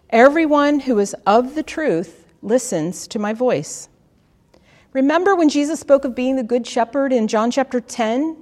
Everyone 0.09 0.81
who 0.81 0.99
is 0.99 1.15
of 1.25 1.55
the 1.55 1.63
truth 1.63 2.25
listens 2.41 3.07
to 3.07 3.17
my 3.17 3.31
voice. 3.31 3.88
Remember 4.91 5.38
when 5.38 5.47
Jesus 5.47 5.79
spoke 5.79 6.03
of 6.03 6.13
being 6.13 6.35
the 6.35 6.43
good 6.43 6.67
shepherd 6.67 7.13
in 7.13 7.29
John 7.29 7.49
chapter 7.49 7.79
10? 7.79 8.35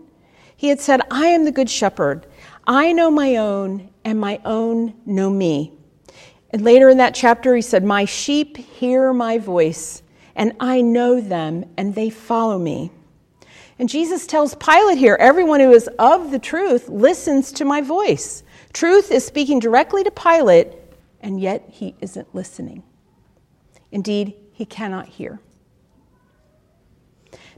He 0.58 0.70
had 0.70 0.80
said, 0.80 1.02
I 1.12 1.28
am 1.28 1.46
the 1.46 1.52
good 1.52 1.70
shepherd. 1.70 2.26
I 2.66 2.92
know 2.92 3.12
my 3.12 3.36
own, 3.36 3.92
and 4.04 4.20
my 4.20 4.42
own 4.46 4.96
know 5.06 5.30
me. 5.30 5.76
And 6.56 6.64
later 6.64 6.90
in 6.90 7.00
that 7.00 7.14
chapter, 7.14 7.54
he 7.54 7.62
said, 7.62 7.84
My 7.84 8.06
sheep 8.06 8.56
hear 8.56 9.12
my 9.12 9.40
voice, 9.40 10.02
and 10.38 10.54
I 10.58 10.80
know 10.80 11.20
them, 11.20 11.66
and 11.76 11.94
they 11.94 12.10
follow 12.10 12.58
me. 12.58 12.92
And 13.78 13.90
Jesus 13.90 14.26
tells 14.26 14.56
Pilate 14.56 14.98
here, 14.98 15.18
everyone 15.20 15.60
who 15.60 15.74
is 15.74 15.90
of 16.00 16.32
the 16.32 16.40
truth 16.40 16.88
listens 16.88 17.52
to 17.52 17.66
my 17.66 17.82
voice. 17.82 18.44
Truth 18.72 19.12
is 19.12 19.26
speaking 19.26 19.60
directly 19.60 20.02
to 20.06 20.12
Pilate, 20.12 20.70
and 21.20 21.42
yet 21.42 21.66
he 21.70 21.94
isn't 22.00 22.34
listening. 22.34 22.84
Indeed, 23.92 24.34
he 24.54 24.66
cannot 24.66 25.10
hear. 25.10 25.42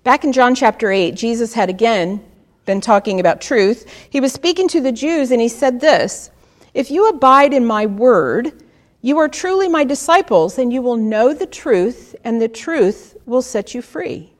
Back 0.03 0.23
in 0.23 0.33
John 0.33 0.55
chapter 0.55 0.91
8, 0.91 1.13
Jesus 1.13 1.53
had 1.53 1.69
again 1.69 2.25
been 2.65 2.81
talking 2.81 3.19
about 3.19 3.41
truth. 3.41 3.87
He 4.09 4.19
was 4.19 4.33
speaking 4.33 4.67
to 4.69 4.81
the 4.81 4.91
Jews, 4.91 5.29
and 5.29 5.39
he 5.39 5.49
said 5.49 5.81
this 5.81 6.31
If 6.73 6.89
you 6.89 7.07
abide 7.07 7.53
in 7.53 7.63
my 7.63 7.85
word, 7.85 8.63
you 9.01 9.17
are 9.19 9.27
truly 9.27 9.67
my 9.67 9.83
disciples, 9.83 10.57
and 10.57 10.73
you 10.73 10.81
will 10.81 10.97
know 10.97 11.33
the 11.33 11.45
truth, 11.45 12.15
and 12.23 12.41
the 12.41 12.47
truth 12.47 13.15
will 13.25 13.41
set 13.41 13.73
you 13.73 13.81
free. 13.81 14.33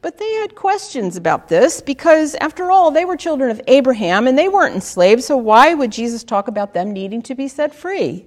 But 0.00 0.18
they 0.18 0.32
had 0.34 0.54
questions 0.54 1.16
about 1.16 1.48
this 1.48 1.80
because, 1.80 2.36
after 2.36 2.70
all, 2.70 2.90
they 2.90 3.04
were 3.04 3.16
children 3.16 3.50
of 3.50 3.60
Abraham 3.66 4.26
and 4.28 4.38
they 4.38 4.48
weren't 4.48 4.76
enslaved, 4.76 5.24
so 5.24 5.36
why 5.36 5.74
would 5.74 5.90
Jesus 5.90 6.22
talk 6.22 6.48
about 6.48 6.74
them 6.74 6.92
needing 6.92 7.22
to 7.22 7.34
be 7.34 7.48
set 7.48 7.74
free? 7.74 8.26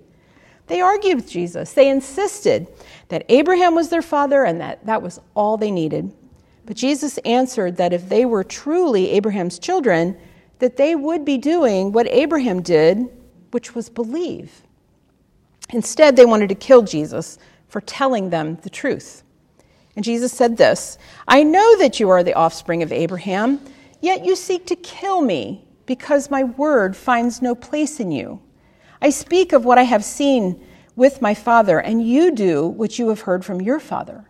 They 0.68 0.82
argued 0.82 1.16
with 1.16 1.30
Jesus. 1.30 1.72
They 1.74 1.89
insisted 1.89 2.68
that 3.07 3.26
Abraham 3.30 3.76
was 3.76 3.89
their 3.89 4.01
father 4.01 4.43
and 4.43 4.60
that 4.62 4.86
that 4.86 5.01
was 5.01 5.20
all 5.36 5.57
they 5.57 5.72
needed. 5.72 6.14
But 6.66 6.76
Jesus 6.76 7.18
answered 7.20 7.78
that 7.78 7.93
if 7.93 8.10
they 8.10 8.26
were 8.26 8.43
truly 8.43 9.10
Abraham's 9.12 9.57
children, 9.57 10.18
that 10.60 10.78
they 10.78 10.95
would 10.95 11.26
be 11.26 11.38
doing 11.38 11.91
what 11.91 12.07
Abraham 12.07 12.62
did, 12.62 13.07
which 13.51 13.74
was 13.74 13.89
believe. 13.89 14.64
Instead, 15.72 16.15
they 16.15 16.26
wanted 16.26 16.49
to 16.49 16.55
kill 16.55 16.82
Jesus 16.82 17.38
for 17.67 17.82
telling 17.82 18.30
them 18.30 18.57
the 18.63 18.70
truth. 18.70 19.24
And 19.95 20.03
Jesus 20.03 20.32
said 20.32 20.57
this 20.57 20.97
I 21.28 21.43
know 21.43 21.78
that 21.78 21.99
you 21.99 22.09
are 22.09 22.24
the 22.24 22.34
offspring 22.34 22.84
of 22.84 22.91
Abraham, 22.91 23.59
yet 24.01 24.26
you 24.26 24.36
seek 24.36 24.65
to 24.67 24.76
kill 24.76 25.22
me 25.22 25.67
because 25.86 26.32
my 26.32 26.43
word 26.43 26.95
finds 26.95 27.41
no 27.41 27.55
place 27.55 27.99
in 27.99 28.11
you. 28.11 28.41
I 29.01 29.09
speak 29.09 29.53
of 29.53 29.65
what 29.65 29.78
I 29.78 29.84
have 29.84 30.03
seen 30.03 30.63
with 30.95 31.22
my 31.22 31.34
father, 31.34 31.80
and 31.80 32.05
you 32.05 32.32
do 32.32 32.67
what 32.67 32.99
you 32.99 33.09
have 33.09 33.22
heard 33.22 33.45
from 33.45 33.61
your 33.61 33.80
father. 33.80 34.30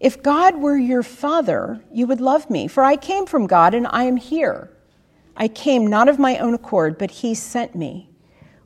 If 0.00 0.22
God 0.22 0.56
were 0.56 0.76
your 0.76 1.02
father, 1.02 1.82
you 1.92 2.06
would 2.06 2.20
love 2.20 2.50
me, 2.50 2.68
for 2.68 2.82
I 2.82 2.96
came 2.96 3.26
from 3.26 3.46
God 3.46 3.74
and 3.74 3.86
I 3.86 4.04
am 4.04 4.16
here. 4.16 4.70
I 5.36 5.48
came 5.48 5.86
not 5.86 6.08
of 6.08 6.18
my 6.18 6.38
own 6.38 6.54
accord, 6.54 6.98
but 6.98 7.10
he 7.10 7.34
sent 7.34 7.74
me. 7.74 8.08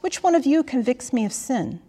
Which 0.00 0.22
one 0.22 0.34
of 0.34 0.46
you 0.46 0.62
convicts 0.62 1.12
me 1.12 1.24
of 1.24 1.32
sin? 1.32 1.80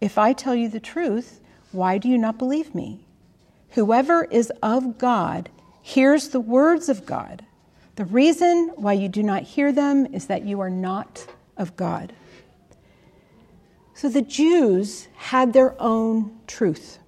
If 0.00 0.18
I 0.18 0.32
tell 0.32 0.54
you 0.54 0.68
the 0.68 0.80
truth, 0.80 1.40
why 1.72 1.98
do 1.98 2.08
you 2.08 2.18
not 2.18 2.38
believe 2.38 2.74
me? 2.74 3.06
Whoever 3.70 4.24
is 4.24 4.52
of 4.62 4.98
God 4.98 5.50
hears 5.80 6.28
the 6.28 6.40
words 6.40 6.88
of 6.88 7.06
God. 7.06 7.44
The 7.96 8.04
reason 8.04 8.72
why 8.76 8.94
you 8.94 9.08
do 9.08 9.22
not 9.22 9.42
hear 9.42 9.72
them 9.72 10.06
is 10.06 10.26
that 10.26 10.44
you 10.44 10.60
are 10.60 10.70
not 10.70 11.26
of 11.56 11.76
God. 11.76 12.12
So 13.94 14.08
the 14.08 14.22
Jews 14.22 15.08
had 15.14 15.52
their 15.52 15.80
own 15.80 16.38
truth. 16.46 16.98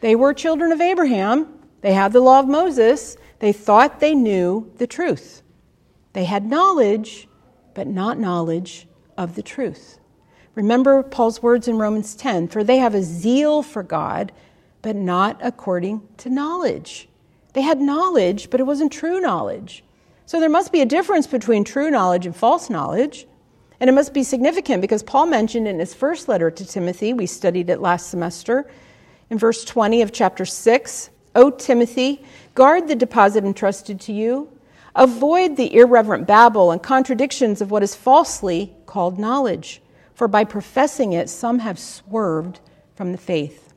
They 0.00 0.16
were 0.16 0.34
children 0.34 0.72
of 0.72 0.80
Abraham, 0.80 1.46
they 1.82 1.94
had 1.94 2.12
the 2.12 2.20
law 2.20 2.40
of 2.40 2.48
Moses, 2.48 3.16
they 3.38 3.52
thought 3.52 4.00
they 4.00 4.14
knew 4.14 4.70
the 4.76 4.86
truth. 4.86 5.42
They 6.12 6.24
had 6.24 6.44
knowledge, 6.44 7.28
but 7.74 7.86
not 7.86 8.18
knowledge 8.18 8.86
of 9.20 9.34
the 9.34 9.42
truth. 9.42 9.98
Remember 10.54 11.02
Paul's 11.02 11.42
words 11.42 11.68
in 11.68 11.76
Romans 11.76 12.14
10 12.14 12.48
for 12.48 12.64
they 12.64 12.78
have 12.78 12.94
a 12.94 13.02
zeal 13.02 13.62
for 13.62 13.82
God, 13.82 14.32
but 14.80 14.96
not 14.96 15.38
according 15.42 16.08
to 16.16 16.30
knowledge. 16.30 17.06
They 17.52 17.60
had 17.60 17.80
knowledge, 17.80 18.48
but 18.48 18.60
it 18.60 18.66
wasn't 18.66 18.92
true 18.92 19.20
knowledge. 19.20 19.84
So 20.24 20.40
there 20.40 20.48
must 20.48 20.72
be 20.72 20.80
a 20.80 20.86
difference 20.86 21.26
between 21.26 21.64
true 21.64 21.90
knowledge 21.90 22.24
and 22.24 22.34
false 22.34 22.70
knowledge. 22.70 23.26
And 23.78 23.90
it 23.90 23.92
must 23.92 24.14
be 24.14 24.22
significant 24.22 24.80
because 24.80 25.02
Paul 25.02 25.26
mentioned 25.26 25.68
in 25.68 25.78
his 25.78 25.92
first 25.92 26.26
letter 26.26 26.50
to 26.50 26.64
Timothy, 26.64 27.12
we 27.12 27.26
studied 27.26 27.68
it 27.68 27.80
last 27.80 28.08
semester, 28.08 28.70
in 29.28 29.38
verse 29.38 29.64
20 29.64 30.02
of 30.02 30.12
chapter 30.12 30.46
6, 30.46 31.10
O 31.34 31.50
Timothy, 31.50 32.24
guard 32.54 32.88
the 32.88 32.96
deposit 32.96 33.44
entrusted 33.44 34.00
to 34.00 34.12
you 34.12 34.50
Avoid 34.94 35.56
the 35.56 35.74
irreverent 35.74 36.26
babble 36.26 36.70
and 36.70 36.82
contradictions 36.82 37.60
of 37.60 37.70
what 37.70 37.82
is 37.82 37.94
falsely 37.94 38.74
called 38.86 39.18
knowledge, 39.18 39.82
for 40.14 40.28
by 40.28 40.44
professing 40.44 41.12
it, 41.12 41.28
some 41.28 41.60
have 41.60 41.78
swerved 41.78 42.60
from 42.94 43.12
the 43.12 43.18
faith. 43.18 43.72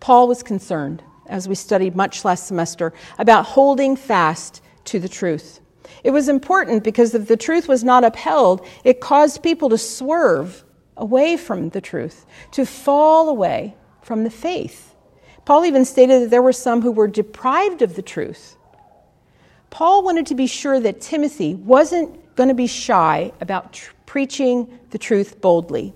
Paul 0.00 0.28
was 0.28 0.42
concerned, 0.42 1.02
as 1.26 1.48
we 1.48 1.54
studied 1.54 1.94
much 1.94 2.24
last 2.24 2.46
semester, 2.46 2.92
about 3.18 3.44
holding 3.44 3.96
fast 3.96 4.62
to 4.86 4.98
the 4.98 5.08
truth. 5.08 5.60
It 6.02 6.10
was 6.10 6.28
important 6.28 6.84
because 6.84 7.14
if 7.14 7.28
the 7.28 7.36
truth 7.36 7.68
was 7.68 7.84
not 7.84 8.04
upheld, 8.04 8.66
it 8.84 9.00
caused 9.00 9.42
people 9.42 9.68
to 9.68 9.78
swerve 9.78 10.64
away 10.96 11.36
from 11.36 11.70
the 11.70 11.80
truth, 11.80 12.26
to 12.52 12.66
fall 12.66 13.28
away 13.28 13.74
from 14.02 14.24
the 14.24 14.30
faith. 14.30 14.94
Paul 15.44 15.64
even 15.64 15.84
stated 15.84 16.22
that 16.22 16.30
there 16.30 16.42
were 16.42 16.52
some 16.52 16.82
who 16.82 16.92
were 16.92 17.08
deprived 17.08 17.82
of 17.82 17.96
the 17.96 18.02
truth. 18.02 18.56
Paul 19.70 20.02
wanted 20.02 20.26
to 20.26 20.34
be 20.34 20.46
sure 20.46 20.80
that 20.80 21.00
Timothy 21.00 21.54
wasn't 21.54 22.34
going 22.34 22.48
to 22.48 22.54
be 22.54 22.66
shy 22.66 23.32
about 23.40 23.72
tr- 23.72 23.92
preaching 24.06 24.78
the 24.90 24.98
truth 24.98 25.40
boldly. 25.40 25.94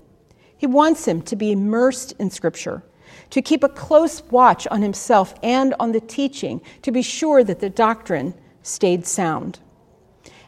He 0.57 0.67
wants 0.67 1.05
him 1.05 1.21
to 1.23 1.35
be 1.35 1.51
immersed 1.51 2.13
in 2.17 2.31
Scripture, 2.31 2.83
to 3.29 3.41
keep 3.41 3.63
a 3.63 3.69
close 3.69 4.23
watch 4.23 4.65
on 4.67 4.81
himself 4.81 5.35
and 5.43 5.75
on 5.79 5.91
the 5.91 5.99
teaching, 5.99 6.61
to 6.81 6.91
be 6.91 7.01
sure 7.01 7.43
that 7.43 7.59
the 7.59 7.69
doctrine 7.69 8.33
stayed 8.63 9.05
sound. 9.05 9.59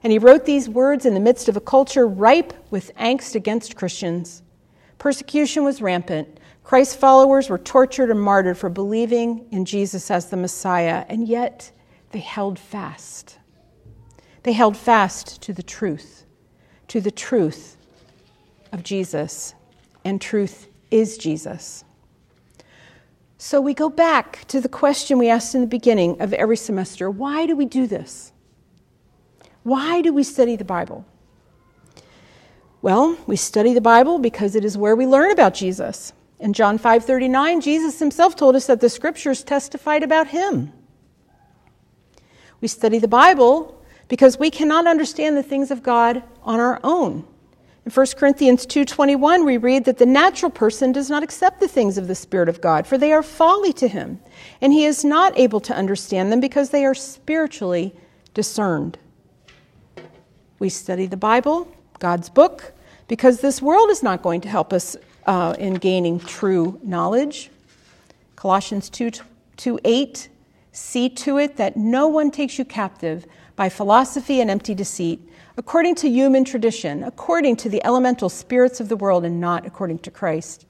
And 0.04 0.12
he 0.12 0.20
wrote 0.20 0.46
these 0.46 0.70
words 0.70 1.06
in 1.06 1.14
the 1.14 1.20
midst 1.20 1.50
of 1.50 1.58
a 1.58 1.62
culture 1.62 2.08
ripe 2.08 2.54
with 2.72 2.96
angst 2.96 3.36
against 3.36 3.76
Christians. 3.76 4.44
Persecution 4.98 5.64
was 5.64 5.82
rampant. 5.82 6.40
Christ's 6.64 6.96
followers 6.96 7.50
were 7.50 7.58
tortured 7.58 8.10
and 8.10 8.22
martyred 8.22 8.58
for 8.58 8.70
believing 8.70 9.46
in 9.52 9.66
Jesus 9.66 10.10
as 10.10 10.30
the 10.30 10.38
Messiah, 10.38 11.06
and 11.10 11.28
yet 11.28 11.72
they 12.18 12.22
held 12.22 12.57
fast. 12.57 13.38
They 14.41 14.53
held 14.53 14.76
fast 14.76 15.39
to 15.43 15.53
the 15.53 15.61
truth, 15.61 16.26
to 16.88 16.99
the 16.99 17.11
truth 17.11 17.78
of 18.72 18.82
Jesus, 18.82 19.53
and 20.03 20.20
truth 20.20 20.68
is 20.89 21.20
Jesus. 21.20 21.84
So 23.38 23.61
we 23.61 23.76
go 23.76 23.88
back 23.88 24.45
to 24.47 24.59
the 24.59 24.68
question 24.68 25.20
we 25.20 25.30
asked 25.30 25.53
in 25.53 25.61
the 25.61 25.68
beginning 25.68 26.20
of 26.20 26.34
every 26.34 26.57
semester 26.57 27.07
why 27.11 27.45
do 27.45 27.55
we 27.55 27.65
do 27.65 27.86
this? 27.86 28.32
Why 29.61 30.01
do 30.01 30.11
we 30.11 30.24
study 30.24 30.55
the 30.55 30.65
Bible? 30.65 31.05
Well, 32.82 33.15
we 33.28 33.36
study 33.36 33.76
the 33.76 33.80
Bible 33.95 34.18
because 34.18 34.55
it 34.55 34.65
is 34.65 34.76
where 34.76 34.95
we 34.95 35.05
learn 35.05 35.30
about 35.30 35.53
Jesus. 35.53 36.13
In 36.39 36.53
John 36.53 36.80
5:39, 36.80 37.61
Jesus 37.61 37.99
himself 37.99 38.36
told 38.36 38.55
us 38.55 38.65
that 38.65 38.80
the 38.80 38.89
scriptures 38.89 39.43
testified 39.43 40.01
about 40.01 40.30
him. 40.30 40.74
We 42.62 42.68
study 42.68 42.99
the 42.99 43.08
Bible 43.08 43.80
because 44.08 44.39
we 44.39 44.49
cannot 44.49 44.88
understand 44.88 45.38
the 45.38 45.43
things 45.43 45.72
of 45.72 45.84
God 45.84 46.24
on 46.43 46.60
our 46.60 46.80
own. 46.84 47.26
In 47.86 47.91
1 47.91 48.18
Corinthians 48.18 48.66
2:21 48.66 49.45
we 49.45 49.58
read 49.58 49.86
that 49.86 49.97
the 49.97 50.05
natural 50.05 50.51
person 50.51 50.91
does 50.91 51.10
not 51.10 51.24
accept 51.24 51.60
the 51.60 51.68
things 51.68 51.97
of 51.97 52.08
the 52.08 52.16
spirit 52.16 52.49
of 52.49 52.60
God 52.60 52.86
for 52.86 52.97
they 52.97 53.14
are 53.14 53.24
folly 53.24 53.72
to 53.74 53.88
him 53.88 54.20
and 54.60 54.74
he 54.74 54.84
is 54.84 55.05
not 55.05 55.38
able 55.39 55.62
to 55.62 55.74
understand 55.74 56.32
them 56.32 56.41
because 56.41 56.70
they 56.72 56.86
are 56.86 56.93
spiritually 56.93 57.95
discerned. 58.34 58.97
We 60.60 60.70
study 60.70 61.05
the 61.05 61.18
Bible, 61.18 61.68
God's 61.99 62.30
book, 62.30 62.74
because 63.08 63.39
this 63.39 63.62
world 63.62 63.89
is 63.89 64.03
not 64.03 64.22
going 64.22 64.41
to 64.41 64.49
help 64.49 64.74
us 64.74 64.97
uh, 65.26 65.55
in 65.58 65.76
gaining 65.76 66.20
true 66.20 66.80
knowledge. 66.84 67.51
Colossians 68.36 68.89
2, 68.89 69.12
2 69.58 69.80
8 69.84 70.30
See 70.80 71.10
to 71.10 71.40
it 71.40 71.58
that 71.58 71.76
no 71.76 72.08
one 72.08 72.30
takes 72.30 72.60
you 72.60 72.64
captive 72.64 73.26
by 73.56 73.68
philosophy 73.68 74.42
and 74.42 74.52
empty 74.52 74.76
deceit, 74.76 75.20
according 75.58 75.96
to 75.96 76.08
human 76.08 76.46
tradition, 76.46 77.04
according 77.04 77.56
to 77.56 77.68
the 77.68 77.84
elemental 77.84 78.30
spirits 78.30 78.80
of 78.80 78.88
the 78.88 78.96
world, 78.96 79.26
and 79.26 79.42
not 79.42 79.66
according 79.66 79.98
to 80.00 80.12
Christ. 80.12 80.68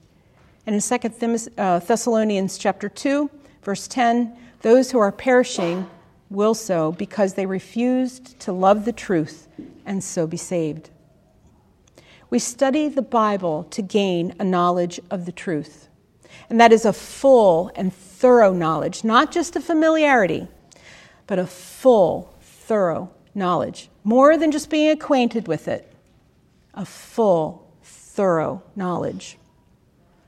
And 0.66 0.74
in 0.74 0.82
2 0.82 1.52
uh, 1.58 1.80
Thessalonians 1.80 2.58
chapter 2.58 2.88
2, 2.88 3.30
verse 3.64 3.86
10, 3.90 4.34
those 4.62 4.92
who 4.92 4.98
are 4.98 5.12
perishing 5.12 5.90
will 6.30 6.54
so 6.54 6.94
because 6.94 7.34
they 7.34 7.46
refused 7.46 8.40
to 8.40 8.54
love 8.54 8.86
the 8.86 8.94
truth 8.94 9.50
and 9.86 10.02
so 10.02 10.26
be 10.26 10.38
saved. 10.38 10.90
We 12.30 12.40
study 12.40 12.88
the 12.88 13.02
Bible 13.02 13.66
to 13.72 13.82
gain 13.82 14.36
a 14.40 14.46
knowledge 14.46 15.02
of 15.12 15.26
the 15.26 15.34
truth. 15.34 15.90
And 16.50 16.62
that 16.62 16.72
is 16.72 16.86
a 16.86 16.94
full 16.94 17.72
and 17.76 17.94
thorough 18.18 18.54
knowledge, 18.54 19.04
not 19.04 19.32
just 19.32 19.56
a 19.56 19.62
familiarity, 19.62 20.48
but 21.28 21.38
a 21.38 21.46
full, 21.46 22.34
thorough 22.42 23.12
knowledge. 23.36 23.90
More 24.04 24.38
than 24.38 24.52
just 24.52 24.70
being 24.70 24.90
acquainted 24.90 25.48
with 25.48 25.68
it, 25.68 25.94
a 26.74 26.86
full, 26.86 27.72
thorough 27.84 28.64
knowledge. 28.76 29.38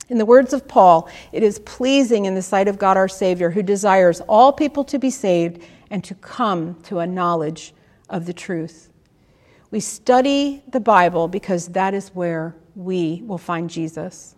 In 0.10 0.18
the 0.18 0.26
words 0.26 0.54
of 0.54 0.68
Paul, 0.68 1.10
it 1.32 1.44
is 1.44 1.60
pleasing 1.60 2.26
in 2.26 2.36
the 2.36 2.42
sight 2.42 2.68
of 2.68 2.78
God 2.78 2.98
our 2.98 3.08
Savior, 3.08 3.50
who 3.50 3.64
desires 3.64 4.22
all 4.22 4.52
people 4.52 4.84
to 4.86 5.00
be 5.00 5.10
saved 5.10 5.64
and 5.90 6.04
to 6.04 6.16
come 6.16 6.76
to 6.84 7.00
a 7.00 7.08
knowledge 7.08 7.74
of 8.10 8.26
the 8.26 8.34
truth. 8.34 8.90
We 9.72 9.80
study 9.80 10.64
the 10.68 10.80
Bible 10.80 11.28
because 11.28 11.70
that 11.70 11.94
is 11.94 12.10
where 12.10 12.56
we 12.76 13.24
will 13.26 13.38
find 13.38 13.70
Jesus. 13.70 14.36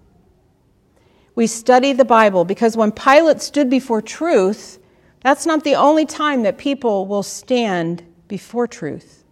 We 1.36 1.48
study 1.48 1.94
the 1.94 2.06
Bible 2.06 2.46
because 2.46 2.76
when 2.76 2.92
Pilate 2.92 3.42
stood 3.42 3.70
before 3.70 4.02
truth, 4.02 4.80
that's 5.22 5.46
not 5.46 5.64
the 5.64 5.76
only 5.76 6.06
time 6.06 6.44
that 6.44 6.58
people 6.58 7.08
will 7.08 7.24
stand 7.24 8.04
before 8.28 8.68
truth. 8.68 9.24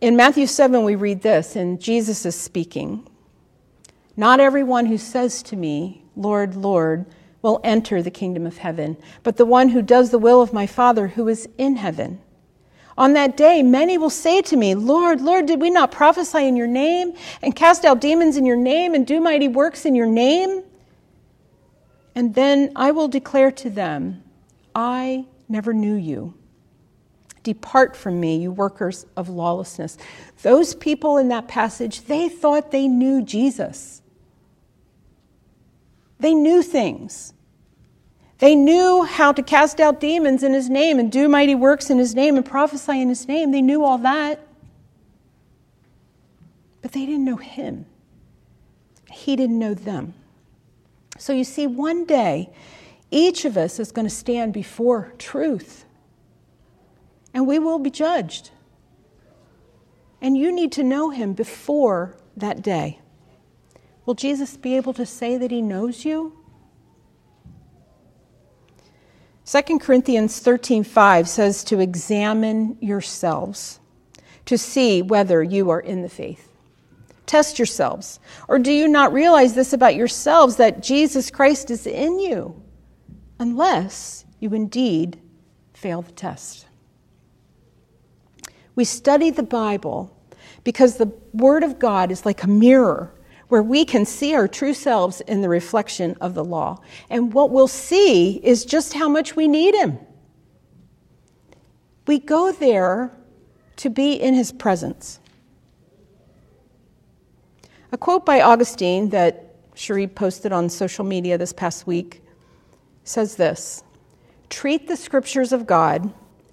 In 0.00 0.16
Matthew 0.16 0.46
7, 0.46 0.84
we 0.84 0.94
read 0.94 1.22
this, 1.22 1.56
and 1.56 1.80
Jesus 1.80 2.24
is 2.24 2.36
speaking 2.36 3.06
Not 4.16 4.40
everyone 4.40 4.86
who 4.86 4.98
says 4.98 5.42
to 5.44 5.56
me, 5.56 6.04
Lord, 6.16 6.54
Lord, 6.54 7.06
will 7.42 7.60
enter 7.62 8.02
the 8.02 8.10
kingdom 8.10 8.46
of 8.46 8.58
heaven, 8.58 8.96
but 9.22 9.36
the 9.36 9.46
one 9.46 9.70
who 9.70 9.82
does 9.82 10.10
the 10.10 10.18
will 10.18 10.40
of 10.40 10.52
my 10.52 10.66
Father 10.66 11.08
who 11.08 11.28
is 11.28 11.48
in 11.58 11.76
heaven. 11.76 12.20
On 12.96 13.12
that 13.12 13.36
day, 13.36 13.62
many 13.62 13.96
will 13.96 14.10
say 14.10 14.42
to 14.42 14.56
me, 14.56 14.74
Lord, 14.74 15.20
Lord, 15.20 15.46
did 15.46 15.60
we 15.60 15.70
not 15.70 15.92
prophesy 15.92 16.46
in 16.46 16.56
your 16.56 16.66
name, 16.66 17.14
and 17.42 17.54
cast 17.54 17.84
out 17.84 18.00
demons 18.00 18.36
in 18.36 18.44
your 18.44 18.56
name, 18.56 18.94
and 18.94 19.06
do 19.06 19.20
mighty 19.20 19.46
works 19.46 19.84
in 19.84 19.94
your 19.94 20.06
name? 20.06 20.64
And 22.18 22.34
then 22.34 22.72
I 22.74 22.90
will 22.90 23.06
declare 23.06 23.52
to 23.52 23.70
them, 23.70 24.24
I 24.74 25.26
never 25.48 25.72
knew 25.72 25.94
you. 25.94 26.34
Depart 27.44 27.94
from 27.94 28.18
me, 28.18 28.38
you 28.38 28.50
workers 28.50 29.06
of 29.16 29.28
lawlessness. 29.28 29.96
Those 30.42 30.74
people 30.74 31.16
in 31.18 31.28
that 31.28 31.46
passage, 31.46 32.06
they 32.06 32.28
thought 32.28 32.72
they 32.72 32.88
knew 32.88 33.22
Jesus. 33.22 34.02
They 36.18 36.34
knew 36.34 36.60
things. 36.60 37.34
They 38.38 38.56
knew 38.56 39.04
how 39.04 39.30
to 39.30 39.40
cast 39.40 39.78
out 39.78 40.00
demons 40.00 40.42
in 40.42 40.54
his 40.54 40.68
name 40.68 40.98
and 40.98 41.12
do 41.12 41.28
mighty 41.28 41.54
works 41.54 41.88
in 41.88 41.98
his 41.98 42.16
name 42.16 42.34
and 42.34 42.44
prophesy 42.44 43.00
in 43.00 43.10
his 43.10 43.28
name. 43.28 43.52
They 43.52 43.62
knew 43.62 43.84
all 43.84 43.98
that. 43.98 44.44
But 46.82 46.90
they 46.90 47.06
didn't 47.06 47.24
know 47.24 47.36
him. 47.36 47.86
He 49.08 49.36
didn't 49.36 49.60
know 49.60 49.74
them. 49.74 50.14
So 51.18 51.32
you 51.32 51.44
see, 51.44 51.66
one 51.66 52.04
day, 52.04 52.50
each 53.10 53.44
of 53.44 53.56
us 53.56 53.78
is 53.78 53.92
going 53.92 54.06
to 54.06 54.14
stand 54.14 54.52
before 54.52 55.12
truth, 55.18 55.84
and 57.34 57.46
we 57.46 57.58
will 57.58 57.78
be 57.78 57.90
judged. 57.90 58.50
And 60.20 60.36
you 60.36 60.52
need 60.52 60.72
to 60.72 60.82
know 60.82 61.10
him 61.10 61.32
before 61.32 62.16
that 62.36 62.62
day. 62.62 63.00
Will 64.06 64.14
Jesus 64.14 64.56
be 64.56 64.76
able 64.76 64.94
to 64.94 65.04
say 65.04 65.36
that 65.36 65.50
he 65.50 65.60
knows 65.60 66.04
you? 66.04 66.32
2 69.44 69.78
Corinthians 69.78 70.40
13:5 70.40 71.26
says 71.26 71.64
to 71.64 71.80
examine 71.80 72.76
yourselves 72.80 73.80
to 74.44 74.58
see 74.58 75.02
whether 75.02 75.42
you 75.42 75.70
are 75.70 75.80
in 75.80 76.02
the 76.02 76.08
faith. 76.08 76.47
Test 77.28 77.58
yourselves. 77.58 78.18
Or 78.48 78.58
do 78.58 78.72
you 78.72 78.88
not 78.88 79.12
realize 79.12 79.54
this 79.54 79.74
about 79.74 79.94
yourselves 79.94 80.56
that 80.56 80.82
Jesus 80.82 81.30
Christ 81.30 81.70
is 81.70 81.86
in 81.86 82.18
you? 82.18 82.60
Unless 83.38 84.24
you 84.40 84.54
indeed 84.54 85.20
fail 85.74 86.00
the 86.00 86.12
test. 86.12 86.66
We 88.74 88.84
study 88.84 89.30
the 89.30 89.42
Bible 89.42 90.16
because 90.64 90.96
the 90.96 91.12
Word 91.34 91.64
of 91.64 91.78
God 91.78 92.10
is 92.10 92.24
like 92.24 92.42
a 92.42 92.48
mirror 92.48 93.12
where 93.48 93.62
we 93.62 93.84
can 93.84 94.06
see 94.06 94.34
our 94.34 94.48
true 94.48 94.74
selves 94.74 95.20
in 95.22 95.42
the 95.42 95.48
reflection 95.50 96.16
of 96.22 96.32
the 96.34 96.44
law. 96.44 96.80
And 97.10 97.32
what 97.34 97.50
we'll 97.50 97.68
see 97.68 98.36
is 98.42 98.64
just 98.64 98.94
how 98.94 99.08
much 99.08 99.36
we 99.36 99.48
need 99.48 99.74
Him. 99.74 99.98
We 102.06 102.20
go 102.20 102.52
there 102.52 103.12
to 103.76 103.90
be 103.90 104.14
in 104.14 104.32
His 104.32 104.50
presence. 104.50 105.20
A 107.90 107.96
quote 107.96 108.26
by 108.26 108.42
Augustine 108.42 109.08
that 109.10 109.54
Cherie 109.74 110.06
posted 110.06 110.52
on 110.52 110.68
social 110.68 111.04
media 111.04 111.38
this 111.38 111.52
past 111.52 111.86
week 111.86 112.22
says 113.02 113.36
this 113.36 113.82
Treat 114.50 114.88
the 114.88 114.96
scriptures 114.96 115.52
of 115.52 115.66
God 115.66 116.12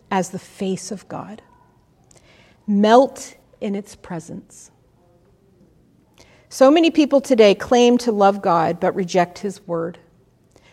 as 0.09 0.29
the 0.29 0.39
face 0.39 0.91
of 0.91 1.07
God. 1.09 1.41
Melt 2.65 3.35
in 3.59 3.75
its 3.75 3.95
presence. 3.95 4.71
So 6.47 6.71
many 6.71 6.89
people 6.89 7.19
today 7.19 7.53
claim 7.53 7.97
to 7.99 8.13
love 8.13 8.41
God 8.41 8.79
but 8.79 8.95
reject 8.95 9.39
His 9.39 9.65
Word. 9.67 9.97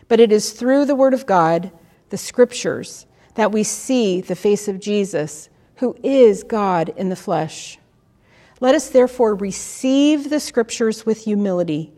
But 0.07 0.21
it 0.21 0.31
is 0.31 0.53
through 0.53 0.85
the 0.85 0.95
Word 0.95 1.13
of 1.13 1.25
God, 1.25 1.71
the 2.09 2.17
Scriptures, 2.17 3.05
that 3.35 3.51
we 3.51 3.63
see 3.63 4.21
the 4.21 4.35
face 4.35 4.67
of 4.69 4.79
Jesus, 4.79 5.49
who 5.77 5.97
is 6.03 6.43
God 6.43 6.93
in 6.95 7.09
the 7.09 7.15
flesh. 7.15 7.79
Let 8.63 8.75
us 8.75 8.87
therefore 8.87 9.35
receive 9.35 10.29
the 10.29 10.39
Scriptures 10.39 11.05
with 11.05 11.25
humility, 11.25 11.91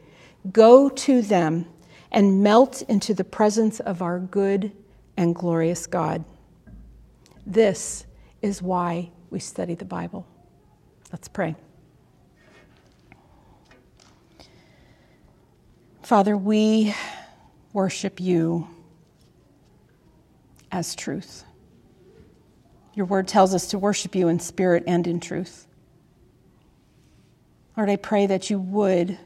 go 0.52 0.90
to 0.90 1.22
them, 1.22 1.68
and 2.12 2.42
melt 2.42 2.82
into 2.82 3.14
the 3.14 3.24
presence 3.24 3.80
of 3.80 4.02
our 4.02 4.18
good 4.18 4.72
and 5.16 5.36
glorious 5.36 5.86
God. 5.86 6.26
This 7.46 8.08
is 8.42 8.64
why 8.64 9.12
we 9.30 9.38
study 9.38 9.76
the 9.76 9.86
Bible. 9.86 10.26
Let's 11.12 11.28
pray. 11.28 11.56
Father, 16.02 16.36
we 16.36 16.96
worship 17.74 18.20
you 18.20 18.68
as 20.72 20.96
truth. 20.96 21.44
Your 22.96 23.06
word 23.06 23.28
tells 23.28 23.54
us 23.54 23.68
to 23.68 23.78
worship 23.78 24.16
you 24.16 24.30
in 24.30 24.40
spirit 24.40 24.84
and 24.88 25.06
in 25.06 25.20
truth. 25.20 25.68
Lord, 27.78 27.90
I 27.90 27.98
pray 27.98 28.26
that 28.28 28.50
you 28.50 28.60
would 28.60 29.18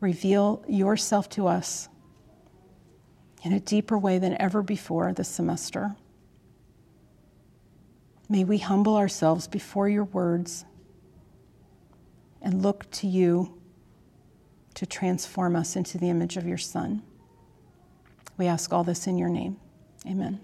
reveal 0.00 0.62
yourself 0.68 1.28
to 1.30 1.46
us 1.46 1.88
in 3.42 3.52
a 3.52 3.60
deeper 3.60 3.98
way 3.98 4.18
than 4.18 4.40
ever 4.40 4.62
before 4.62 5.12
this 5.12 5.28
semester. 5.28 5.96
May 8.28 8.44
we 8.44 8.58
humble 8.58 8.96
ourselves 8.96 9.46
before 9.46 9.88
your 9.88 10.04
words 10.04 10.64
and 12.42 12.62
look 12.62 12.90
to 12.90 13.06
you 13.06 13.58
to 14.74 14.86
transform 14.86 15.56
us 15.56 15.76
into 15.76 15.98
the 15.98 16.10
image 16.10 16.36
of 16.36 16.46
your 16.46 16.58
Son. 16.58 17.02
We 18.36 18.46
ask 18.46 18.72
all 18.72 18.84
this 18.84 19.06
in 19.06 19.16
your 19.16 19.28
name. 19.28 19.56
Amen. 20.06 20.40